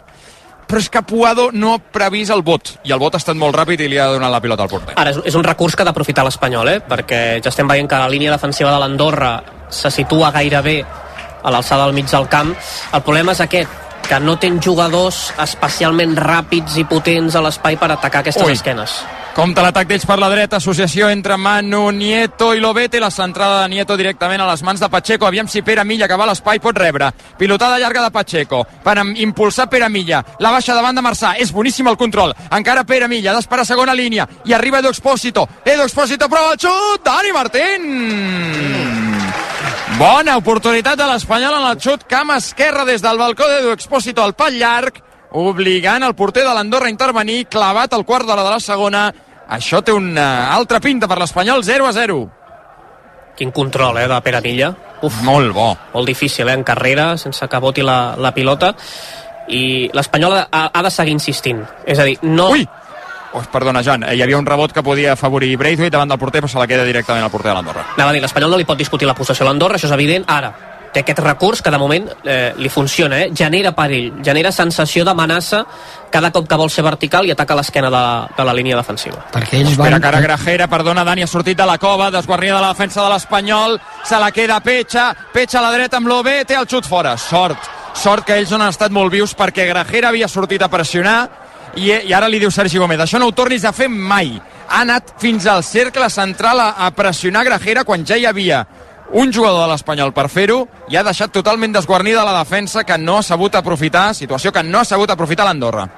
però 0.71 0.79
és 0.79 0.89
que 0.89 1.03
Puado 1.03 1.49
no 1.51 1.75
ha 1.75 1.81
previst 1.83 2.31
el 2.31 2.45
vot, 2.47 2.77
i 2.87 2.95
el 2.95 3.01
vot 3.03 3.17
ha 3.17 3.21
estat 3.21 3.39
molt 3.39 3.57
ràpid 3.59 3.81
i 3.83 3.89
li 3.91 3.99
ha 3.99 4.07
donat 4.13 4.31
la 4.31 4.41
pilota 4.43 4.63
al 4.67 4.71
porter. 4.71 4.95
Ara, 5.03 5.11
és, 5.19 5.35
un 5.35 5.45
recurs 5.45 5.75
que 5.75 5.83
ha 5.83 5.89
d'aprofitar 5.89 6.23
l'Espanyol, 6.27 6.71
eh? 6.71 6.79
perquè 6.87 7.21
ja 7.43 7.51
estem 7.51 7.67
veient 7.71 7.91
que 7.91 7.99
la 7.99 8.11
línia 8.13 8.31
defensiva 8.37 8.71
de 8.71 8.79
l'Andorra 8.79 9.33
se 9.71 9.91
situa 9.91 10.31
gairebé 10.35 10.79
a 11.43 11.51
l'alçada 11.51 11.89
del 11.89 11.97
mig 11.97 12.07
del 12.11 12.29
camp. 12.31 12.55
El 12.95 13.03
problema 13.03 13.35
és 13.35 13.43
aquest, 13.43 13.90
que 14.11 14.19
no 14.19 14.35
tenen 14.43 14.59
jugadors 14.59 15.29
especialment 15.39 16.17
ràpids 16.19 16.75
i 16.81 16.85
potents 16.91 17.37
a 17.39 17.43
l'espai 17.45 17.77
per 17.79 17.93
atacar 17.95 18.25
aquestes 18.25 18.43
Ui. 18.43 18.57
esquenes. 18.59 18.97
Compte 19.37 19.63
l'atac 19.63 19.87
d'ells 19.87 20.03
per 20.09 20.17
la 20.19 20.27
dreta, 20.33 20.59
associació 20.59 21.07
entre 21.15 21.37
Manu, 21.39 21.85
Nieto 21.95 22.49
i 22.53 22.59
Lobete, 22.59 22.99
la 22.99 23.13
centrada 23.15 23.63
de 23.63 23.69
Nieto 23.71 23.95
directament 23.97 24.43
a 24.43 24.49
les 24.49 24.65
mans 24.67 24.83
de 24.83 24.89
Pacheco, 24.91 25.29
aviam 25.29 25.47
si 25.47 25.63
Pere 25.63 25.85
Milla 25.87 26.09
que 26.11 26.19
va 26.19 26.27
a 26.27 26.33
l'espai 26.33 26.59
pot 26.59 26.77
rebre, 26.77 27.13
pilotada 27.39 27.79
llarga 27.79 28.03
de 28.03 28.11
Pacheco, 28.11 28.65
per 28.83 28.97
impulsar 28.99 29.69
Pere 29.71 29.89
Milla, 29.89 30.25
la 30.41 30.51
baixa 30.51 30.75
davant 30.75 30.99
de 30.99 31.05
Marçà, 31.07 31.37
és 31.39 31.53
boníssim 31.55 31.87
el 31.87 31.97
control, 31.97 32.35
encara 32.51 32.83
Pere 32.83 33.07
Milla, 33.07 33.37
d'esperar 33.37 33.65
segona 33.69 33.95
línia, 33.95 34.27
i 34.45 34.53
arriba 34.53 34.83
Edu 34.83 34.91
Expósito, 34.91 35.47
Edu 35.65 35.87
Expósito 35.87 36.29
prova 36.29 36.57
el 36.57 36.59
xut, 36.59 37.07
Dani 37.07 37.33
Martín! 37.33 39.00
Bona 40.01 40.39
oportunitat 40.39 40.97
de 40.97 41.05
l'Espanyol 41.05 41.59
en 41.59 41.65
el 41.69 41.81
xut 41.85 42.07
camp 42.09 42.31
esquerre 42.33 42.87
des 42.89 43.03
del 43.05 43.19
balcó 43.21 43.45
d'Edu 43.45 43.75
Expósito 43.75 44.23
al 44.25 44.33
pal 44.33 44.55
llarg, 44.57 44.97
obligant 45.37 46.07
el 46.07 46.15
porter 46.17 46.41
de 46.47 46.55
l'Andorra 46.57 46.89
a 46.89 46.93
intervenir, 46.95 47.43
clavat 47.53 47.93
al 47.93 48.07
quart 48.09 48.25
d'hora 48.25 48.47
de 48.47 48.55
la 48.55 48.63
segona. 48.65 49.03
Això 49.53 49.83
té 49.85 49.93
una 49.93 50.55
altra 50.55 50.81
pinta 50.81 51.05
per 51.05 51.19
l'Espanyol, 51.21 51.61
0 51.69 51.91
a 51.91 51.93
0. 51.93 52.17
Quin 53.37 53.53
control, 53.53 53.99
eh, 54.01 54.09
de 54.09 54.23
Pere 54.25 54.41
Milla. 54.41 54.73
Uf, 55.03 55.21
molt 55.21 55.53
bo. 55.53 55.69
Molt 55.93 56.09
difícil, 56.09 56.49
eh, 56.49 56.55
en 56.57 56.65
carrera, 56.65 57.19
sense 57.19 57.47
que 57.47 57.61
boti 57.61 57.85
la, 57.85 58.17
la 58.17 58.33
pilota. 58.33 58.73
I 59.49 59.91
l'Espanyol 59.93 60.39
ha, 60.41 60.71
ha 60.73 60.83
de 60.83 60.91
seguir 60.97 61.13
insistint. 61.13 61.61
És 61.85 61.99
a 61.99 62.09
dir, 62.09 62.17
no... 62.23 62.49
Ui! 62.57 62.65
Oh, 63.33 63.43
perdona, 63.53 63.83
Joan, 63.87 64.03
eh, 64.05 64.17
hi 64.17 64.23
havia 64.25 64.39
un 64.39 64.47
rebot 64.47 64.73
que 64.75 64.83
podia 64.83 65.13
afavorir 65.13 65.57
Braithwaite 65.57 65.95
davant 65.95 66.11
del 66.11 66.19
porter, 66.19 66.43
però 66.43 66.51
se 66.51 66.59
la 66.59 66.67
queda 66.67 66.85
directament 66.85 67.25
al 67.25 67.31
porter 67.31 67.53
de 67.53 67.55
l'Andorra. 67.55 67.87
Anava 67.95 68.11
a 68.11 68.17
dir, 68.17 68.23
l'Espanyol 68.25 68.51
no 68.51 68.59
li 68.59 68.67
pot 68.67 68.79
discutir 68.79 69.07
la 69.07 69.15
possessió 69.15 69.47
a 69.47 69.51
l'Andorra, 69.51 69.79
això 69.79 69.87
és 69.87 69.95
evident. 69.95 70.27
Ara, 70.27 70.51
té 70.93 71.05
aquest 71.05 71.21
recurs 71.23 71.63
que 71.63 71.71
de 71.71 71.79
moment 71.79 72.09
eh, 72.25 72.53
li 72.59 72.69
funciona, 72.69 73.21
eh? 73.23 73.31
genera 73.37 73.73
perill, 73.77 74.21
genera 74.25 74.51
sensació 74.53 75.05
d'amenaça 75.07 75.63
cada 76.11 76.33
cop 76.35 76.49
que 76.51 76.59
vol 76.59 76.71
ser 76.75 76.83
vertical 76.83 77.27
i 77.27 77.31
ataca 77.31 77.55
l'esquena 77.55 77.91
de, 77.95 78.05
de 78.37 78.47
la 78.47 78.55
línia 78.57 78.79
defensiva. 78.81 79.23
Perquè 79.33 79.61
ells 79.61 79.77
Espera 79.77 79.95
van... 79.97 80.03
que 80.03 80.11
ara 80.11 80.23
Grajera, 80.25 80.67
perdona, 80.73 81.05
Dani 81.07 81.23
ha 81.23 81.31
sortit 81.31 81.59
de 81.59 81.67
la 81.67 81.79
cova, 81.79 82.11
desguarnida 82.11 82.57
de 82.57 82.65
la 82.65 82.73
defensa 82.75 83.05
de 83.05 83.13
l'Espanyol, 83.13 83.79
se 84.05 84.19
la 84.19 84.33
queda 84.35 84.59
Petxa, 84.65 85.13
Petxa 85.33 85.61
a 85.61 85.69
la 85.69 85.75
dreta 85.77 86.01
amb 86.01 86.11
l'OB, 86.11 86.33
té 86.49 86.59
el 86.59 86.67
xut 86.67 86.89
fora. 86.89 87.15
Sort, 87.21 87.71
sort 87.95 88.27
que 88.27 88.41
ells 88.41 88.51
no 88.51 88.59
han 88.59 88.75
estat 88.75 88.91
molt 88.91 89.15
vius 89.15 89.37
perquè 89.39 89.69
Grajera 89.71 90.11
havia 90.11 90.29
sortit 90.29 90.67
a 90.67 90.71
pressionar 90.73 91.21
i, 91.77 91.91
i 92.09 92.13
ara 92.17 92.29
li 92.29 92.41
diu 92.43 92.51
Sergi 92.51 92.79
Gómez, 92.79 93.01
això 93.01 93.21
no 93.21 93.29
ho 93.31 93.37
tornis 93.37 93.65
a 93.65 93.73
fer 93.73 93.89
mai. 93.89 94.35
Ha 94.71 94.83
anat 94.83 95.15
fins 95.21 95.47
al 95.51 95.65
cercle 95.67 96.09
central 96.11 96.61
a, 96.63 96.71
a 96.87 96.91
pressionar 96.95 97.45
Grajera 97.47 97.85
quan 97.85 98.07
ja 98.07 98.19
hi 98.19 98.27
havia 98.27 98.65
un 99.13 99.33
jugador 99.33 99.65
de 99.65 99.73
l'Espanyol 99.73 100.13
per 100.15 100.29
fer-ho 100.31 100.61
i 100.91 100.97
ha 100.97 101.03
deixat 101.07 101.33
totalment 101.35 101.73
desguarnida 101.75 102.25
la 102.27 102.37
defensa 102.39 102.85
que 102.87 102.99
no 102.99 103.19
ha 103.19 103.27
sabut 103.27 103.57
aprofitar, 103.59 104.13
situació 104.15 104.53
que 104.53 104.63
no 104.63 104.81
ha 104.81 104.87
sabut 104.87 105.11
aprofitar 105.11 105.47
l'Andorra. 105.49 105.89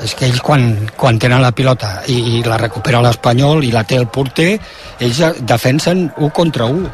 És 0.00 0.14
que 0.16 0.24
ells 0.30 0.40
quan, 0.40 0.88
quan 0.96 1.18
tenen 1.20 1.42
la 1.44 1.52
pilota 1.52 1.98
i, 2.08 2.38
i 2.38 2.42
la 2.46 2.56
recupera 2.56 3.02
l'Espanyol 3.04 3.66
i 3.66 3.72
la 3.74 3.84
té 3.84 3.98
el 4.00 4.08
porter, 4.08 4.54
ells 5.00 5.20
defensen 5.44 6.06
un 6.16 6.32
contra 6.32 6.68
un. 6.72 6.86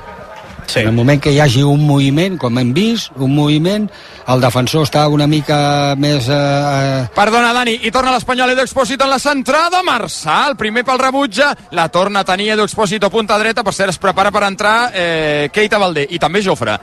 Sí. 0.66 0.80
En 0.80 0.88
el 0.88 0.94
moment 0.94 1.22
que 1.22 1.30
hi 1.32 1.38
hagi 1.40 1.62
un 1.62 1.84
moviment, 1.86 2.36
com 2.38 2.58
hem 2.58 2.72
vist, 2.74 3.12
un 3.22 3.32
moviment, 3.34 3.86
el 4.26 4.42
defensor 4.42 4.86
està 4.86 5.06
una 5.08 5.28
mica 5.30 5.94
més... 5.98 6.26
Eh, 6.28 7.06
Perdona, 7.14 7.52
Dani, 7.54 7.78
i 7.86 7.92
torna 7.94 8.12
l'Espanyol 8.14 8.52
Edu 8.52 8.64
Expósito 8.64 9.06
en 9.06 9.14
la 9.14 9.20
centrada, 9.22 9.84
Marçà, 9.86 10.42
el 10.50 10.56
primer 10.58 10.84
pel 10.84 10.98
rebutja, 11.00 11.52
la 11.70 11.88
torna 11.94 12.24
a 12.24 12.28
tenir 12.28 12.50
Edu 12.56 12.66
Expósito 12.66 13.10
punta 13.14 13.38
dreta, 13.38 13.64
per 13.64 13.74
cert, 13.74 13.94
es 13.94 14.02
prepara 14.02 14.34
per 14.34 14.42
entrar 14.48 14.76
eh, 14.92 15.48
Keita 15.54 15.78
Valdé, 15.78 16.08
i 16.10 16.20
també 16.22 16.42
Jofre. 16.42 16.76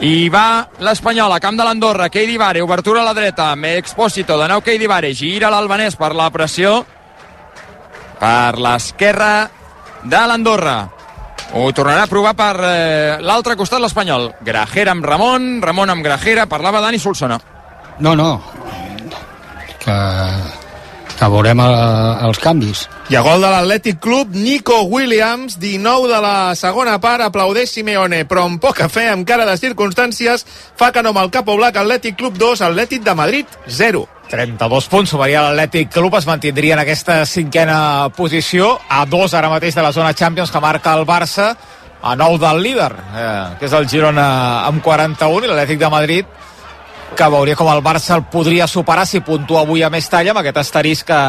I 0.00 0.28
va 0.30 0.68
l'Espanyol 0.80 1.32
a 1.34 1.40
camp 1.42 1.56
de 1.58 1.66
l'Andorra, 1.66 2.08
Keidi 2.08 2.36
Vare, 2.38 2.62
obertura 2.62 3.02
a 3.02 3.08
la 3.08 3.16
dreta, 3.16 3.52
amb 3.52 3.68
Expósito, 3.74 4.38
de 4.40 4.48
nou 4.48 4.64
Keidi 4.64 4.88
Vare, 4.88 5.12
gira 5.12 5.50
l'Albanès 5.52 5.98
per 5.98 6.14
la 6.16 6.30
pressió, 6.30 6.80
per 8.18 8.58
l'esquerra 8.58 9.32
de 10.04 10.22
l'Andorra. 10.30 10.78
Ho 11.56 11.70
tornarà 11.72 12.04
a 12.04 12.10
provar 12.10 12.34
per 12.36 12.54
eh, 12.60 13.16
l'altre 13.24 13.56
costat 13.56 13.80
l'Espanyol. 13.80 14.28
Grajera 14.44 14.92
amb 14.92 15.04
Ramon, 15.04 15.58
Ramon 15.64 15.94
amb 15.94 16.04
Grajera, 16.04 16.46
parlava 16.46 16.82
Dani 16.84 16.98
Solsona. 17.00 17.40
no, 17.98 18.14
no, 18.14 18.42
que, 19.82 19.96
que 21.18 21.30
veurem 21.32 21.62
el, 21.64 21.76
els 22.28 22.40
canvis. 22.42 22.84
I 23.08 23.16
a 23.16 23.22
gol 23.24 23.40
de 23.42 23.48
l'Atlètic 23.52 23.98
Club, 24.04 24.36
Nico 24.36 24.82
Williams, 24.92 25.56
19 25.58 26.10
de 26.12 26.20
la 26.22 26.36
segona 26.60 26.98
part, 27.00 27.24
aplaudeix 27.24 27.72
Simeone, 27.72 28.24
però 28.28 28.44
amb 28.46 28.60
poca 28.62 28.90
fe, 28.92 29.08
amb 29.08 29.26
cara 29.28 29.48
de 29.48 29.56
circumstàncies, 29.56 30.44
fa 30.76 30.92
que 30.92 31.02
no 31.02 31.14
amb 31.14 31.24
el 31.24 31.32
Capo 31.34 31.56
Black, 31.56 31.80
Atlètic 31.80 32.20
Club 32.20 32.36
2, 32.38 32.62
Atlètic 32.68 33.02
de 33.06 33.16
Madrid 33.16 33.58
0. 33.66 34.04
32 34.28 34.88
punts, 34.92 35.10
sumaria 35.10 35.42
l'Atlètic 35.46 35.90
Club, 35.92 36.18
es 36.18 36.26
mantindria 36.28 36.76
en 36.76 36.82
aquesta 36.82 37.22
cinquena 37.26 38.08
posició, 38.16 38.74
a 38.88 39.04
dos 39.08 39.34
ara 39.34 39.50
mateix 39.52 39.74
de 39.74 39.84
la 39.84 39.92
zona 39.92 40.14
Champions 40.14 40.52
que 40.52 40.60
marca 40.60 40.94
el 40.94 41.06
Barça, 41.08 41.54
a 42.02 42.14
9 42.14 42.38
del 42.38 42.62
líder, 42.62 42.92
eh, 43.16 43.56
que 43.58 43.66
és 43.66 43.72
el 43.74 43.88
Girona 43.88 44.66
amb 44.68 44.84
41, 44.84 45.46
i 45.46 45.50
l'Atlètic 45.50 45.80
de 45.80 45.90
Madrid 45.90 46.36
que 47.16 47.28
veuria 47.32 47.56
com 47.56 47.70
el 47.72 47.80
Barça 47.82 48.14
el 48.14 48.26
podria 48.30 48.66
superar 48.68 49.06
si 49.08 49.22
puntua 49.24 49.62
avui 49.64 49.82
a 49.82 49.90
més 49.90 50.06
talla 50.12 50.34
amb 50.34 50.42
aquest 50.42 50.60
asterisc 50.60 51.08
que 51.08 51.20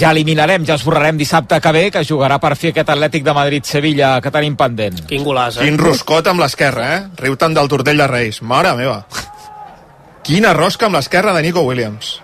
ja 0.00 0.10
eliminarem, 0.10 0.66
ja 0.66 0.74
esborrarem 0.74 1.16
dissabte 1.20 1.60
que 1.62 1.72
ve, 1.72 1.84
que 1.94 2.04
jugarà 2.04 2.40
per 2.42 2.54
fi 2.58 2.72
aquest 2.72 2.92
Atlètic 2.92 3.24
de 3.24 3.36
Madrid-Sevilla 3.36 4.12
que 4.24 4.32
tenim 4.34 4.56
pendent. 4.58 5.04
Quin 5.08 5.24
golaç, 5.24 5.60
eh? 5.60 5.68
Quin 5.68 5.78
roscot 5.80 6.28
amb 6.28 6.42
l'esquerra, 6.42 6.92
eh? 6.96 7.02
Riu 7.22 7.38
tant 7.40 7.54
del 7.56 7.70
tortell 7.70 8.00
de 8.04 8.08
Reis. 8.10 8.42
Mare 8.42 8.74
meva. 8.76 9.02
Quina 10.28 10.52
rosca 10.56 10.86
amb 10.88 10.98
l'esquerra 10.98 11.32
de 11.36 11.42
Nico 11.46 11.62
Williams. 11.64 12.18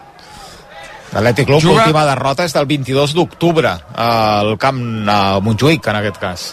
L'Atlètic 1.14 1.46
Club, 1.46 1.60
Juga- 1.62 1.84
l'última 1.84 2.04
derrota 2.08 2.44
és 2.44 2.52
del 2.52 2.66
22 2.66 3.14
d'octubre 3.14 3.70
al 4.02 4.56
camp 4.58 4.80
a 5.08 5.18
Montjuïc, 5.40 5.86
en 5.88 5.96
aquest 6.00 6.18
cas. 6.20 6.46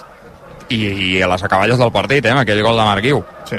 I, 0.72 0.78
I 1.18 1.22
a 1.22 1.28
les 1.28 1.44
acaballes 1.44 1.78
del 1.82 1.92
partit, 1.92 2.24
eh, 2.26 2.32
amb 2.32 2.44
aquell 2.46 2.62
gol 2.64 2.78
de 2.78 2.86
Marc 2.88 3.04
Guiu. 3.04 3.24
Sí. 3.50 3.58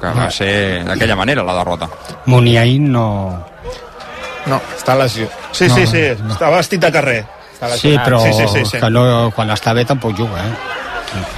Que 0.00 0.12
va 0.16 0.30
ser 0.32 0.84
d'aquella 0.86 1.16
manera, 1.18 1.42
la 1.44 1.54
derrota. 1.58 1.88
Muniain 2.26 2.86
no... 2.92 3.04
No, 4.46 4.56
està 4.76 4.96
lesió. 4.98 5.28
Sí, 5.52 5.68
No, 5.68 5.74
sí, 5.76 5.86
sí, 5.86 6.00
està 6.32 6.48
vestit 6.50 6.80
de 6.82 6.90
carrer. 6.90 7.18
Està 7.52 7.68
Sí, 7.78 7.92
però 7.98 8.22
Sí, 8.24 8.32
sí, 8.32 8.46
sí, 8.48 8.64
sí. 8.64 8.78
que 8.80 8.88
no, 8.90 9.30
quan 9.36 9.50
està 9.54 9.74
bé 9.76 9.84
tampoc 9.84 10.16
juga, 10.18 10.40
eh? 10.46 10.54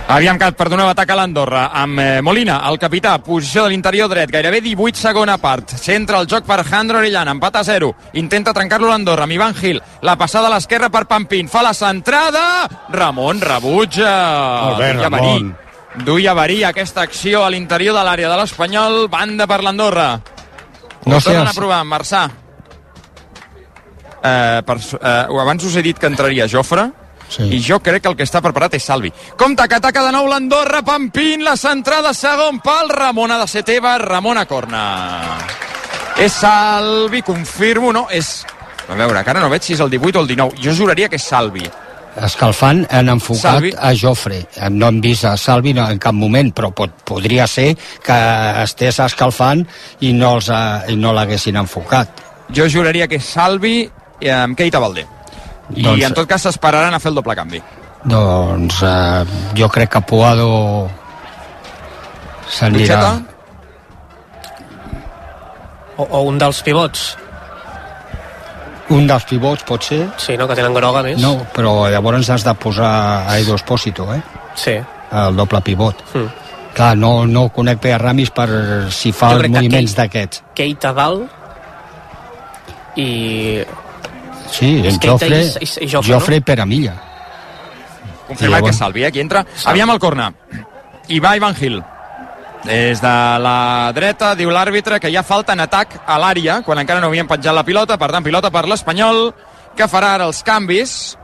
Aviam 0.09 0.39
que 0.39 0.51
per 0.55 0.69
donar 0.71 0.87
atac 0.91 1.11
a 1.11 1.17
l'Andorra 1.19 1.65
amb 1.75 1.99
eh, 2.01 2.21
Molina, 2.23 2.61
el 2.69 2.79
capità, 2.79 3.17
posició 3.25 3.65
de 3.65 3.73
l'interior 3.73 4.11
dret, 4.13 4.31
gairebé 4.31 4.61
18 4.65 5.01
segona 5.01 5.37
part. 5.43 5.75
Centra 5.81 6.21
el 6.21 6.29
joc 6.31 6.47
per 6.47 6.61
Jandro 6.69 7.01
Orellana, 7.01 7.35
empat 7.35 7.59
a 7.61 7.65
0. 7.67 7.91
Intenta 8.21 8.55
trencar-lo 8.55 8.91
l'Andorra 8.91 9.27
amb 9.27 9.37
Ivan 9.37 9.57
Gil. 9.59 9.81
La 10.03 10.17
passada 10.21 10.51
a 10.51 10.55
l'esquerra 10.55 10.91
per 10.93 11.07
Pampín. 11.11 11.49
Fa 11.49 11.65
la 11.65 11.75
centrada. 11.75 12.45
Ramon 12.93 13.43
rebutja. 13.43 14.15
Molt 14.69 14.81
bé, 14.83 14.93
Duia 14.95 15.11
Ramon. 15.11 15.53
Duia 16.05 16.35
Barí 16.35 16.63
aquesta 16.67 17.05
acció 17.07 17.45
a 17.45 17.51
l'interior 17.55 17.95
de 17.97 18.03
l'àrea 18.07 18.31
de 18.31 18.39
l'Espanyol. 18.41 19.07
Banda 19.11 19.47
per 19.51 19.63
l'Andorra. 19.63 20.09
No 21.05 21.21
sé, 21.21 21.31
tornen 21.31 21.51
a 21.51 21.55
provar, 21.55 21.85
Marçà. 21.85 22.27
Eh, 24.25 24.63
per, 24.65 24.79
eh, 24.81 25.41
abans 25.41 25.65
us 25.65 25.77
he 25.77 25.83
dit 25.85 25.99
que 25.99 26.09
entraria 26.09 26.49
Jofre, 26.49 26.89
Sí. 27.29 27.49
i 27.57 27.61
jo 27.63 27.81
crec 27.83 28.03
que 28.03 28.09
el 28.13 28.17
que 28.17 28.27
està 28.27 28.43
preparat 28.45 28.75
és 28.77 28.85
Salvi. 28.85 29.13
Compte 29.37 29.67
que 29.69 29.79
ataca 29.81 30.05
de 30.07 30.13
nou 30.15 30.29
l'Andorra, 30.31 30.83
Pampín, 30.87 31.45
la 31.45 31.57
centrada, 31.57 32.15
segon 32.15 32.61
pal, 32.61 32.91
Ramon 32.91 33.33
ha 33.33 33.39
de 33.41 33.49
ser 33.49 33.65
teva, 33.65 33.97
Ramon 33.99 34.39
a 34.39 34.47
corna. 34.47 34.85
És 36.19 36.33
Salvi, 36.45 37.23
confirmo, 37.23 37.93
no? 37.93 38.07
És... 38.11 38.45
A 38.85 38.95
veure, 38.95 39.19
encara 39.19 39.41
no 39.41 39.49
veig 39.49 39.65
si 39.65 39.73
és 39.75 39.81
el 39.81 39.91
18 39.91 40.19
o 40.19 40.23
el 40.23 40.29
19. 40.29 40.61
Jo 40.63 40.77
juraria 40.77 41.09
que 41.09 41.17
és 41.17 41.25
Salvi. 41.25 41.65
Escalfant 42.15 42.85
han 42.95 43.09
enfocat 43.11 43.43
Salvi. 43.43 43.73
a 43.75 43.91
Jofre. 43.99 44.45
No 44.71 44.87
hem 44.87 45.01
vist 45.03 45.25
a 45.27 45.37
Salvi 45.41 45.73
no, 45.75 45.89
en 45.91 45.99
cap 45.99 46.15
moment, 46.15 46.53
però 46.55 46.71
pot, 46.71 46.93
podria 47.09 47.49
ser 47.51 47.73
que 48.05 48.19
estés 48.63 49.01
escalfant 49.03 49.65
i 50.07 50.13
no 50.15 50.37
els 50.37 50.53
i 50.93 50.97
no 51.01 51.13
l'haguessin 51.17 51.59
enfocat. 51.59 52.23
Jo 52.55 52.69
juraria 52.71 53.09
que 53.09 53.19
és 53.19 53.33
Salvi 53.35 53.81
eh, 53.83 54.31
amb 54.31 54.57
Keita 54.57 54.79
Valdé. 54.79 55.07
I 55.73 55.83
Doncs- 55.83 56.05
en 56.05 56.15
tot 56.15 56.29
cas 56.29 56.45
s'esperaran 56.45 56.95
a 56.95 57.01
fer 57.01 57.11
el 57.13 57.19
doble 57.21 57.37
canvi. 57.39 57.63
Doncs 58.05 58.83
eh, 58.85 59.25
jo 59.57 59.69
crec 59.73 59.95
que 59.97 60.03
Puado 60.05 60.49
s'anirà... 62.53 63.15
O, 65.97 66.03
o 66.03 66.23
un 66.27 66.39
dels 66.43 66.61
pivots. 66.67 67.17
Un 68.93 69.07
dels 69.09 69.25
pivots 69.25 69.65
pot 69.65 69.83
ser? 69.87 70.03
Sí, 70.21 70.37
no? 70.37 70.49
Que 70.51 70.57
tenen 70.59 70.75
groga 70.77 71.03
més. 71.07 71.21
No, 71.23 71.47
però 71.55 71.87
llavors 71.89 72.29
has 72.35 72.45
de 72.45 72.55
posar 72.61 72.91
a 73.31 73.39
Edo 73.39 73.55
Espósito, 73.57 74.13
eh? 74.13 74.21
Sí. 74.59 74.75
El 75.15 75.37
doble 75.39 75.61
pivot. 75.65 76.03
Mm. 76.13 76.29
Clar, 76.75 76.97
no, 76.99 77.25
no 77.31 77.49
conec 77.55 77.79
bé 77.81 77.93
a 77.95 77.99
Ramis 78.03 78.31
per 78.35 78.49
si 78.93 79.13
fa 79.15 79.31
els 79.37 79.47
moviments 79.49 79.95
d'aquests. 79.97 80.43
Keita 80.59 80.93
dalt 80.97 81.31
i... 82.99 83.63
Sí, 84.59 84.71
en 84.85 84.99
Keita 84.99 85.07
Jofre, 85.27 85.41
i- 85.43 85.65
i- 85.65 85.85
i 85.85 85.89
Jofre, 85.91 86.13
Jofre 86.13 86.35
no? 86.37 86.37
i 86.37 86.41
Peramilla. 86.41 86.95
Confirma 88.29 88.35
I 88.35 88.37
que 88.39 88.67
llavors- 88.69 88.71
és 88.75 88.79
Salvi, 88.79 89.05
eh, 89.05 89.13
qui 89.13 89.21
entra. 89.21 89.45
Aviam 89.67 89.91
el 89.91 89.99
corna. 89.99 90.33
I 91.09 91.19
va 91.21 91.37
Ivan 91.37 91.55
Gil. 91.55 91.83
Des 92.65 93.01
de 93.03 93.09
la 93.45 93.93
dreta, 93.95 94.35
diu 94.35 94.49
l'àrbitre, 94.51 94.99
que 94.99 95.11
hi 95.11 95.17
ha 95.17 95.23
falta 95.23 95.53
en 95.53 95.61
atac 95.61 95.99
a 96.07 96.19
l'àrea, 96.19 96.63
quan 96.65 96.79
encara 96.79 96.99
no 97.01 97.09
havien 97.09 97.27
penjat 97.29 97.53
la 97.55 97.63
pilota, 97.63 97.99
per 97.99 98.11
tant, 98.11 98.25
pilota 98.25 98.51
per 98.51 98.67
l'Espanyol, 98.67 99.35
que 99.77 99.85
farà 99.85 100.15
ara 100.15 100.25
els 100.25 100.43
canvis. 100.43 101.19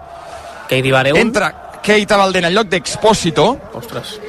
Keidi 0.68 0.90
Bareu. 0.90 1.16
Entra 1.16 1.78
Keita 1.82 2.18
Valdén 2.18 2.44
en 2.44 2.54
lloc 2.54 2.68
d'Expósito. 2.68 3.58
Ostres. 3.72 4.20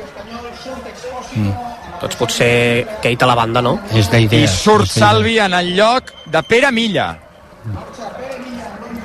Doncs 2.01 2.15
potser 2.15 2.87
Keita 3.01 3.25
a 3.25 3.27
la 3.27 3.35
banda, 3.35 3.61
no? 3.61 3.79
És 3.93 4.07
I 4.07 4.27
d'idea. 4.27 4.47
surt 4.47 4.87
Salvi 4.87 5.37
en 5.39 5.53
el 5.53 5.75
lloc 5.75 6.11
de 6.25 6.41
Pere 6.43 6.71
Milla. 6.71 7.17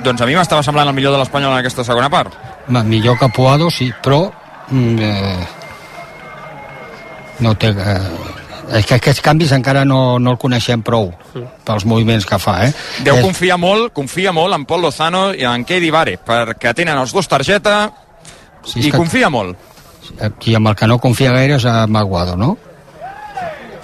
Doncs 0.07 0.21
a 0.23 0.25
mi 0.29 0.35
m'estava 0.37 0.63
semblant 0.63 0.87
el 0.87 0.95
millor 0.95 1.11
de 1.11 1.19
l'Espanyol 1.19 1.51
en 1.51 1.59
aquesta 1.59 1.83
segona 1.83 2.07
part. 2.09 2.31
Ma, 2.71 2.83
millor 2.87 3.17
que 3.19 3.27
Puado, 3.35 3.67
sí, 3.73 3.89
però... 4.03 4.21
Mm, 4.71 4.99
eh, 5.03 5.47
no 7.43 7.53
té... 7.59 7.69
Eh, 7.75 8.35
és 8.77 8.83
que 8.87 8.97
aquests 8.97 9.21
canvis 9.23 9.53
encara 9.55 9.85
no, 9.87 10.17
no 10.19 10.33
el 10.33 10.39
coneixem 10.41 10.81
prou 10.83 11.05
pels 11.63 11.85
moviments 11.87 12.25
que 12.27 12.35
fa, 12.41 12.57
eh? 12.65 12.73
Deu 13.05 13.15
És- 13.15 13.23
confia 13.23 13.55
molt, 13.55 13.93
confia 13.95 14.33
molt 14.35 14.55
en 14.57 14.65
Pol 14.67 14.81
Lozano 14.83 15.29
i 15.35 15.45
en 15.47 15.63
Kedi 15.67 15.87
Vare, 15.93 16.17
perquè 16.19 16.73
tenen 16.75 16.99
els 16.99 17.13
dos 17.15 17.29
targeta 17.31 17.77
Sí, 18.67 18.81
i 18.81 18.91
que- 18.91 18.97
confia 18.97 19.29
molt. 19.31 19.55
I 20.47 20.55
amb 20.59 20.67
el 20.67 20.75
que 20.75 20.87
no 20.87 20.97
confia 20.99 21.31
gaire 21.31 21.55
és 21.55 21.65
amb 21.67 21.95
Aguado, 21.95 22.35
no? 22.35 22.57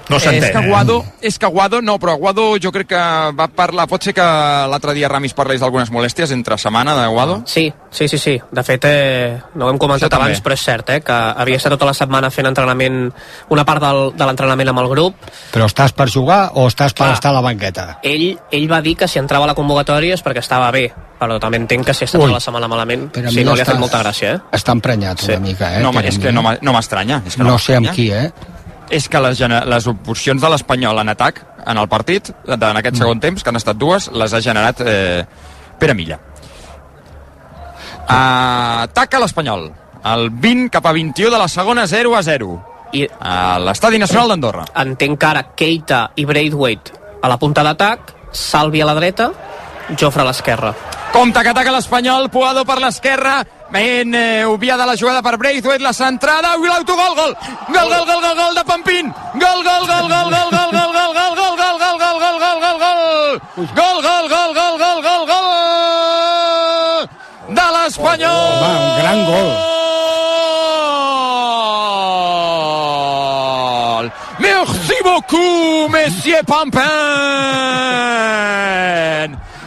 No 0.09 0.17
és 0.17 0.23
que 0.51 0.57
Aguado, 0.57 1.05
és 1.21 1.37
que 1.39 1.45
Aguado, 1.45 1.81
no, 1.81 1.97
però 1.99 2.11
Aguado 2.17 2.57
jo 2.59 2.71
crec 2.75 2.89
que 2.91 3.01
va 3.37 3.47
parlar, 3.47 3.85
pot 3.87 4.03
ser 4.03 4.13
que 4.13 4.21
l'altre 4.67 4.93
dia 4.93 5.07
Ramis 5.07 5.33
parlés 5.33 5.61
d'algunes 5.63 5.89
molèsties 5.95 6.31
entre 6.35 6.57
setmana 6.59 6.93
d'Aguado? 6.97 7.41
Sí, 7.47 7.71
sí, 7.89 8.07
sí, 8.11 8.17
sí. 8.17 8.33
De 8.51 8.63
fet, 8.67 8.83
eh, 8.85 9.37
no 9.55 9.67
ho 9.67 9.71
hem 9.71 9.77
comentat 9.79 10.09
Això 10.09 10.17
també. 10.17 10.31
abans, 10.33 10.43
però 10.43 10.53
és 10.57 10.65
cert, 10.65 10.89
eh, 10.89 10.99
que 11.01 11.13
havia 11.13 11.55
estat 11.55 11.71
tota 11.71 11.85
la 11.87 11.93
setmana 11.93 12.29
fent 12.29 12.47
entrenament, 12.51 13.13
una 13.49 13.63
part 13.65 13.81
del, 13.81 14.11
de 14.17 14.25
l'entrenament 14.27 14.69
amb 14.73 14.79
el 14.83 14.89
grup. 14.91 15.15
Però 15.53 15.65
estàs 15.71 15.93
per 15.95 16.09
jugar 16.11 16.49
o 16.53 16.67
estàs 16.67 16.91
per 16.93 17.05
Clar. 17.05 17.13
estar 17.13 17.31
a 17.31 17.37
la 17.39 17.41
banqueta? 17.41 17.99
Ell, 18.03 18.37
ell 18.51 18.67
va 18.71 18.81
dir 18.81 18.97
que 18.97 19.07
si 19.07 19.19
entrava 19.19 19.45
a 19.45 19.53
la 19.53 19.55
convocatòria 19.55 20.13
és 20.15 20.23
perquè 20.23 20.39
estava 20.43 20.69
bé, 20.71 20.89
però 21.19 21.39
també 21.39 21.57
entenc 21.57 21.85
que 21.85 21.93
si 21.93 22.03
està 22.03 22.17
Ui. 22.19 22.25
tota 22.27 22.33
la 22.33 22.39
setmana 22.43 22.67
malament, 22.67 23.07
Per 23.13 23.25
a 23.25 23.29
sí, 23.29 23.37
mi 23.37 23.45
no 23.47 23.55
li 23.55 23.61
ha 23.61 23.65
fet 23.65 23.79
molta 23.79 24.03
gràcia, 24.03 24.35
eh? 24.35 24.39
Està 24.51 24.73
emprenyat 24.75 25.23
una 25.23 25.39
mica, 25.39 25.77
eh? 25.77 25.81
no, 25.81 25.93
per 25.95 26.03
a 26.03 26.09
és 26.09 26.17
que 26.19 26.27
eh? 26.27 26.33
no 26.35 26.43
no 26.43 26.73
m'estranya. 26.73 27.21
és 27.25 27.35
que 27.37 27.43
No 27.43 27.57
sé 27.57 27.77
amb 27.77 27.89
qui, 27.95 28.11
eh? 28.11 28.31
És 28.91 29.07
que 29.09 29.21
les, 29.23 29.39
les 29.39 29.87
opcions 29.87 30.41
de 30.41 30.49
l'Espanyol 30.51 30.99
en 30.99 31.13
atac, 31.13 31.39
en 31.65 31.79
el 31.79 31.87
partit, 31.89 32.29
en 32.47 32.79
aquest 32.81 32.99
segon 32.99 33.21
temps, 33.23 33.43
que 33.43 33.49
han 33.49 33.59
estat 33.59 33.79
dues, 33.79 34.09
les 34.11 34.33
ha 34.33 34.41
generat 34.43 34.81
eh, 34.83 35.23
Pere 35.79 35.95
Milla. 35.95 36.19
Ataca 38.07 39.21
l'Espanyol. 39.23 39.69
El 40.03 40.29
20 40.43 40.69
cap 40.73 40.85
a 40.85 40.91
21 40.91 41.31
de 41.31 41.39
la 41.39 41.47
segona, 41.47 41.87
0 41.87 42.17
a 42.17 42.23
0. 42.23 42.51
I 42.93 43.07
a 43.07 43.57
l'Estadi 43.63 43.97
Nacional 43.97 44.33
d'Andorra. 44.33 44.67
Entenc 44.83 45.17
que 45.19 45.29
ara 45.29 45.47
Keita 45.57 46.03
i 46.19 46.27
Braithwaite 46.29 46.99
a 47.23 47.31
la 47.31 47.39
punta 47.39 47.63
d'atac, 47.63 48.11
Salvi 48.33 48.81
a 48.83 48.85
la 48.89 48.97
dreta, 48.97 49.31
Jofre 49.99 50.23
a 50.23 50.27
l'esquerra. 50.27 50.73
Compte 51.13 51.41
que 51.43 51.51
ataca 51.53 51.71
l'Espanyol, 51.71 52.29
Puado 52.33 52.65
per 52.65 52.79
l'esquerra, 52.81 53.37
ben 53.73 54.13
eh, 54.13 54.45
obviada 54.45 54.85
la 54.85 54.95
jugada 54.95 55.23
per 55.23 55.37
Braithwaite, 55.37 55.81
la 55.81 55.93
centrada, 55.93 56.53
i 56.61 56.67
l'autogol, 56.67 57.15
gol! 57.17 57.35
Gol, 57.73 57.89
gol, 57.89 58.05
gol, 58.05 58.21
gol, 58.21 58.35
gol 58.37 58.53
de 58.53 58.63
Pampín! 58.63 59.13
Gol, 59.33 59.63
gol, 59.65 59.87
gol, 59.89 60.07
gol, 60.13 60.29
gol, 60.29 60.49
gol, 60.53 60.69
gol, 60.77 60.93
gol, 60.93 61.09
gol, 61.17 61.33
gol, 61.41 61.55
gol, 61.57 61.77
gol, 61.81 61.97
gol, 61.97 62.17
gol, 62.21 62.37
gol, 62.37 62.57
gol, 62.61 62.77
gol! 62.83 63.41
Gol, 63.73 63.97
gol, 64.05 64.25
gol, 64.29 64.51
gol, 64.53 64.77
gol, 64.77 64.99
gol, 65.07 65.23
gol! 65.31 65.47
De 67.57 67.65
l'Espanyol! 67.73 68.45
Home, 68.61 68.77
un 68.77 68.93
gran 69.01 69.19
gol. 69.25 69.49
Merci 74.39 74.97
beaucoup, 75.03 75.89
monsieur 75.89 76.43
Pampin! 76.45 76.83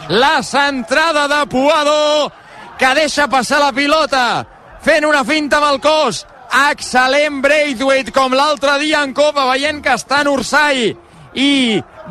La 0.07 0.41
centrada 0.41 1.27
de 1.27 1.45
Puado, 1.47 2.31
que 2.77 2.93
deixa 2.95 3.27
passar 3.27 3.59
la 3.61 3.73
pilota, 3.73 4.45
fent 4.85 5.05
una 5.05 5.23
finta 5.25 5.59
amb 5.59 5.71
el 5.73 5.79
cos. 5.81 6.23
Excel·lent 6.47 7.41
Braithwaite, 7.43 8.13
com 8.15 8.33
l'altre 8.37 8.77
dia 8.79 9.01
en 9.03 9.13
Copa, 9.17 9.49
veient 9.49 9.81
que 9.83 9.97
està 9.97 10.21
en 10.23 10.31
Ursai 10.31 10.93
i 11.37 11.51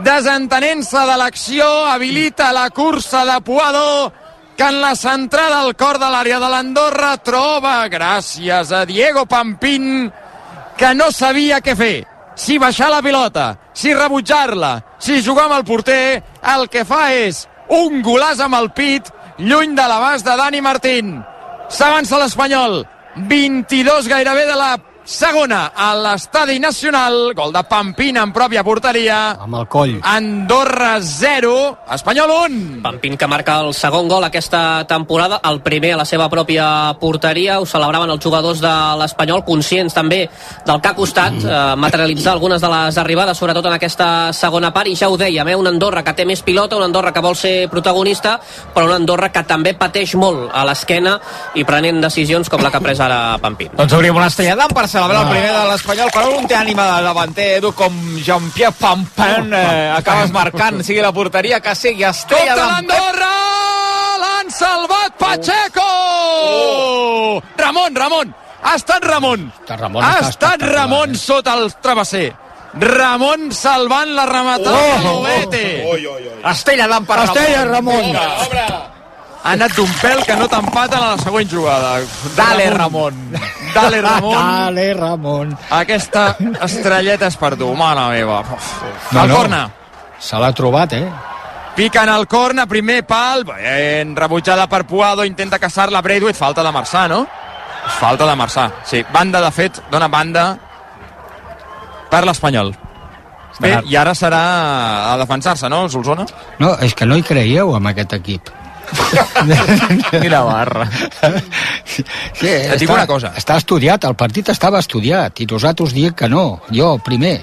desentenent-se 0.05 1.07
de 1.09 1.17
l'acció, 1.17 1.67
habilita 1.89 2.53
la 2.53 2.69
cursa 2.71 3.25
de 3.25 3.41
Puado, 3.41 4.13
que 4.57 4.65
en 4.65 4.81
la 4.81 4.95
centrada 4.97 5.61
al 5.61 5.75
cor 5.77 5.99
de 6.01 6.09
l'àrea 6.11 6.41
de 6.41 6.51
l'Andorra 6.53 7.17
troba, 7.25 7.79
gràcies 7.93 8.73
a 8.73 8.85
Diego 8.89 9.27
Pampín, 9.27 10.11
que 10.77 10.93
no 10.95 11.11
sabia 11.13 11.61
què 11.65 11.77
fer. 11.77 11.97
Si 12.37 12.59
baixar 12.61 12.91
la 12.93 13.03
pilota, 13.05 13.57
si 13.73 13.95
rebutjar-la, 13.95 14.73
si 15.01 15.23
jugar 15.25 15.47
amb 15.49 15.59
el 15.59 15.65
porter, 15.65 16.23
el 16.55 16.69
que 16.69 16.85
fa 16.85 17.09
és 17.17 17.47
un 17.73 18.03
golàs 18.05 18.41
amb 18.45 18.57
el 18.61 18.71
pit, 18.77 19.09
lluny 19.39 19.75
de 19.77 19.87
l'abast 19.89 20.25
de 20.25 20.37
Dani 20.37 20.61
Martín. 20.61 21.23
S'avança 21.69 22.19
l'Espanyol, 22.19 22.85
22 23.17 24.09
gairebé 24.09 24.47
de 24.47 24.57
la 24.57 24.77
segona 25.07 25.71
a 25.71 25.93
l'Estadi 25.95 26.59
Nacional, 26.59 27.31
gol 27.39 27.53
de 27.55 27.63
Pampina 27.71 28.25
en 28.27 28.33
pròpia 28.35 28.65
porteria. 28.67 29.37
Amb 29.39 29.55
el 29.61 29.69
coll. 29.71 29.93
Andorra 30.03 30.97
0, 31.01 31.53
Espanyol 31.95 32.33
1. 32.35 32.81
Pampín 32.83 33.15
que 33.17 33.29
marca 33.31 33.61
el 33.63 33.73
segon 33.73 34.09
gol 34.11 34.27
aquesta 34.27 34.85
temporada, 34.91 35.39
el 35.47 35.61
primer 35.63 35.93
a 35.95 36.01
la 36.03 36.05
seva 36.05 36.27
pròpia 36.29 36.67
porteria, 36.99 37.61
ho 37.61 37.67
celebraven 37.71 38.11
els 38.11 38.23
jugadors 38.23 38.61
de 38.61 38.73
l'Espanyol, 38.99 39.45
conscients 39.47 39.95
també 39.95 40.25
del 40.67 40.83
que 40.83 40.91
ha 40.91 40.99
costat 40.99 41.39
eh, 41.39 41.61
materialitzar 41.79 42.35
algunes 42.35 42.61
de 42.61 42.73
les 42.75 42.99
arribades, 42.99 43.39
sobretot 43.39 43.71
en 43.71 43.79
aquesta 43.79 44.09
segona 44.35 44.73
part, 44.75 44.91
i 44.91 44.99
ja 44.99 45.09
ho 45.09 45.17
dèiem, 45.17 45.47
eh, 45.47 45.57
una 45.57 45.71
Andorra 45.71 46.03
que 46.03 46.17
té 46.19 46.27
més 46.27 46.43
pilota, 46.43 46.81
una 46.81 46.91
Andorra 46.91 47.15
que 47.15 47.23
vol 47.23 47.39
ser 47.39 47.71
protagonista, 47.71 48.41
però 48.75 48.91
una 48.91 48.99
Andorra 48.99 49.31
que 49.31 49.47
també 49.47 49.77
pateix 49.79 50.17
molt 50.19 50.51
a 50.51 50.67
l'esquena 50.67 51.15
i 51.55 51.65
prenent 51.65 52.03
decisions 52.03 52.51
com 52.51 52.67
la 52.67 52.75
que 52.75 52.83
ha 52.83 52.85
pres 52.91 53.01
ara 53.07 53.39
Pampín. 53.39 53.71
Doncs 53.79 53.95
obrim 53.95 54.19
una 54.19 54.27
estrella 54.27 54.59
d'am 54.59 54.75
per 54.75 54.89
celebrar 54.97 55.23
el 55.27 55.29
primer 55.29 55.53
de 55.53 55.65
l'Espanyol, 55.71 56.11
però 56.15 56.31
un 56.39 56.47
té 56.49 56.57
ànima 56.57 56.87
de 56.95 57.03
davanter, 57.05 57.49
Edu, 57.59 57.73
com 57.77 57.93
Jean-Pierre 58.25 58.73
Pampin, 58.81 59.53
eh, 59.53 59.93
acabes 59.97 60.33
marcant, 60.33 60.81
sigui 60.87 61.03
la 61.05 61.13
porteria 61.13 61.61
que 61.61 61.75
sigui, 61.77 62.05
estrella 62.09 62.57
l'Andorra! 62.57 63.35
L'han 64.23 64.51
salvat 64.51 65.13
Pacheco! 65.21 65.91
Ramon, 67.61 67.95
Ramon! 67.95 68.35
Ha 68.67 68.75
estat 68.81 69.05
Ramon! 69.05 69.45
Ramon 69.69 70.03
ha 70.03 70.17
està 70.17 70.31
estat 70.33 70.65
Ramon 70.73 71.15
sota 71.21 71.55
el 71.61 71.69
travesser. 71.85 72.33
Ramon 72.77 73.51
salvant 73.57 74.11
la 74.17 74.25
rematada 74.27 74.77
Oh, 74.77 74.97
de 74.97 75.05
Lobete. 75.05 75.65
Estrella 76.51 76.89
d'am 76.91 77.07
per 77.09 77.21
Estrella, 77.25 77.65
Ramon. 77.69 78.17
Ha 79.47 79.53
anat 79.55 79.77
d'un 79.79 79.91
pèl 80.01 80.25
que 80.27 80.35
no 80.35 80.49
t'empaten 80.51 80.99
a 80.99 81.13
la 81.13 81.19
següent 81.23 81.47
jugada. 81.47 82.01
Dale, 82.35 82.65
Ramon. 82.73 83.15
Dale, 83.75 84.01
Ramon. 84.09 84.35
Dale, 84.35 84.87
Ramon. 84.99 85.53
Aquesta 85.77 86.25
estrelleta 86.67 87.29
és 87.31 87.39
per 87.39 87.53
tu, 87.55 87.69
mare 87.79 88.09
meva. 88.17 88.41
No, 89.13 89.23
el 89.23 89.31
no. 89.31 89.37
corna. 89.37 89.61
Se 90.19 90.41
l'ha 90.43 90.51
trobat, 90.57 90.97
eh? 90.99 91.07
Pica 91.77 92.03
en 92.03 92.11
el 92.11 92.27
corna, 92.27 92.65
primer 92.67 93.05
pal, 93.07 93.45
ben 93.45 94.17
rebutjada 94.17 94.67
per 94.67 94.83
Puado, 94.89 95.27
intenta 95.29 95.61
caçar-la 95.63 96.01
Braithwaite, 96.03 96.39
falta 96.39 96.65
de 96.65 96.73
Marçà, 96.73 97.07
no? 97.13 97.23
Falta 98.01 98.27
de 98.27 98.35
Marçà, 98.35 98.67
sí. 98.83 99.05
Banda, 99.13 99.45
de 99.45 99.53
fet, 99.55 99.83
dona 99.93 100.09
banda 100.09 100.49
per 102.11 102.25
l'Espanyol. 102.27 102.75
Bé, 103.61 103.77
i 103.89 103.95
ara 103.97 104.13
serà 104.17 104.43
a 105.13 105.17
defensar-se, 105.21 105.69
no, 105.71 105.85
Solsona? 105.93 106.27
No, 106.59 106.75
és 106.83 106.97
que 106.97 107.07
no 107.07 107.17
hi 107.17 107.23
creieu 107.25 107.77
amb 107.77 107.95
aquest 107.95 108.19
equip. 108.19 108.51
Mira 110.23 110.41
barra. 110.47 110.87
Sí, 112.37 112.49
Et 112.49 112.79
dic 112.81 112.91
una 112.91 113.07
cosa. 113.07 113.33
Està 113.37 113.57
estudiat, 113.61 114.05
el 114.09 114.17
partit 114.19 114.49
estava 114.53 114.81
estudiat, 114.83 115.41
i 115.43 115.47
nosaltres 115.51 115.95
diem 115.97 116.15
que 116.17 116.29
no, 116.33 116.61
jo 116.73 116.97
primer. 117.05 117.39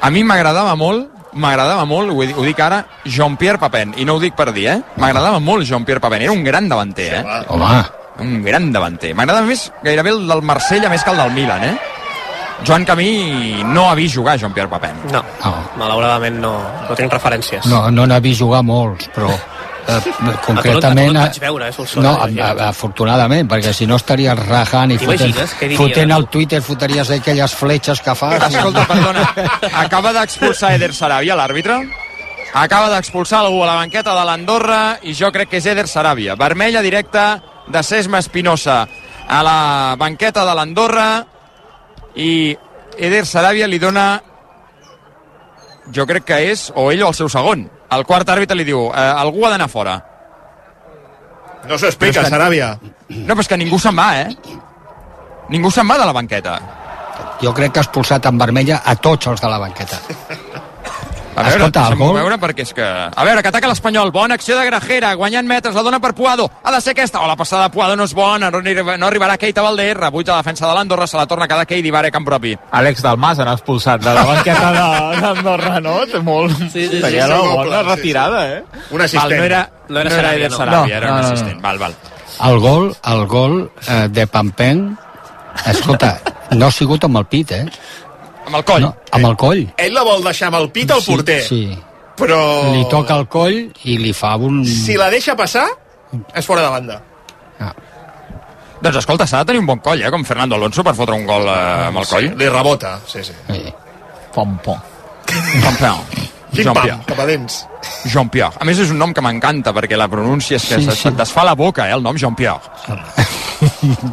A 0.00 0.10
mi 0.14 0.22
m'agradava 0.24 0.74
molt, 0.78 1.08
m'agradava 1.36 1.84
molt, 1.88 2.12
ho, 2.14 2.22
ho 2.40 2.44
dic 2.46 2.60
ara, 2.62 2.82
Jean-Pierre 3.04 3.58
Papin, 3.62 3.94
i 4.00 4.04
no 4.08 4.16
ho 4.16 4.22
dic 4.22 4.36
per 4.38 4.52
dir, 4.54 4.68
eh? 4.72 4.78
M'agradava 5.02 5.40
molt 5.42 5.66
Jean-Pierre 5.68 6.00
Papin, 6.00 6.22
era 6.28 6.32
un 6.32 6.44
gran 6.46 6.68
davanter, 6.68 7.12
eh? 7.20 7.24
Home, 7.48 7.84
Un 8.16 8.38
gran 8.40 8.70
davanter. 8.72 9.10
M'agrada 9.12 9.42
més 9.44 9.66
gairebé 9.84 10.08
el 10.14 10.22
del 10.30 10.40
Marsella 10.40 10.88
més 10.88 11.02
que 11.04 11.10
el 11.12 11.18
del 11.20 11.34
Milan, 11.36 11.64
eh? 11.68 11.74
Joan 12.64 12.86
Camí 12.88 13.60
no 13.68 13.90
ha 13.90 13.94
vist 13.98 14.14
jugar 14.16 14.38
Jean-Pierre 14.40 14.70
Papin. 14.72 15.02
No, 15.12 15.20
no, 15.42 15.50
malauradament 15.76 16.38
no, 16.40 16.54
no 16.88 16.94
tinc 16.96 17.12
referències. 17.12 17.66
no, 17.68 17.82
no 17.92 18.06
n'ha 18.08 18.16
vist 18.24 18.40
jugar 18.40 18.62
molts, 18.64 19.10
però 19.12 19.28
eh, 19.88 20.36
concretament... 20.46 20.98
A 20.98 21.10
tu 21.10 21.12
no 21.14 21.24
et 21.24 21.28
vaig 21.30 21.40
veure, 21.40 21.68
eh, 21.68 21.72
Solsona, 21.72 22.08
no, 22.08 22.14
imagina't. 22.26 22.60
a- 22.60 22.68
afortunadament, 22.68 23.48
perquè 23.50 23.72
si 23.72 23.86
no 23.86 23.96
estaries 23.96 24.38
rajant 24.46 24.92
i 24.92 24.98
fotent, 24.98 25.38
fotent 25.76 26.12
al 26.12 26.28
Twitter, 26.28 26.60
fotries 26.62 27.10
aquelles 27.10 27.54
fletxes 27.54 28.00
que 28.02 28.14
fas. 28.14 28.42
Escolta, 28.50 28.86
perdona, 28.86 29.24
acaba 29.84 30.12
d'expulsar 30.16 30.74
Eder 30.76 30.92
Sarabia, 30.94 31.36
l'àrbitre? 31.38 31.78
Acaba 32.56 32.88
d'expulsar 32.94 33.40
algú 33.44 33.62
a 33.64 33.66
la 33.68 33.74
banqueta 33.82 34.14
de 34.16 34.22
l'Andorra 34.24 34.98
i 35.02 35.12
jo 35.14 35.28
crec 35.34 35.50
que 35.50 35.58
és 35.60 35.66
Eder 35.66 35.86
Sarabia. 35.90 36.36
Vermella 36.40 36.80
directa 36.80 37.42
de 37.68 37.82
Sesma 37.82 38.18
Espinosa 38.22 38.86
a 39.28 39.42
la 39.42 39.96
banqueta 39.98 40.44
de 40.46 40.54
l'Andorra 40.54 41.08
i 42.14 42.56
Eder 42.96 43.26
Sarabia 43.26 43.66
li 43.68 43.78
dona 43.82 44.22
jo 45.92 46.06
crec 46.08 46.24
que 46.30 46.38
és 46.50 46.70
o 46.74 46.88
ell 46.90 47.02
o 47.04 47.10
el 47.12 47.14
seu 47.18 47.28
segon. 47.28 47.66
El 47.94 48.04
quart 48.04 48.28
àrbitre 48.28 48.56
li 48.58 48.64
diu 48.66 48.88
eh, 48.90 49.00
algú 49.22 49.44
ha 49.46 49.50
d'anar 49.50 49.68
fora. 49.70 49.96
No 51.68 51.78
s'ho 51.78 51.86
explica, 51.86 52.22
que- 52.22 52.30
Saràbia. 52.30 52.72
No, 53.08 53.34
però 53.34 53.40
és 53.44 53.48
que 53.48 53.56
ningú 53.58 53.78
se'n 53.78 53.96
va, 53.96 54.08
eh? 54.20 54.36
Ningú 55.48 55.70
se'n 55.70 55.86
va 55.88 55.98
de 55.98 56.06
la 56.06 56.12
banqueta. 56.12 56.58
Jo 57.42 57.52
crec 57.54 57.72
que 57.72 57.78
ha 57.80 57.84
expulsat 57.86 58.26
en 58.26 58.38
vermella 58.38 58.80
a 58.84 58.94
tots 58.96 59.26
els 59.26 59.40
de 59.40 59.48
la 59.48 59.58
banqueta. 59.58 59.98
A 61.36 61.42
veure, 61.44 61.56
Escolta, 61.66 61.82
gol- 62.00 62.14
veure 62.16 62.38
perquè 62.40 62.64
és 62.64 62.72
que... 62.72 62.82
A 62.82 63.24
veure, 63.28 63.42
que 63.44 63.48
ataca 63.50 63.68
l'Espanyol, 63.68 64.08
bona 64.10 64.34
acció 64.38 64.56
de 64.56 64.64
Grajera, 64.64 65.10
guanyant 65.20 65.46
metres, 65.46 65.74
la 65.76 65.82
dona 65.84 66.00
per 66.00 66.14
Puado, 66.16 66.46
ha 66.64 66.72
de 66.72 66.80
ser 66.80 66.94
aquesta, 66.94 67.20
o 67.20 67.26
la 67.28 67.36
passada 67.36 67.66
de 67.66 67.74
Puado 67.74 67.94
no 67.96 68.04
és 68.08 68.14
bona, 68.16 68.48
no, 68.50 68.58
arriba- 68.64 68.96
no 68.96 69.06
arribarà 69.10 69.36
Keita 69.36 69.60
Valdés, 69.62 69.92
rebutja 69.98 70.32
la 70.32 70.38
defensa 70.40 70.66
de 70.66 70.72
l'Andorra, 70.74 71.06
se 71.06 71.18
la 71.20 71.26
torna 71.28 71.44
a 71.44 71.48
quedar 71.48 71.66
Keita 71.68 71.86
i 71.88 71.92
Vare 71.92 72.10
camp 72.10 72.24
propi. 72.24 72.54
Àlex 72.72 73.02
Dalmas 73.04 73.38
han 73.44 73.52
expulsat 73.52 74.00
de 74.00 74.14
la 74.16 74.24
banqueta 74.24 74.72
d'Andorra, 74.72 75.78
no? 75.84 75.98
Té 76.10 76.18
molt... 76.24 76.56
Sí, 76.56 76.70
sí, 76.72 76.88
sí, 76.96 77.00
Seria 77.02 77.26
sí, 77.26 77.32
una 77.32 77.42
sí, 77.42 77.54
bona 77.60 77.82
sí, 77.82 77.88
retirada, 77.90 78.46
eh? 78.56 78.62
Un 78.90 79.00
assistent. 79.02 79.30
Val, 79.30 79.38
no 79.38 79.44
era, 79.44 79.70
No 79.88 80.00
era 80.00 80.08
no 80.10 80.16
era 80.16 80.22
Sarabia, 80.22 80.36
Eder 80.38 80.50
no. 80.50 80.56
Sarabia, 80.56 80.94
No, 80.94 80.96
era 80.96 81.06
no, 81.08 81.14
un 81.14 81.20
no, 81.20 81.26
no. 81.28 81.34
assistent. 81.34 81.60
Val, 81.62 81.78
val. 81.78 81.94
El 82.48 82.58
gol, 82.60 82.96
el 83.04 83.26
gol 83.26 83.70
eh, 83.88 84.08
de 84.10 84.26
Pampen, 84.26 84.98
escolta, 85.66 86.20
no 86.56 86.66
ha 86.66 86.70
sigut 86.74 87.04
amb 87.04 87.16
el 87.22 87.26
pit, 87.26 87.52
eh? 87.52 87.66
Amb 88.46 88.56
el 88.60 88.64
coll. 88.64 88.82
No, 88.86 88.92
amb 89.12 89.26
el 89.26 89.36
coll. 89.36 89.64
Ell 89.82 89.94
la 89.96 90.02
vol 90.06 90.22
deixar 90.24 90.48
amb 90.52 90.60
el 90.60 90.70
pit 90.70 90.90
al 90.94 91.02
porter, 91.02 91.40
Sí, 91.42 91.62
sí. 91.66 91.78
però... 92.16 92.38
Li 92.72 92.84
toca 92.90 93.16
el 93.18 93.26
coll 93.28 93.56
i 93.84 93.96
li 93.98 94.12
fa 94.14 94.36
un... 94.38 94.62
Si 94.64 94.94
la 94.96 95.10
deixa 95.10 95.34
passar, 95.36 95.66
és 96.34 96.46
fora 96.46 96.62
de 96.62 96.70
banda. 96.70 97.00
Doncs 98.76 98.98
escolta, 99.00 99.24
s'ha 99.26 99.40
de 99.42 99.48
tenir 99.50 99.60
un 99.62 99.66
bon 99.66 99.78
coll, 99.80 100.02
eh, 100.04 100.10
com 100.12 100.22
Fernando 100.28 100.54
Alonso 100.54 100.82
per 100.84 100.92
fotre 100.94 101.16
un 101.16 101.24
gol 101.26 101.46
eh, 101.48 101.86
amb 101.88 101.96
el 102.02 102.06
coll. 102.10 102.26
Li 102.38 102.48
rebota, 102.52 102.98
sí, 103.08 103.22
sí. 103.24 103.32
Sí. 103.48 103.62
Pom, 104.34 104.58
pom. 104.62 104.78
Campion. 105.64 106.02
Quin 106.52 106.62
Jean-Pierre. 106.68 106.98
pam, 107.00 107.06
cap 107.08 107.18
a 107.20 107.26
dents. 107.26 107.56
Jean-Pierre. 108.12 108.60
A 108.60 108.64
més, 108.68 108.78
és 108.84 108.92
un 108.92 109.00
nom 109.00 109.12
que 109.16 109.24
m'encanta 109.24 109.72
perquè 109.76 109.96
la 109.98 110.06
pronúncia 110.12 110.60
és 110.60 110.68
que 110.68 110.78
Sí, 110.78 110.86
sí, 110.90 110.96
sí. 111.08 111.10
desfà 111.18 111.42
la 111.48 111.56
boca, 111.58 111.88
eh, 111.88 111.96
el 111.96 112.04
nom 112.04 112.16
Jean-Pierre. 112.20 112.60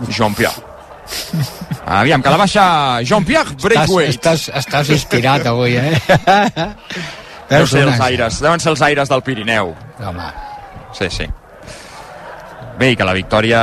Jean-Pierre. 0.09 0.72
Aviam, 1.99 2.21
que 2.23 2.29
la 2.31 2.37
baixa 2.39 2.65
Jean-Pierre 3.03 3.51
Estàs, 3.53 3.63
Braithwaite. 3.65 4.09
estàs, 4.15 4.47
estàs 4.63 4.89
inspirat 4.95 5.45
avui, 5.51 5.75
eh? 5.75 5.99
Deuen 7.49 7.67
ser 7.67 7.83
els 7.85 7.99
aires, 8.01 8.39
deuen 8.41 8.59
ser 8.63 8.71
els 8.71 8.81
aires 8.81 9.09
del 9.11 9.21
Pirineu. 9.21 9.73
Home, 9.99 10.29
Sí, 10.93 11.09
sí. 11.09 11.25
Bé, 12.79 12.91
i 12.93 12.95
que 12.97 13.05
la 13.05 13.13
victòria 13.13 13.59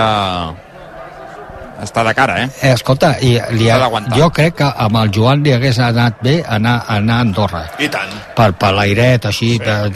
està 1.81 2.03
de 2.05 2.13
cara, 2.15 2.37
eh? 2.43 2.49
eh, 2.61 2.73
escolta, 2.77 3.15
i 3.25 3.33
li 3.57 3.71
ha, 3.73 3.79
jo 4.13 4.29
crec 4.37 4.59
que 4.61 4.69
amb 4.85 4.99
el 5.01 5.11
Joan 5.17 5.41
li 5.47 5.55
hagués 5.57 5.79
anat 5.81 6.19
bé 6.23 6.37
anar, 6.45 6.75
anar 6.93 7.17
a 7.17 7.25
Andorra 7.25 7.63
I 7.81 7.89
tant. 7.89 8.13
per, 8.37 8.51
per 8.61 8.73
l'airet 8.77 9.25
així 9.31 9.55
sí. 9.55 9.63
per, 9.65 9.89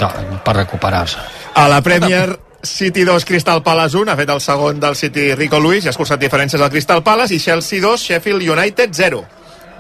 per 0.47 0.55
recuperar-se 0.63 1.21
A 1.61 1.67
la 1.69 1.83
Premier 1.85 2.39
City 2.65 3.05
2, 3.05 3.25
Crystal 3.25 3.63
Palace 3.63 3.97
1, 3.97 4.11
ha 4.11 4.17
fet 4.17 4.31
el 4.33 4.41
segon 4.41 4.81
del 4.81 4.97
City 4.97 5.35
Rico 5.35 5.61
Lewis, 5.61 5.85
i 5.85 5.89
ha 5.91 5.95
escurçat 5.95 6.21
diferències 6.21 6.61
al 6.61 6.73
Crystal 6.73 7.03
Palace, 7.05 7.35
i 7.37 7.41
Chelsea 7.41 7.81
2, 7.85 8.09
Sheffield 8.09 8.43
United 8.57 8.95
0. 8.95 9.25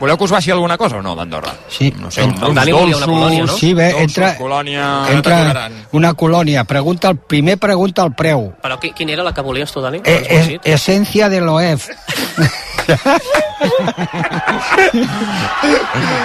Voleu 0.05 0.19
que 0.21 0.25
us 0.29 0.33
baixi 0.37 0.51
alguna 0.53 0.77
cosa 0.77 0.99
o 0.99 1.03
no 1.03 1.15
d'Andorra? 1.17 1.55
sí, 1.69 1.91
No 1.97 2.11
sé, 2.11 2.23
un, 2.25 2.35
una 2.51 2.65
dolços, 2.67 3.07
colònia, 3.09 3.45
no? 3.49 3.57
sí, 3.57 3.73
bé, 3.73 3.87
dolços, 3.91 4.03
entra, 4.05 4.35
colònia... 4.37 4.89
entra 5.15 5.71
una 5.97 6.11
colònia 6.13 6.65
pregunta 6.69 7.09
el 7.09 7.17
primer 7.17 7.57
pregunta 7.59 8.03
el 8.05 8.13
preu 8.13 8.51
Però 8.61 8.77
qui, 8.83 8.91
quin 8.93 9.09
era 9.15 9.25
la 9.25 9.33
que 9.33 9.41
volies 9.41 9.73
tu, 9.73 9.81
Dani? 9.81 10.03
eh, 10.05 10.19
eh, 10.29 10.43
llegit? 10.43 10.67
essència 10.77 11.31
de 11.33 11.41
l'OEF 11.41 11.89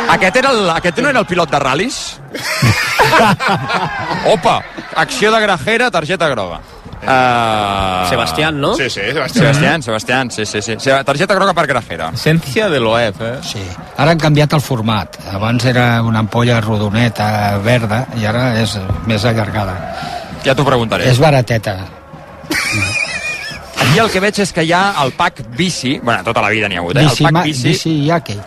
Aquest, 0.09 0.36
era 0.36 0.49
el, 0.51 0.69
aquest 0.75 0.99
no 0.99 1.07
era 1.13 1.19
el 1.23 1.27
pilot 1.30 1.49
de 1.53 1.59
ral·lis? 1.63 2.01
Opa! 4.34 4.57
Acció 4.99 5.32
de 5.32 5.39
Grajera, 5.39 5.88
targeta 5.91 6.27
groga. 6.27 6.59
Uh... 7.00 8.10
Sebastián, 8.10 8.60
no? 8.60 8.76
Sí, 8.76 8.89
sí, 8.89 9.00
Sebastián. 9.00 9.45
Sebastián, 9.45 9.84
Sebastián, 9.84 10.32
sí, 10.32 10.45
sí, 10.45 10.62
sí. 10.62 10.76
Targeta 11.06 11.34
groga 11.36 11.54
per 11.54 11.66
Grajera. 11.68 12.10
Essència 12.14 12.68
de 12.70 12.80
l'OEF, 12.84 13.22
eh? 13.22 13.36
sí. 13.43 13.64
ara 13.97 14.12
han 14.12 14.20
canviat 14.20 14.54
el 14.58 14.62
format 14.64 15.16
abans 15.34 15.66
era 15.66 16.02
una 16.04 16.20
ampolla 16.24 16.60
rodoneta 16.64 17.58
verda 17.64 18.06
i 18.20 18.26
ara 18.28 18.54
és 18.62 18.78
més 19.08 19.26
allargada 19.26 19.76
Ja 20.43 20.56
t'ho 20.56 20.64
preguntaré. 20.68 21.08
és 21.10 21.20
barateta 21.20 21.78
Aquí 23.80 23.97
el 24.00 24.10
que 24.12 24.20
veig 24.22 24.39
és 24.43 24.52
que 24.54 24.64
hi 24.68 24.72
ha 24.76 24.93
el 25.04 25.14
pack 25.18 25.41
bici, 25.58 25.97
bueno, 26.04 26.24
tota 26.24 26.43
la 26.43 26.50
vida 26.54 26.68
n'hi 26.70 26.78
ha 26.78 26.84
hagut, 26.84 26.97
eh? 27.00 27.08
bici, 27.08 27.24
el 27.24 27.32
ma, 27.32 27.39
pack 27.39 27.47
bici, 27.50 27.70
bici 27.70 27.93
yake 28.08 28.38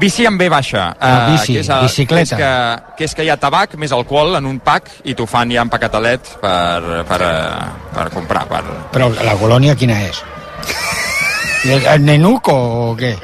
bici 0.00 0.26
amb 0.28 0.40
B 0.40 0.48
baixa. 0.52 0.94
Ah, 1.00 1.10
eh, 1.28 1.30
bici, 1.32 1.54
que 1.54 1.60
és 1.60 1.68
el, 1.68 1.82
bicicleta. 1.86 2.36
Que 2.36 2.42
és, 2.42 2.82
que, 2.82 2.96
que 2.98 3.08
és 3.08 3.14
que 3.14 3.26
hi 3.26 3.30
ha 3.32 3.36
tabac 3.40 3.74
més 3.80 3.92
alcohol 3.92 4.36
en 4.38 4.46
un 4.46 4.58
pack 4.60 4.90
i 5.08 5.14
t'ho 5.14 5.26
fan 5.26 5.50
ja 5.54 5.64
en 5.64 5.72
paquetalet 5.72 6.34
per, 6.42 7.02
per, 7.08 7.20
eh, 7.24 7.88
per 7.94 8.08
comprar. 8.14 8.44
Per... 8.50 8.62
però 8.92 9.10
la 9.24 9.36
colònia 9.40 9.76
quina 9.78 10.00
és? 10.08 10.22
El, 11.64 11.82
el 11.82 12.04
nenuco 12.04 12.54
o 12.54 12.94
què? 12.98 13.16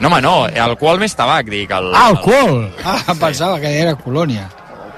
No, 0.00 0.08
home, 0.08 0.20
no, 0.24 0.34
alcohol 0.64 0.98
més 1.00 1.14
tabac, 1.16 1.48
dic. 1.48 1.70
El, 1.70 1.92
Ah, 1.94 2.08
alcohol! 2.10 2.68
Ah, 2.84 3.14
pensava 3.20 3.60
que 3.62 3.70
era 3.80 3.94
colònia. 3.96 4.48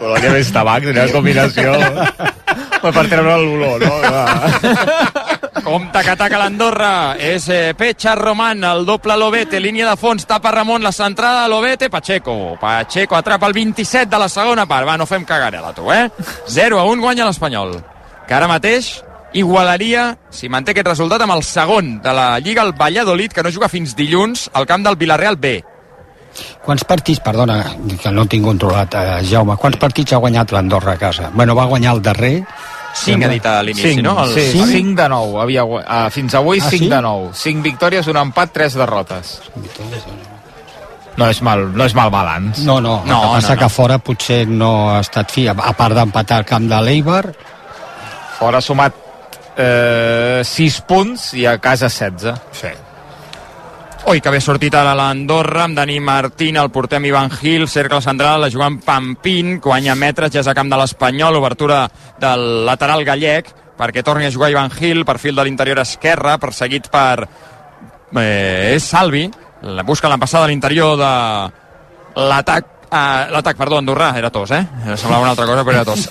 Colònia 0.01 0.33
més 0.33 0.51
tabac, 0.53 0.85
tenia 0.89 1.07
combinació. 1.13 1.73
per 2.83 3.07
treure 3.09 3.37
l'olor, 3.43 3.83
no? 3.83 3.95
Compte 5.65 6.03
que 6.03 6.13
ataca 6.13 6.39
l'Andorra. 6.41 7.17
És 7.19 7.49
eh, 7.49 7.75
Pecha 7.79 8.15
Román, 8.15 8.65
el 8.65 8.85
doble 8.87 9.17
Lobete, 9.17 9.61
línia 9.61 9.89
de 9.89 9.97
fons, 9.97 10.27
tapa 10.27 10.53
Ramon, 10.53 10.83
la 10.85 10.93
centrada 10.93 11.49
Lobete, 11.49 11.91
Pacheco. 11.91 12.57
Pacheco 12.61 13.17
atrapa 13.17 13.47
el 13.47 13.55
27 13.57 14.11
de 14.11 14.21
la 14.21 14.29
segona 14.29 14.67
part. 14.67 14.87
Va, 14.89 14.97
no 14.97 15.07
fem 15.07 15.25
cagarela, 15.25 15.73
tu, 15.75 15.91
eh? 15.93 16.11
0 16.47 16.81
a 16.81 16.85
1 16.85 17.03
guanya 17.03 17.27
l'Espanyol. 17.29 17.77
Que 18.27 18.35
ara 18.35 18.49
mateix 18.51 19.01
igualaria, 19.37 20.17
si 20.31 20.49
manté 20.49 20.73
aquest 20.73 20.89
resultat, 20.89 21.23
amb 21.23 21.37
el 21.37 21.45
segon 21.45 21.97
de 22.03 22.13
la 22.15 22.29
Lliga, 22.41 22.65
el 22.65 22.75
Valladolid, 22.77 23.33
que 23.33 23.43
no 23.45 23.53
juga 23.53 23.69
fins 23.69 23.97
dilluns 23.97 24.49
al 24.55 24.67
camp 24.67 24.87
del 24.87 24.97
Villarreal 24.97 25.37
B. 25.37 25.59
Quants 26.65 26.85
partits, 26.85 27.21
perdona, 27.25 27.63
que 28.03 28.13
no 28.13 28.27
tinc 28.29 28.45
controlat, 28.45 28.95
eh, 28.95 29.21
Jaume, 29.29 29.57
quants 29.57 29.79
partits 29.81 30.13
ha 30.13 30.21
guanyat 30.21 30.53
l'Andorra 30.53 30.97
a 30.97 31.01
casa? 31.01 31.31
Bueno, 31.35 31.55
va 31.57 31.71
guanyar 31.71 31.95
el 31.97 32.03
darrer... 32.03 32.35
5 33.05 33.25
ha 33.27 33.29
dit 33.29 33.47
a 33.47 33.55
l'inici, 33.63 34.03
no? 34.03 34.15
El... 34.25 34.33
Sí, 34.35 34.45
Cinc? 34.53 34.67
5 34.73 34.95
de 35.03 35.09
9. 35.13 35.41
Havia, 35.43 35.65
ah, 35.87 36.07
fins 36.11 36.35
avui 36.39 36.59
Ah, 36.63 36.71
5 36.71 36.85
sí? 36.85 36.89
de 36.91 37.01
9. 37.03 37.31
5 37.35 37.63
victòries, 37.63 38.07
un 38.09 38.17
empat, 38.23 38.53
3 38.57 38.75
derrotes. 38.81 39.35
No 41.17 41.29
és 41.33 41.41
mal, 41.41 41.63
no 41.73 41.85
és 41.89 41.95
mal 41.97 42.11
balanç. 42.13 42.59
No, 42.69 42.81
no, 42.81 42.99
el 43.03 43.09
No, 43.09 43.21
que 43.23 43.29
passa 43.39 43.55
no, 43.55 43.55
no. 43.55 43.61
que 43.63 43.69
fora 43.73 43.99
potser 43.99 44.43
no 44.49 44.71
ha 44.93 45.01
estat 45.01 45.31
fi, 45.33 45.47
a 45.49 45.55
part 45.57 45.95
d'empatar 45.97 46.43
al 46.43 46.49
camp 46.49 46.69
de 46.69 46.81
l'Eibar, 46.85 47.25
Fora 48.37 48.59
ha 48.59 48.61
sumat 48.61 48.93
eh, 49.57 50.43
6 50.45 50.81
punts 50.85 51.31
i 51.41 51.47
a 51.49 51.55
casa 51.57 51.89
16. 51.89 52.35
Sí. 52.53 52.69
Oi, 54.07 54.21
que 54.23 54.31
bé 54.31 54.39
sortit 54.39 54.71
ara 54.79 54.93
l'Andorra, 54.95 55.65
amb 55.65 55.75
Dani 55.75 55.97
Martín, 55.99 56.55
el 56.61 56.69
portem 56.71 57.09
Ivan 57.09 57.27
Gil, 57.41 57.65
cercle 57.67 57.99
central, 58.05 58.45
la 58.45 58.51
jugant 58.55 58.77
Pampín, 58.79 59.57
guanya 59.59 59.97
metres, 59.99 60.31
ja 60.31 60.45
és 60.45 60.47
a 60.47 60.55
camp 60.55 60.71
de 60.71 60.79
l'Espanyol, 60.79 61.35
obertura 61.41 61.81
del 62.23 62.45
lateral 62.69 63.03
gallec, 63.03 63.51
perquè 63.75 64.05
torni 64.07 64.29
a 64.29 64.31
jugar 64.31 64.53
Ivan 64.53 64.71
Gil, 64.71 65.03
perfil 65.05 65.35
de 65.35 65.49
l'interior 65.49 65.83
esquerre, 65.83 66.37
perseguit 66.39 66.87
per... 66.87 67.27
Eh, 68.23 68.79
Salvi, 68.79 69.25
la 69.75 69.83
busca 69.83 70.09
la 70.09 70.23
passada 70.23 70.47
a 70.47 70.53
l'interior 70.55 70.95
de 71.03 71.13
l'atac 72.31 72.73
Uh, 72.87 73.27
l'atac, 73.35 73.57
perdó, 73.59 73.81
andorrà, 73.83 74.13
era 74.15 74.29
tos, 74.31 74.53
eh? 74.55 74.61
Semblava 74.95 75.25
una 75.25 75.33
altra 75.33 75.45
cosa, 75.45 75.65
però 75.67 75.81
era 75.81 75.85
tos. 75.85 76.07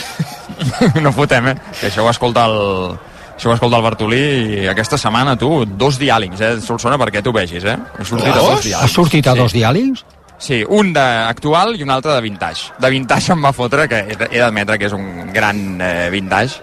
no 1.02 1.10
fotem, 1.10 1.48
eh? 1.50 1.54
Que 1.80 1.88
això 1.88 2.04
ho 2.04 2.10
escolta 2.12 2.44
el, 2.46 2.94
això 3.40 3.48
ho 3.48 3.54
escolta 3.56 3.78
el 3.80 3.84
Bartolí 3.86 4.20
i 4.60 4.68
aquesta 4.68 4.98
setmana, 5.00 5.32
tu, 5.40 5.64
dos 5.64 5.96
diàlings, 5.98 6.40
eh, 6.44 6.54
Solsona, 6.60 6.98
perquè 7.00 7.22
tu 7.24 7.32
vegis, 7.32 7.64
eh? 7.64 7.76
He 7.96 8.04
sortit 8.04 8.34
a 8.34 8.36
dos 8.36 8.58
ha 8.58 8.62
diàlings. 8.66 8.92
sortit 8.92 9.26
a 9.32 9.34
dos 9.38 9.54
diàlings? 9.56 10.04
Sí, 10.40 10.62
un 10.68 10.92
d'actual 10.92 11.74
i 11.76 11.82
un 11.84 11.90
altre 11.92 12.12
de 12.16 12.20
vintage. 12.24 12.70
De 12.80 12.90
vintage 12.92 13.32
em 13.32 13.42
va 13.44 13.52
fotre, 13.56 13.88
que 13.88 14.04
he 14.12 14.38
d'admetre 14.40 14.76
que 14.80 14.88
és 14.88 14.96
un 14.96 15.32
gran 15.32 15.80
eh, 15.80 16.08
vintage. 16.12 16.60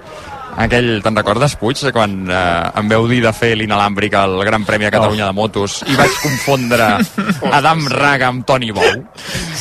Aquell, 0.57 1.01
te'n 1.05 1.17
recordes, 1.17 1.53
Puig, 1.57 1.81
quan 1.93 2.15
eh, 2.29 2.71
em 2.81 2.87
veu 2.89 3.09
dir 3.09 3.23
de 3.25 3.33
fer 3.33 3.55
l'inalàmbric 3.57 4.13
al 4.17 4.39
Gran 4.45 4.65
Premi 4.65 4.85
de 4.85 4.93
Catalunya 4.93 5.27
de 5.27 5.33
Motos 5.37 5.83
i 5.85 5.97
vaig 5.97 6.13
confondre 6.21 6.87
Adam 7.59 7.85
Raga 7.89 8.29
amb 8.33 8.45
Toni 8.45 8.69
Bou? 8.73 9.05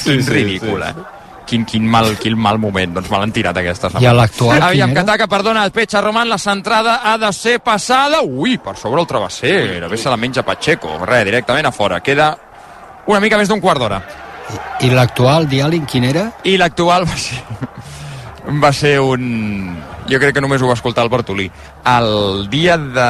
Quin 0.04 0.20
sí, 0.24 0.32
ridícul, 0.32 0.84
eh? 0.84 0.94
Quin, 1.46 1.64
quin, 1.64 1.84
mal, 1.86 2.16
quin 2.18 2.34
mal 2.36 2.58
moment, 2.58 2.92
doncs 2.96 3.08
me 3.10 3.18
l'han 3.22 3.30
tirat 3.32 3.56
aquesta 3.60 3.86
setmana. 3.88 4.02
I 4.02 4.08
a 4.10 4.14
l'actual, 4.18 4.56
quin 4.58 4.64
Aviam, 4.68 4.90
era? 4.90 4.94
que 4.98 5.04
ataca, 5.04 5.28
perdona, 5.30 5.64
el 5.64 5.70
Pecha 5.70 6.00
Roman, 6.02 6.28
la 6.28 6.38
centrada 6.38 7.00
ha 7.04 7.16
de 7.22 7.32
ser 7.32 7.60
passada. 7.60 8.20
Ui, 8.26 8.58
per 8.58 8.74
sobre 8.76 9.00
el 9.00 9.06
travesser, 9.06 9.54
a 9.62 9.86
veure 9.86 9.96
se 9.96 10.10
la 10.10 10.16
menja 10.18 10.42
Pacheco. 10.42 10.98
Res, 11.06 11.24
directament 11.24 11.66
a 11.66 11.72
fora. 11.72 12.00
Queda 12.02 12.32
una 13.06 13.20
mica 13.22 13.38
més 13.38 13.48
d'un 13.48 13.60
quart 13.62 13.78
d'hora. 13.78 14.02
I 14.82 14.90
l'actual 14.90 15.46
diàleg 15.50 15.86
quin 15.86 16.04
era? 16.10 16.28
I 16.44 16.56
l'actual 16.58 17.06
va 17.06 17.16
ser... 17.16 17.40
va 18.62 18.72
ser 18.72 18.98
un... 19.00 19.76
Jo 20.06 20.18
crec 20.22 20.34
que 20.36 20.42
només 20.42 20.62
ho 20.62 20.68
va 20.70 20.74
escoltar 20.78 21.02
el 21.06 21.10
Bartolí. 21.10 21.48
El 21.90 22.46
dia 22.50 22.76
de 22.78 23.06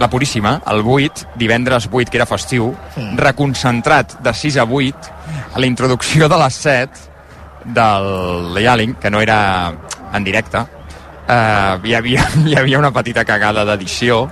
la 0.00 0.08
Puríssima, 0.08 0.60
el 0.72 0.82
8, 0.84 1.26
divendres 1.36 1.88
8, 1.90 2.10
que 2.10 2.16
era 2.18 2.26
festiu, 2.26 2.74
Mm. 2.96 3.16
reconcentrat 3.18 4.18
de 4.20 4.32
6 4.34 4.56
a 4.58 4.64
8, 4.64 4.96
a 5.54 5.58
la 5.60 5.66
introducció 5.66 6.28
de 6.28 6.38
les 6.38 6.54
7 6.54 6.90
del 7.64 8.56
Yalling, 8.62 8.94
que 9.00 9.10
no 9.10 9.20
era 9.20 9.72
en 10.12 10.24
directe, 10.24 10.58
eh, 11.28 11.78
hi, 11.84 11.94
havia, 11.94 12.24
hi 12.46 12.56
havia 12.56 12.78
una 12.78 12.90
petita 12.92 13.24
cagada 13.24 13.64
d'edició 13.64 14.24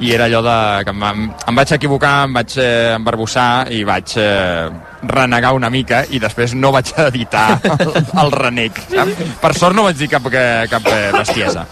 i 0.00 0.12
era 0.14 0.28
allò 0.28 0.38
de 0.46 0.84
que 0.86 0.92
em, 0.94 1.02
em, 1.02 1.56
vaig 1.58 1.72
equivocar, 1.74 2.12
em 2.28 2.36
vaig 2.36 2.52
eh, 2.62 2.92
embarbussar 2.94 3.66
i 3.74 3.80
vaig 3.84 4.12
eh, 4.16 4.68
renegar 5.10 5.50
una 5.56 5.70
mica 5.74 6.04
i 6.14 6.20
després 6.22 6.54
no 6.54 6.70
vaig 6.70 6.92
editar 7.08 7.58
el, 7.66 7.96
el 8.22 8.30
renec, 8.32 8.78
saps? 8.92 9.24
Per 9.42 9.52
sort 9.58 9.74
no 9.74 9.82
vaig 9.88 9.98
dir 9.98 10.08
cap, 10.12 10.28
que- 10.30 10.68
cap 10.70 10.86
eh, 10.86 11.10
bestiesa. 11.16 11.66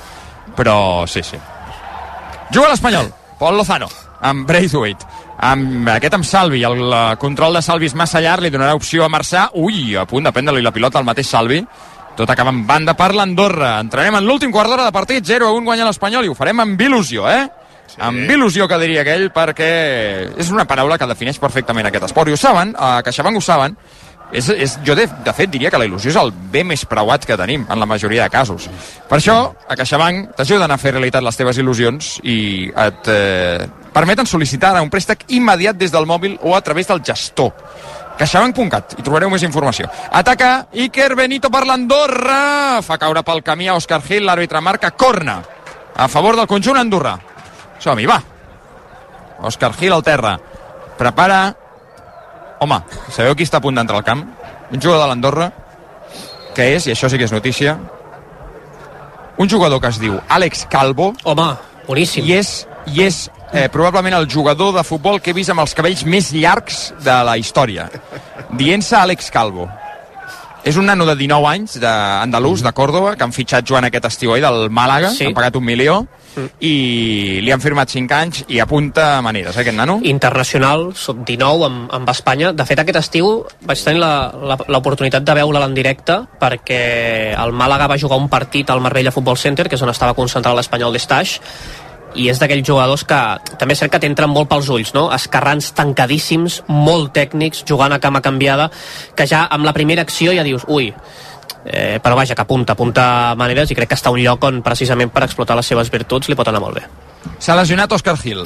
Però 0.57 1.07
sí, 1.07 1.23
sí. 1.23 1.39
Juga 2.51 2.69
l'Espanyol, 2.73 3.13
Pol 3.39 3.57
Lozano, 3.59 3.87
amb 4.27 4.47
Braithwaite, 4.49 5.07
amb 5.39 5.91
aquest 5.97 6.16
amb 6.16 6.24
Salvi, 6.24 6.62
el, 6.64 6.95
control 7.20 7.59
de 7.59 7.62
Salvi 7.64 7.91
és 7.91 7.97
massa 7.99 8.22
llarg, 8.24 8.45
li 8.45 8.53
donarà 8.55 8.76
opció 8.78 9.05
a 9.05 9.11
Marçà, 9.12 9.51
ui, 9.61 9.95
a 9.97 10.07
punt 10.09 10.24
de 10.24 10.32
prendre-li 10.32 10.64
la 10.64 10.72
pilota 10.72 11.01
al 11.01 11.09
mateix 11.09 11.28
Salvi, 11.28 11.61
tot 12.16 12.30
acaba 12.32 12.51
en 12.55 12.64
banda 12.66 12.95
per 12.97 13.12
l'Andorra. 13.14 13.76
Entrarem 13.84 14.16
en 14.16 14.24
l'últim 14.24 14.51
quart 14.55 14.72
d'hora 14.72 14.89
de 14.89 14.95
partit, 14.95 15.24
0 15.24 15.51
a 15.51 15.53
1 15.53 15.68
guanya 15.68 15.87
l'Espanyol 15.91 16.24
i 16.24 16.32
ho 16.32 16.39
farem 16.39 16.64
amb 16.64 16.80
il·lusió, 16.80 17.28
eh? 17.28 17.45
Sí. 17.87 18.01
Amb 18.03 18.30
il·lusió, 18.32 18.66
que 18.66 18.80
diria 18.82 19.05
aquell, 19.05 19.28
perquè 19.34 19.68
és 20.41 20.51
una 20.51 20.64
paraula 20.66 20.99
que 20.99 21.07
defineix 21.07 21.39
perfectament 21.39 21.87
aquest 21.87 22.09
esport. 22.09 22.32
I 22.32 22.34
ho 22.34 22.41
saben, 22.41 22.72
a 22.74 22.99
CaixaBank 23.05 23.39
ho 23.39 23.45
saben, 23.45 23.76
és, 24.32 24.49
és, 24.51 24.74
jo, 24.82 24.97
de, 24.99 25.07
de 25.07 25.32
fet, 25.37 25.51
diria 25.53 25.70
que 25.70 25.78
la 25.78 25.87
il·lusió 25.87 26.11
és 26.11 26.18
el 26.18 26.32
bé 26.53 26.64
més 26.66 26.82
preuat 26.89 27.26
que 27.28 27.37
tenim, 27.39 27.66
en 27.70 27.78
la 27.78 27.87
majoria 27.87 28.24
de 28.24 28.32
casos. 28.32 28.66
Per 29.07 29.20
això, 29.20 29.37
a 29.68 29.76
CaixaBank 29.78 30.34
t'ajuden 30.41 30.72
a 30.72 30.80
fer 30.82 30.97
realitat 30.97 31.22
les 31.22 31.39
teves 31.39 31.61
il·lusions 31.62 32.16
i 32.24 32.39
et 32.72 33.12
eh, 33.12 33.68
permeten 33.97 34.28
sol·licitar 34.28 34.74
ara 34.74 34.84
un 34.84 34.92
préstec 34.92 35.24
immediat 35.32 35.78
des 35.80 35.92
del 35.94 36.05
mòbil 36.09 36.36
o 36.44 36.53
a 36.57 36.61
través 36.61 36.88
del 36.90 37.01
gestor. 37.05 37.55
CaixaBank.cat, 38.16 38.97
hi 38.97 39.05
trobareu 39.05 39.30
més 39.32 39.44
informació. 39.44 39.88
Ataca 40.12 40.68
Iker 40.72 41.14
Benito 41.16 41.51
per 41.53 41.64
l'Andorra, 41.68 42.80
fa 42.84 42.97
caure 43.01 43.24
pel 43.24 43.42
camí 43.44 43.68
a 43.68 43.76
Òscar 43.76 44.01
Gil, 44.05 44.24
l'àrbitre 44.28 44.61
marca 44.64 44.92
corna 44.92 45.40
a 45.97 46.09
favor 46.12 46.36
del 46.36 46.49
conjunt 46.49 46.80
andorrà. 46.80 47.16
Som-hi, 47.80 48.09
va. 48.09 48.20
Òscar 49.44 49.72
Gil 49.76 49.92
al 49.92 50.05
terra. 50.05 50.36
Prepara 50.97 51.40
Home, 52.61 52.78
sabeu 53.12 53.34
qui 53.36 53.44
està 53.44 53.61
a 53.61 53.64
punt 53.64 53.76
d'entrar 53.76 53.99
al 54.01 54.05
camp? 54.07 54.22
Un 54.72 54.80
jugador 54.80 55.03
de 55.03 55.09
l'Andorra, 55.11 55.51
que 56.57 56.70
és, 56.72 56.86
i 56.88 56.94
això 56.94 57.11
sí 57.12 57.18
que 57.20 57.26
és 57.28 57.34
notícia, 57.34 57.76
un 59.36 59.51
jugador 59.53 59.82
que 59.82 59.90
es 59.92 60.01
diu 60.01 60.16
Àlex 60.32 60.64
Calvo. 60.72 61.11
Home, 61.28 61.51
boníssim. 61.84 62.24
I 62.24 62.38
és, 62.38 62.53
i 62.88 63.05
és 63.05 63.26
eh, 63.53 63.68
probablement 63.68 64.14
el 64.18 64.28
jugador 64.30 64.74
de 64.74 64.84
futbol 64.84 65.20
que 65.20 65.30
he 65.30 65.34
vist 65.36 65.51
amb 65.51 65.61
els 65.64 65.74
cabells 65.74 66.05
més 66.05 66.32
llargs 66.32 66.92
de 67.05 67.16
la 67.24 67.36
història. 67.38 67.88
Dient-se 68.53 68.97
Àlex 68.97 69.30
Calvo. 69.30 69.68
És 70.66 70.74
un 70.76 70.86
nano 70.88 71.05
de 71.07 71.14
19 71.14 71.47
anys, 71.47 71.76
d'andalús, 71.78 72.61
de 72.64 72.72
Còrdoba, 72.74 73.12
que 73.14 73.22
han 73.22 73.30
fitxat 73.32 73.62
Joan 73.68 73.84
aquest 73.86 74.09
estiu 74.09 74.32
ahir 74.34 74.42
del 74.42 74.68
Màlaga, 74.68 75.12
Sí. 75.14 75.26
han 75.28 75.34
pagat 75.34 75.55
un 75.55 75.64
milió, 75.64 76.09
i 76.61 77.38
li 77.40 77.53
han 77.53 77.61
firmat 77.61 77.88
5 77.88 78.12
anys 78.12 78.44
i 78.49 78.59
apunta 78.59 79.22
maneres, 79.22 79.57
eh, 79.57 79.61
aquest 79.61 79.76
nano? 79.76 80.01
internacional, 80.03 80.92
sub-19 80.94 81.64
amb, 81.66 81.94
amb 81.94 82.11
Espanya. 82.11 82.53
De 82.53 82.66
fet, 82.66 82.80
aquest 82.82 82.99
estiu 82.99 83.47
vaig 83.62 83.78
tenir 83.84 84.01
l'oportunitat 84.03 85.22
de 85.22 85.34
veure'l 85.38 85.62
en 85.62 85.74
directe 85.74 86.18
perquè 86.40 87.38
el 87.38 87.53
Màlaga 87.53 87.86
va 87.86 87.97
jugar 87.97 88.18
un 88.18 88.28
partit 88.28 88.68
al 88.68 88.80
Marbella 88.80 89.12
Football 89.12 89.38
Center, 89.38 89.68
que 89.68 89.76
és 89.76 89.82
on 89.82 89.88
estava 89.94 90.14
concentrat 90.14 90.55
l'Espanyol 90.57 90.92
d'Estaix, 90.92 91.40
i 92.17 92.29
és 92.33 92.39
d'aquells 92.41 92.67
jugadors 92.67 93.05
que 93.05 93.21
també 93.61 93.75
és 93.77 93.83
cert 93.85 93.93
que 93.93 94.01
t'entren 94.03 94.31
molt 94.33 94.49
pels 94.51 94.69
ulls, 94.73 94.93
no? 94.97 95.07
Escarrans 95.14 95.71
tancadíssims, 95.77 96.62
molt 96.69 97.12
tècnics, 97.17 97.62
jugant 97.69 97.93
a 97.93 98.01
cama 98.01 98.23
canviada, 98.25 98.71
que 99.14 99.27
ja 99.29 99.47
amb 99.51 99.64
la 99.69 99.73
primera 99.77 100.03
acció 100.03 100.33
ja 100.33 100.43
dius, 100.47 100.64
ui, 100.69 100.93
eh, 101.64 101.99
però 102.03 102.14
vaja, 102.17 102.35
que 102.35 102.43
apunta, 102.43 102.73
apunta 102.75 103.35
maneres 103.37 103.71
i 103.71 103.75
crec 103.79 103.89
que 103.91 103.99
està 103.99 104.11
un 104.14 104.23
lloc 104.23 104.45
on 104.49 104.62
precisament 104.62 105.11
per 105.12 105.25
explotar 105.27 105.57
les 105.59 105.67
seves 105.67 105.91
virtuts 105.93 106.29
li 106.31 106.35
pot 106.39 106.49
anar 106.49 106.61
molt 106.62 106.81
bé. 106.81 106.87
S'ha 107.43 107.57
lesionat 107.59 107.91
Òscar 107.91 108.14
Gil. 108.21 108.39
O 108.39 108.45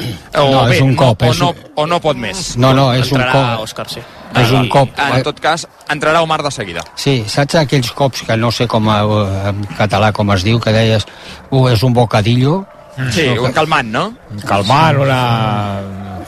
No, 0.51 0.65
bé, 0.67 0.77
és 0.79 0.81
un 0.83 0.95
cop, 0.97 1.21
no, 1.23 1.29
o, 1.29 1.31
és 1.35 1.39
no, 1.43 1.51
un- 1.51 1.67
o 1.77 1.87
no 1.87 1.99
pot 2.01 2.17
més. 2.17 2.57
No, 2.57 2.73
no, 2.75 2.87
és 2.95 3.11
un 3.13 3.21
Entrarà 3.21 3.33
cop. 3.59 3.65
Òscar, 3.67 3.85
sí. 3.93 4.01
És 4.41 4.51
un 4.57 4.69
cop. 4.73 4.89
En 4.97 5.23
tot 5.23 5.39
cas, 5.39 5.67
entrarà 5.93 6.23
Omar 6.25 6.43
de 6.43 6.51
seguida. 6.51 6.81
Sí, 6.97 7.25
saps 7.29 7.59
aquells 7.61 7.91
cops 7.93 8.23
que 8.23 8.37
no 8.41 8.51
sé 8.51 8.67
com 8.67 8.89
a, 8.89 9.03
en 9.51 9.63
català 9.77 10.13
com 10.17 10.31
es 10.33 10.43
diu, 10.47 10.59
que 10.59 10.73
deies, 10.73 11.05
uh, 11.51 11.69
és 11.69 11.83
un 11.83 11.93
bocadillo? 11.93 12.65
Sí, 13.13 13.27
un 13.39 13.53
calmant, 13.53 13.89
no? 13.91 14.05
Calmant, 14.47 14.99
una... 15.01 15.21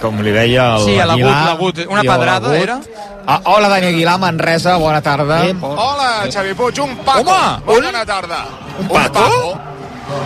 com 0.03 0.19
li 0.25 0.33
deia 0.35 0.65
el 0.77 0.85
Sí, 0.85 0.97
a 0.99 1.05
l'agut, 1.07 1.23
Aguilar. 1.23 1.45
l'agut. 1.47 1.79
Una 1.89 2.03
pedrada, 2.03 2.57
era? 2.59 2.81
Ah, 3.27 3.41
hola, 3.45 3.69
Dani 3.69 3.87
Aguilar, 3.93 4.19
Manresa, 4.19 4.77
bona 4.83 5.01
tarda. 5.01 5.43
Hola, 5.63 6.09
Xavi 6.33 6.55
Puig, 6.59 6.81
un 6.83 6.97
pato. 7.07 7.31
Home, 7.31 7.63
Bona 7.67 8.05
tarda. 8.05 8.41
Un 8.81 8.89
pato? 8.89 9.59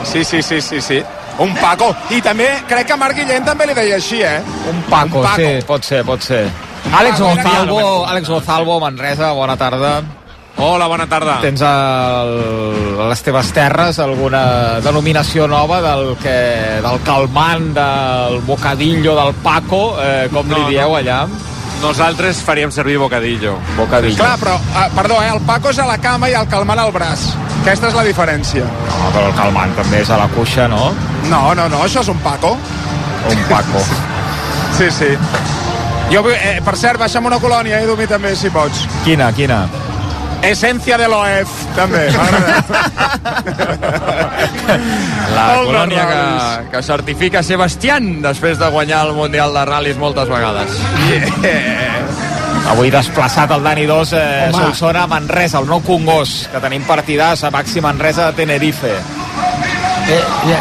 Sí, 0.04 0.24
sí, 0.24 0.40
sí, 0.42 0.60
sí, 0.60 0.80
sí. 0.80 1.02
un 1.38 1.52
Paco. 1.60 1.90
I 2.10 2.22
també, 2.24 2.46
crec 2.66 2.86
que 2.88 2.96
Marc 2.96 3.18
Guillén 3.18 3.44
també 3.44 3.66
li 3.68 3.74
deia 3.76 3.96
així, 4.00 4.22
eh? 4.24 4.38
Un 4.70 4.78
Paco, 4.88 5.18
Un 5.20 5.24
Paco. 5.26 5.36
sí, 5.42 5.50
pot 5.68 5.84
ser, 5.84 6.02
pot 6.08 6.22
ser. 6.24 6.46
Àlex 6.96 7.18
Paco, 7.18 7.24
Gonzalvo, 7.34 8.06
Àlex 8.08 8.28
Gonzalvo, 8.32 8.78
Manresa, 8.80 9.32
bona 9.36 9.56
tarda. 9.60 9.98
Hola, 10.58 10.86
bona 10.88 11.04
tarda. 11.06 11.36
Tens 11.44 11.60
el, 11.60 12.30
a 12.96 13.08
les 13.10 13.20
teves 13.22 13.50
terres 13.52 13.98
alguna 14.00 14.80
denominació 14.84 15.44
nova 15.50 15.82
del 15.84 16.14
que 16.22 16.36
del 16.82 17.00
calmant, 17.04 17.74
del 17.76 18.38
bocadillo, 18.46 19.14
del 19.18 19.34
Paco, 19.44 19.82
eh, 20.00 20.30
com 20.32 20.48
No, 20.48 20.56
li 20.56 20.76
dieu 20.76 20.88
no. 20.88 20.96
allà? 20.96 21.26
Nosaltres 21.82 22.40
faríem 22.40 22.72
servir 22.72 22.96
bocadillo. 22.96 23.58
Bocadillo. 23.76 24.16
Clar, 24.16 24.38
però, 24.40 24.54
uh, 24.56 24.86
perdó, 24.96 25.20
eh, 25.22 25.28
el 25.34 25.42
Paco 25.44 25.68
és 25.74 25.78
a 25.78 25.84
la 25.86 25.98
cama 26.00 26.30
i 26.32 26.34
el 26.34 26.48
calmant 26.48 26.80
al 26.80 26.92
braç. 26.92 27.26
Aquesta 27.60 27.90
és 27.92 27.94
la 27.98 28.04
diferència. 28.06 28.64
No, 28.64 29.10
però 29.12 29.28
el 29.28 29.34
calmant 29.36 29.76
també 29.76 30.00
és 30.00 30.10
a 30.10 30.16
la 30.22 30.28
cuixa, 30.32 30.66
no? 30.72 30.94
No, 31.28 31.52
no, 31.54 31.68
no, 31.68 31.82
això 31.84 32.00
és 32.00 32.08
un 32.08 32.18
Paco. 32.24 32.56
Un 33.28 33.44
Paco. 33.50 33.84
Sí, 34.78 34.88
sí. 34.90 35.12
Jo, 36.10 36.22
eh, 36.30 36.62
per 36.64 36.76
cert, 36.80 36.96
baixa'm 37.02 37.26
una 37.26 37.38
colònia, 37.42 37.82
Edu, 37.82 37.96
mi 37.98 38.06
també, 38.06 38.32
si 38.36 38.48
pots. 38.48 38.86
Quina, 39.04 39.28
quina? 39.36 39.66
Essència 40.46 40.94
de 41.00 41.08
l'OEF, 41.10 41.50
també. 41.74 42.04
La 45.34 45.46
Molt 45.50 45.66
colònia 45.66 46.04
que, 46.10 46.20
que 46.70 46.80
certifica 46.86 47.42
Sebastián 47.42 48.22
després 48.22 48.58
de 48.60 48.68
guanyar 48.70 49.00
el 49.08 49.12
Mundial 49.16 49.50
de 49.56 49.64
Ral·lis 49.66 49.98
moltes 49.98 50.28
vegades. 50.30 50.70
Avui 52.66 52.90
desplaçat 52.90 53.50
el 53.54 53.62
Dani 53.62 53.86
2, 53.86 54.12
eh. 54.18 54.50
Solsona, 54.54 55.06
Manresa, 55.10 55.58
el 55.62 55.68
nou 55.70 55.80
Congost, 55.86 56.48
que 56.50 56.58
tenim 56.62 56.82
partidàs 56.86 57.44
a 57.46 57.50
Baxi 57.54 57.80
Manresa 57.82 58.30
de 58.30 58.36
Tenerife. 58.42 58.92
Eh, 60.06 60.14
eh, 60.14 60.54
eh, 60.54 60.58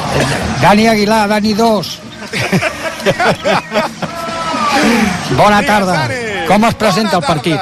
Dani 0.62 0.88
Aguilar, 0.90 1.28
Dani 1.30 1.54
2. 1.54 2.00
Bona 5.38 5.62
tarda. 5.66 6.10
Com 6.48 6.64
es 6.66 6.76
presenta 6.78 7.18
el 7.18 7.24
partit? 7.26 7.60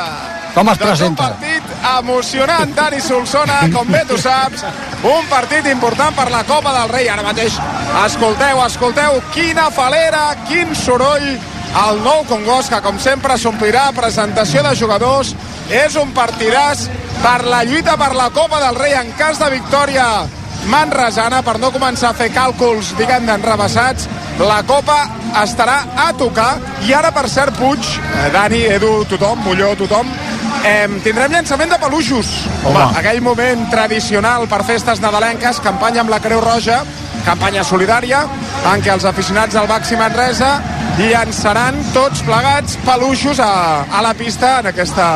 Com 0.54 0.70
es 0.70 0.78
presenta? 0.78 1.34
Emocionant, 2.00 2.74
Dani 2.76 3.02
Solsona, 3.02 3.60
com 3.74 3.90
bé 3.92 4.04
tu 4.08 4.18
saps, 4.18 4.64
un 5.04 5.26
partit 5.32 5.68
important 5.72 6.16
per 6.16 6.30
la 6.32 6.44
Copa 6.48 6.74
del 6.78 6.92
Rei. 6.94 7.10
Ara 7.12 7.26
mateix, 7.26 7.58
escolteu, 8.06 8.62
escolteu, 8.66 9.20
quina 9.36 9.70
falera, 9.72 10.30
quin 10.48 10.76
soroll, 10.76 11.28
el 11.84 12.04
nou 12.06 12.24
Congost, 12.30 12.70
que 12.72 12.82
com 12.86 13.00
sempre 13.02 13.38
s'omplirà 13.42 13.90
presentació 13.98 14.64
de 14.64 14.76
jugadors, 14.78 15.34
és 15.74 15.98
un 16.00 16.14
partidàs 16.16 16.88
per 17.24 17.42
la 17.48 17.64
lluita 17.68 17.98
per 17.98 18.14
la 18.16 18.30
Copa 18.36 18.62
del 18.64 18.80
Rei 18.80 18.96
en 19.00 19.12
cas 19.20 19.42
de 19.42 19.50
victòria 19.54 20.08
manresana, 20.70 21.42
per 21.44 21.58
no 21.60 21.72
començar 21.74 22.12
a 22.14 22.18
fer 22.18 22.30
càlculs, 22.34 22.94
diguem, 23.00 23.26
d'enrebaçats, 23.28 24.08
la 24.40 24.62
Copa 24.68 25.02
estarà 25.44 25.80
a 26.06 26.12
tocar, 26.18 26.56
i 26.88 26.94
ara, 26.94 27.12
per 27.12 27.28
cert, 27.30 27.58
Puig, 27.58 27.84
eh, 27.84 28.30
Dani, 28.34 28.64
Edu, 28.78 28.94
tothom, 29.10 29.44
Molló, 29.44 29.74
tothom, 29.80 30.10
eh, 30.64 30.88
tindrem 31.04 31.32
llançament 31.32 31.72
de 31.74 31.80
peluixos. 31.82 32.34
Home, 32.64 32.78
Home. 32.78 33.00
aquell 33.00 33.22
moment 33.22 33.66
tradicional 33.72 34.48
per 34.52 34.64
festes 34.68 35.02
nadalenques, 35.04 35.60
campanya 35.64 36.04
amb 36.04 36.14
la 36.14 36.22
Creu 36.24 36.42
Roja, 36.44 36.84
campanya 37.26 37.64
solidària, 37.64 38.26
en 38.74 38.84
què 38.84 38.94
els 38.94 39.06
aficionats 39.08 39.56
del 39.56 39.68
Baxi 39.68 39.98
Manresa 40.00 40.58
llançaran 40.98 41.80
tots 41.94 42.22
plegats 42.22 42.76
peluixos 42.86 43.40
a, 43.42 43.84
a 43.90 44.02
la 44.06 44.14
pista 44.14 44.60
en 44.60 44.70
aquesta, 44.70 45.08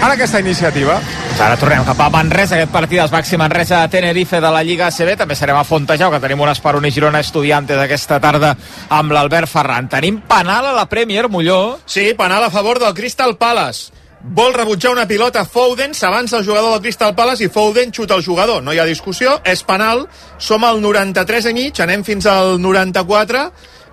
en 0.00 0.08
aquesta 0.10 0.40
iniciativa. 0.42 0.96
Doncs 1.30 1.42
ara 1.46 1.58
tornem 1.60 1.84
cap 1.86 2.00
a 2.02 2.08
Manresa, 2.10 2.56
aquest 2.56 2.72
partit 2.74 2.98
dels 2.98 3.12
Baxi 3.12 3.38
Manresa 3.38 3.84
a 3.84 3.92
Tenerife 3.92 4.40
de 4.42 4.50
la 4.50 4.64
Lliga 4.66 4.88
ACB. 4.90 5.14
També 5.20 5.36
serem 5.38 5.56
a 5.60 5.64
Fontejau, 5.64 6.10
que 6.10 6.20
tenim 6.20 6.42
un 6.42 6.50
Esperoni 6.50 6.90
Girona 6.90 7.22
Estudiantes 7.22 7.78
aquesta 7.78 8.18
tarda 8.20 8.56
amb 8.90 9.14
l'Albert 9.14 9.48
Ferran. 9.48 9.88
Tenim 9.92 10.20
penal 10.28 10.72
a 10.72 10.74
la 10.74 10.88
Premier, 10.90 11.28
Molló. 11.30 11.78
Sí, 11.86 12.10
penal 12.18 12.44
a 12.44 12.50
favor 12.50 12.82
del 12.82 12.94
Crystal 12.94 13.36
Palace. 13.38 13.99
Vol 14.22 14.52
rebutjar 14.52 14.90
una 14.92 15.06
pilota 15.08 15.46
Foden, 15.48 15.94
s'avança 15.96 16.36
el 16.38 16.44
jugador 16.44 16.74
del 16.74 16.82
Crystal 16.84 17.14
Palace 17.16 17.46
i 17.46 17.48
Foden 17.48 17.88
xuta 17.92 18.14
el 18.18 18.24
jugador. 18.24 18.62
No 18.62 18.72
hi 18.74 18.78
ha 18.78 18.84
discussió, 18.84 19.38
és 19.48 19.62
penal. 19.64 20.06
Som 20.38 20.64
al 20.68 20.82
93 20.82 21.46
i 21.48 21.54
mig, 21.56 21.80
anem 21.80 22.04
fins 22.04 22.26
al 22.28 22.58
94 22.60 23.46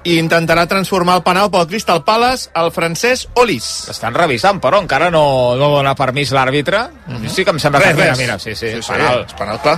i 0.08 0.18
intentarà 0.20 0.68
transformar 0.68 1.16
el 1.20 1.24
penal 1.24 1.50
pel 1.52 1.66
Crystal 1.72 2.04
Palace 2.04 2.50
el 2.60 2.70
francès 2.76 3.26
Olis. 3.40 3.88
Estan 3.92 4.14
revisant, 4.16 4.60
però 4.64 4.82
encara 4.84 5.10
no, 5.12 5.56
no 5.56 5.72
dona 5.78 5.96
permís 5.96 6.32
l'àrbitre. 6.36 6.84
Sí 7.32 7.44
que 7.48 7.56
em 7.56 7.60
sembla 7.64 7.80
Res, 7.86 7.96
que... 7.96 8.02
Mira, 8.02 8.12
res. 8.14 8.20
mira, 8.20 8.38
sí, 8.40 8.54
sí, 8.56 8.74
Sí, 8.76 8.82
sí, 8.84 8.92
penal. 8.94 9.24
és 9.28 9.34
penal, 9.40 9.60
clar. 9.64 9.78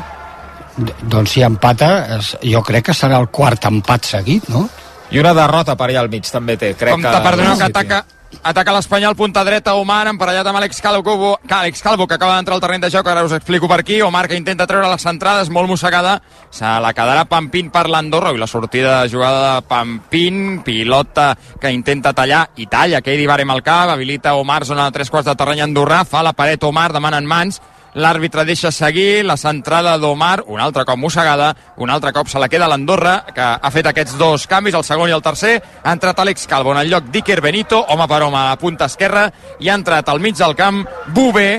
D- 0.77 0.93
Doncs 1.13 1.31
si 1.37 1.41
empata, 1.45 2.19
jo 2.41 2.61
crec 2.65 2.89
que 2.89 2.93
serà 2.97 3.17
el 3.21 3.29
quart 3.29 3.65
empat 3.69 4.05
seguit, 4.17 4.49
no? 4.49 4.67
I 5.11 5.19
una 5.21 5.33
derrota 5.33 5.75
per 5.77 5.89
allà 5.89 6.01
al 6.05 6.09
mig 6.09 6.25
també 6.29 6.57
té. 6.57 6.73
Crec 6.77 6.93
Compte, 6.97 7.09
que... 7.09 7.21
perdoneu, 7.25 7.57
que 7.57 7.65
Sí, 7.65 7.71
ataca, 7.73 8.05
ataca 8.43 8.73
l'Espanyol, 8.73 9.15
punta 9.17 9.43
dreta, 9.43 9.73
Omar, 9.79 10.07
emparellat 10.11 10.47
amb 10.47 10.59
Àlex 10.59 10.81
Calvo, 10.81 11.37
Àlex 11.47 11.81
Calvo, 11.83 12.07
que 12.07 12.15
acaba 12.15 12.35
d'entrar 12.35 12.55
al 12.57 12.61
terreny 12.63 12.83
de 12.83 12.91
joc, 12.93 13.07
ara 13.07 13.23
us 13.25 13.33
explico 13.35 13.67
per 13.67 13.79
aquí, 13.81 14.01
Omar 14.01 14.27
que 14.27 14.37
intenta 14.37 14.67
treure 14.67 14.89
les 14.89 15.01
centrades, 15.01 15.49
molt 15.49 15.69
mossegada, 15.69 16.19
se 16.51 16.65
la 16.65 16.93
quedarà 16.93 17.25
Pampín 17.29 17.71
per 17.73 17.87
l'Andorra, 17.89 18.33
i 18.33 18.41
la 18.41 18.47
sortida 18.47 19.01
de 19.01 19.09
jugada 19.09 19.55
de 19.55 19.67
Pampín, 19.67 20.61
pilota 20.63 21.33
que 21.59 21.71
intenta 21.73 22.13
tallar, 22.13 22.49
i 22.57 22.67
talla, 22.67 23.01
que 23.01 23.13
Edi 23.15 23.27
Barem 23.27 23.49
al 23.49 23.63
cap, 23.63 23.89
habilita 23.89 24.35
Omar, 24.35 24.63
zona 24.65 24.85
de 24.85 24.97
tres 24.97 25.09
quarts 25.09 25.29
de 25.29 25.35
terreny 25.35 25.65
andorrà, 25.65 26.05
fa 26.05 26.23
la 26.23 26.33
paret 26.33 26.63
Omar, 26.63 26.91
demanen 26.93 27.27
mans, 27.27 27.61
L'àrbitre 27.95 28.45
deixa 28.45 28.69
seguir, 28.71 29.23
la 29.25 29.37
centrada 29.37 29.95
d'Omar, 29.97 30.43
un 30.47 30.61
altre 30.61 30.85
cop 30.85 30.99
mossegada, 31.01 31.55
un 31.81 31.89
altre 31.89 32.13
cop 32.13 32.29
se 32.29 32.39
la 32.39 32.49
queda 32.49 32.67
l'Andorra, 32.69 33.15
que 33.33 33.41
ha 33.41 33.71
fet 33.73 33.89
aquests 33.89 34.17
dos 34.19 34.45
canvis, 34.47 34.77
el 34.77 34.85
segon 34.85 35.09
i 35.09 35.15
el 35.15 35.25
tercer. 35.25 35.55
Ha 35.83 35.95
entrat 35.97 36.21
Àlex 36.21 36.45
Calvo 36.47 36.75
en 36.75 36.83
el 36.83 36.93
lloc 36.93 37.09
d'Iker 37.09 37.41
Benito, 37.41 37.81
home 37.89 38.07
per 38.07 38.21
home 38.27 38.37
a 38.37 38.45
la 38.51 38.61
punta 38.61 38.85
esquerra, 38.85 39.29
i 39.59 39.69
ha 39.69 39.77
entrat 39.79 40.09
al 40.09 40.21
mig 40.21 40.37
del 40.37 40.55
camp 40.55 40.85
Bubé 41.15 41.51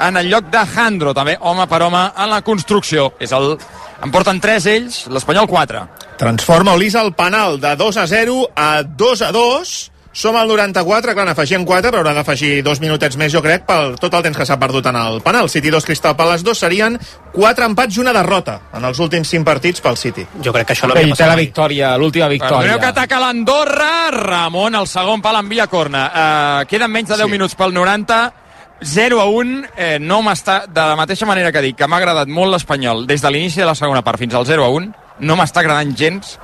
en 0.00 0.16
el 0.16 0.28
lloc 0.30 0.50
de 0.52 0.64
Jandro, 0.74 1.12
també 1.14 1.36
home 1.40 1.66
per 1.66 1.82
home 1.82 2.04
en 2.16 2.30
la 2.30 2.42
construcció. 2.46 3.12
És 3.18 3.32
el... 3.32 3.56
En 4.04 4.12
porten 4.14 4.38
3 4.38 4.66
ells, 4.70 4.98
l'Espanyol 5.10 5.48
4. 5.50 5.80
Transforma 6.20 6.76
Olis 6.78 6.94
el 6.98 7.12
penal 7.18 7.58
de 7.58 7.74
2 7.78 7.96
a 7.98 8.06
0 8.06 8.36
a 8.54 8.68
2 8.82 9.22
a 9.26 9.32
2. 9.34 9.72
Som 10.18 10.34
al 10.34 10.48
94, 10.50 11.12
clar, 11.14 11.24
n'afegien 11.28 11.62
4, 11.62 11.92
però 11.92 12.00
haurà 12.00 12.10
d'afegir 12.16 12.56
dos 12.66 12.80
minutets 12.82 13.14
més, 13.20 13.30
jo 13.30 13.38
crec, 13.44 13.62
per 13.68 13.94
tot 14.02 14.16
el 14.18 14.24
temps 14.26 14.34
que 14.40 14.46
s'ha 14.48 14.56
perdut 14.58 14.88
en 14.90 14.96
el 14.98 15.20
penal. 15.22 15.46
City 15.52 15.70
2, 15.70 15.84
Crystal 15.86 16.16
Palace 16.18 16.42
2 16.42 16.58
serien 16.58 16.96
4 17.36 17.68
empats 17.68 17.94
i 17.94 18.02
una 18.02 18.10
derrota 18.16 18.56
en 18.74 18.82
els 18.88 18.98
últims 18.98 19.30
5 19.30 19.46
partits 19.46 19.84
pel 19.84 19.96
City. 20.00 20.24
Jo 20.42 20.50
crec 20.56 20.66
que 20.66 20.74
això 20.74 20.90
no 20.90 20.96
havia 20.96 21.06
i 21.06 21.12
té 21.12 21.14
passat 21.14 21.30
la 21.30 21.38
victòria, 21.38 21.92
l'última 22.02 22.26
Perdoneu 22.32 22.50
victòria. 22.50 22.80
que 22.82 22.90
ataca 22.90 23.20
l'Andorra, 23.22 23.92
Ramon, 24.10 24.74
el 24.74 24.90
segon 24.90 25.22
pal 25.22 25.38
envia 25.38 25.68
corna. 25.70 26.04
Uh, 26.10 26.66
queden 26.66 26.90
menys 26.90 27.12
de 27.14 27.20
10 27.22 27.24
Sí. 27.28 27.30
minuts 27.38 27.54
pel 27.54 27.72
90, 27.72 28.32
0 28.82 29.20
a 29.22 29.26
1, 29.30 29.64
eh, 29.76 29.98
no 30.00 30.20
m'està, 30.22 30.64
de 30.66 30.80
la 30.80 30.96
mateixa 30.96 31.26
manera 31.26 31.52
que 31.52 31.62
dic 31.62 31.76
que 31.78 31.86
m'ha 31.86 31.96
agradat 32.02 32.26
molt 32.26 32.50
l'Espanyol 32.56 33.06
des 33.06 33.22
de 33.22 33.30
l'inici 33.30 33.60
de 33.60 33.66
la 33.70 33.74
segona 33.78 34.02
part 34.02 34.18
fins 34.18 34.34
al 34.34 34.46
0 34.46 34.64
a 34.64 34.68
1, 34.68 34.90
no 35.20 35.36
m'està 35.36 35.60
agradant 35.62 35.94
gens 35.96 36.38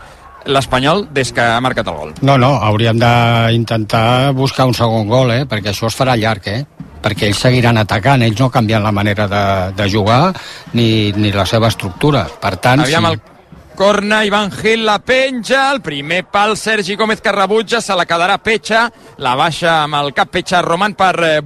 l'Espanyol 0.47 1.07
des 1.15 1.33
que 1.33 1.43
ha 1.43 1.61
marcat 1.65 1.89
el 1.89 1.99
gol. 1.99 2.15
No, 2.23 2.39
no, 2.39 2.55
hauríem 2.63 2.99
d'intentar 3.01 4.33
buscar 4.37 4.67
un 4.69 4.75
segon 4.77 5.09
gol, 5.09 5.33
eh? 5.35 5.45
perquè 5.51 5.73
això 5.73 5.89
es 5.91 5.99
farà 5.99 6.17
llarg, 6.21 6.49
eh? 6.49 6.65
perquè 7.05 7.29
ells 7.29 7.43
seguiran 7.45 7.77
atacant, 7.77 8.25
ells 8.25 8.41
no 8.41 8.49
canvien 8.51 8.83
la 8.83 8.93
manera 8.93 9.29
de, 9.29 9.45
de 9.77 9.89
jugar 9.93 10.33
ni, 10.73 11.13
ni 11.13 11.33
la 11.33 11.45
seva 11.45 11.69
estructura. 11.69 12.25
Per 12.41 12.57
tant, 12.57 12.85
Aviam 12.85 13.09
sí. 13.09 13.13
el 13.13 13.21
corna, 13.75 14.23
Ivan 14.25 14.53
Gil 14.55 14.85
la 14.87 15.01
penja, 15.05 15.67
el 15.73 15.83
primer 15.83 16.25
pal 16.33 16.57
Sergi 16.57 16.97
Gómez 16.97 17.21
que 17.21 17.33
rebutja, 17.33 17.81
se 17.83 17.97
la 17.97 18.07
quedarà 18.07 18.39
Petxa, 18.39 18.87
la 19.19 19.35
baixa 19.37 19.83
amb 19.83 19.99
el 20.01 20.15
cap 20.17 20.31
Petxa 20.33 20.63
Roman 20.63 20.95
per 20.97 21.15
eh, 21.27 21.41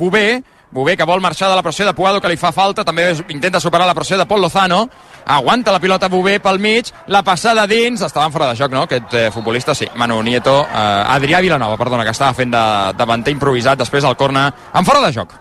Bové, 0.71 0.97
que 0.99 1.05
vol 1.09 1.21
marxar 1.25 1.49
de 1.49 1.57
la 1.57 1.63
pressió 1.63 1.87
de 1.87 1.95
Puado 1.97 2.21
que 2.21 2.29
li 2.29 2.37
fa 2.37 2.51
falta, 2.53 2.85
també 2.85 3.07
intenta 3.33 3.59
superar 3.61 3.87
la 3.89 3.95
pressió 3.97 4.19
de 4.19 4.27
Pol 4.29 4.41
Lozano, 4.43 4.83
aguanta 5.25 5.73
la 5.73 5.81
pilota 5.81 6.09
Bové 6.13 6.39
pel 6.45 6.59
mig, 6.61 6.91
la 7.07 7.23
passada 7.25 7.67
dins, 7.67 8.03
estaven 8.05 8.31
fora 8.33 8.51
de 8.51 8.57
joc, 8.61 8.71
no?, 8.77 8.83
aquest 8.85 9.15
eh, 9.15 9.31
futbolista, 9.33 9.75
sí, 9.75 9.89
Manu 9.97 10.23
Nieto, 10.23 10.61
eh, 10.69 11.05
Adrià 11.17 11.41
Vilanova, 11.41 11.79
perdona, 11.81 12.05
que 12.05 12.13
estava 12.13 12.35
fent 12.37 12.53
de 12.53 12.65
davanter 13.01 13.33
improvisat 13.33 13.79
després 13.81 14.05
del 14.05 14.17
corna, 14.21 14.51
en 14.75 14.85
fora 14.85 15.01
de 15.07 15.13
joc. 15.17 15.33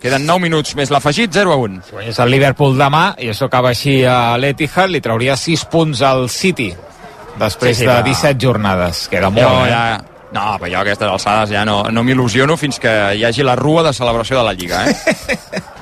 Queden 0.00 0.26
9 0.28 0.40
minuts 0.44 0.74
més 0.76 0.90
l'afegit, 0.92 1.32
0 1.32 1.52
a 1.52 1.56
1. 1.56 1.78
Si 1.86 1.94
guanyés 1.96 2.18
el 2.20 2.30
Liverpool 2.32 2.74
demà, 2.76 3.14
i 3.24 3.30
això 3.32 3.46
acaba 3.48 3.70
així 3.72 4.02
a 4.04 4.36
l'Etihad, 4.40 4.88
li 4.92 5.00
trauria 5.04 5.36
6 5.36 5.64
punts 5.72 6.02
al 6.04 6.28
City 6.32 6.70
després 7.40 7.76
Sí, 7.76 7.84
sí, 7.84 7.86
de 7.88 7.92
però- 7.92 8.04
17 8.04 8.40
jornades. 8.40 9.06
Queda 9.08 9.30
molt, 9.30 9.48
jo 9.48 9.64
eh? 9.64 10.13
No, 10.34 10.48
però 10.58 10.70
jo 10.72 10.80
a 10.80 10.82
aquestes 10.82 11.08
alçades 11.08 11.54
ja 11.54 11.62
no, 11.68 11.84
no 11.94 12.02
m'il·lusiono 12.02 12.56
fins 12.58 12.80
que 12.82 12.92
hi 13.14 13.22
hagi 13.24 13.46
la 13.46 13.54
rua 13.58 13.84
de 13.86 13.94
celebració 13.94 14.40
de 14.40 14.44
la 14.48 14.54
Lliga, 14.56 14.84
eh? 14.90 15.62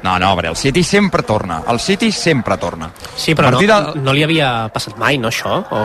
No, 0.00 0.14
no, 0.18 0.30
però 0.32 0.48
el 0.48 0.56
City 0.56 0.82
sempre 0.82 1.22
torna. 1.28 1.58
El 1.68 1.78
City 1.78 2.10
sempre 2.10 2.56
torna. 2.56 2.90
Sí, 3.16 3.34
però 3.36 3.50
no, 3.52 3.60
no 4.00 4.14
li 4.16 4.22
havia 4.24 4.70
passat 4.72 4.96
mai, 4.96 5.18
no, 5.20 5.28
això? 5.28 5.58
O 5.76 5.82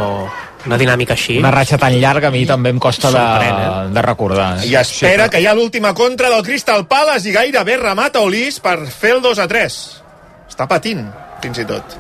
una 0.66 0.80
dinàmica 0.82 1.14
així? 1.14 1.36
Una 1.38 1.52
ratxa 1.54 1.78
tan 1.82 1.94
llarga 2.00 2.30
a 2.30 2.34
mi 2.34 2.46
també 2.48 2.72
em 2.74 2.80
costa 2.82 3.12
de, 3.14 3.26
eh? 3.46 3.68
de 3.94 4.06
recordar. 4.06 4.48
I 4.66 4.74
espera 4.80 5.28
que 5.30 5.42
hi 5.44 5.50
ha 5.50 5.54
l'última 5.54 5.94
contra 5.94 6.32
del 6.32 6.42
Crystal 6.48 6.88
Palace 6.88 7.30
i 7.30 7.36
gairebé 7.36 7.78
remata 7.82 8.24
Olis 8.26 8.62
per 8.64 8.80
fer 8.88 9.18
el 9.18 9.22
2 9.26 9.44
a 9.44 9.48
3. 9.52 9.78
Està 10.50 10.68
patint, 10.72 11.06
fins 11.44 11.62
i 11.62 11.68
tot. 11.70 12.00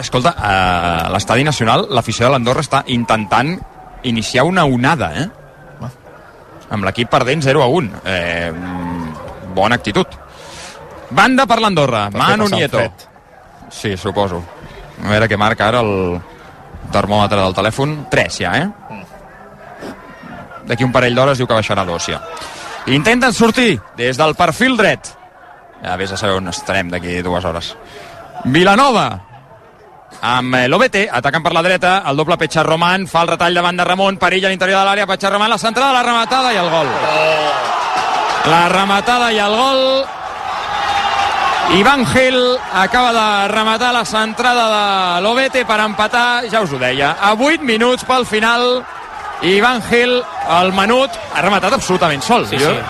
Escolta, 0.00 0.34
a 0.38 1.10
l'estadi 1.12 1.44
nacional, 1.46 1.86
l'afició 1.90 2.26
de 2.26 2.34
l'Andorra 2.34 2.64
està 2.64 2.82
intentant 2.94 3.56
iniciar 4.04 4.44
una 4.44 4.64
onada, 4.64 5.10
eh? 5.20 5.28
Amb 6.74 6.86
l'equip 6.86 7.10
perdent 7.12 7.42
0 7.44 7.62
a 7.62 7.66
1. 7.68 8.00
Eh, 8.04 8.50
mm, 8.52 9.54
bona 9.54 9.76
actitud. 9.76 10.06
Banda 11.10 11.46
per 11.46 11.60
l'Andorra. 11.60 12.08
Manu 12.10 12.48
Nieto. 12.48 12.78
fred. 12.78 13.08
Sí, 13.70 13.96
suposo. 13.96 14.42
A 15.04 15.08
veure 15.10 15.28
què 15.28 15.36
marca 15.36 15.68
ara 15.68 15.80
el 15.84 16.20
termòmetre 16.94 17.40
del 17.40 17.54
telèfon. 17.54 18.06
3 18.10 18.38
ja, 18.38 18.56
eh? 18.58 18.70
D'aquí 20.64 20.84
un 20.84 20.92
parell 20.92 21.14
d'hores 21.14 21.38
diu 21.38 21.46
que 21.46 21.56
baixarà 21.56 21.82
a 21.82 21.88
dos, 21.88 22.06
ja. 22.08 22.20
Intenten 22.86 23.32
sortir 23.32 23.80
des 23.96 24.16
del 24.16 24.34
perfil 24.34 24.76
dret. 24.76 25.12
Ja 25.82 25.96
vés 26.00 26.12
a 26.12 26.16
saber 26.16 26.38
on 26.38 26.48
estarem 26.48 26.88
d'aquí 26.92 27.20
dues 27.22 27.44
hores. 27.44 27.74
Vilanova, 28.44 29.08
amb 30.22 30.54
eh, 30.54 30.68
l'OBT, 30.68 30.96
atacant 31.12 31.42
per 31.44 31.52
la 31.52 31.62
dreta, 31.62 32.02
el 32.10 32.16
doble 32.16 32.36
Petxar 32.40 32.64
Roman, 32.66 33.06
fa 33.06 33.22
el 33.22 33.28
retall 33.34 33.54
davant 33.54 33.76
de 33.76 33.84
Ramon, 33.84 34.16
perill 34.16 34.46
a 34.46 34.48
l'interior 34.52 34.80
de 34.80 34.86
l'àrea, 34.88 35.06
Petxar 35.06 35.32
Roman, 35.32 35.50
la 35.50 35.58
centrada, 35.58 35.92
la 35.92 36.02
rematada 36.02 36.52
i 36.54 36.56
el 36.60 36.70
gol. 36.70 36.88
La 38.50 38.68
rematada 38.68 39.32
i 39.32 39.38
el 39.40 39.54
gol. 39.56 39.84
Ivan 41.78 42.04
Gil 42.06 42.36
acaba 42.74 43.12
de 43.12 43.48
rematar 43.48 43.92
la 43.94 44.04
centrada 44.04 44.66
de 45.16 45.22
l'Obete 45.24 45.64
per 45.64 45.78
empatar, 45.80 46.44
ja 46.52 46.60
us 46.60 46.72
ho 46.72 46.78
deia, 46.78 47.14
a 47.20 47.32
8 47.34 47.62
minuts 47.64 48.04
pel 48.04 48.26
final. 48.28 48.82
Ivan 49.42 49.82
Gil, 49.88 50.20
el 50.60 50.72
menut, 50.76 51.10
ha 51.34 51.40
rematat 51.42 51.72
absolutament 51.74 52.22
sol. 52.22 52.46
Sí, 52.48 52.58
Jo- 52.60 52.70
sí. 52.70 52.80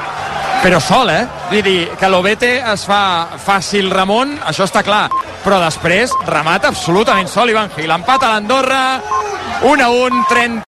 Però 0.64 0.78
sol, 0.80 1.10
eh? 1.12 1.26
Vull 1.50 1.60
dir, 1.60 1.80
que 2.00 2.08
l'Obete 2.08 2.54
es 2.72 2.86
fa 2.88 3.36
fàcil 3.36 3.90
Ramon, 3.92 4.30
això 4.48 4.64
està 4.64 4.80
clar. 4.80 5.10
Però 5.44 5.58
després 5.60 6.14
remata 6.24 6.70
absolutament 6.72 7.28
sol 7.28 7.52
Ivan 7.52 7.68
Gil. 7.74 7.92
Empat 7.92 8.24
a 8.24 8.30
l'Andorra, 8.32 8.78
1 9.68 9.84
a 9.84 9.90
1, 9.92 10.22
30 10.30 10.62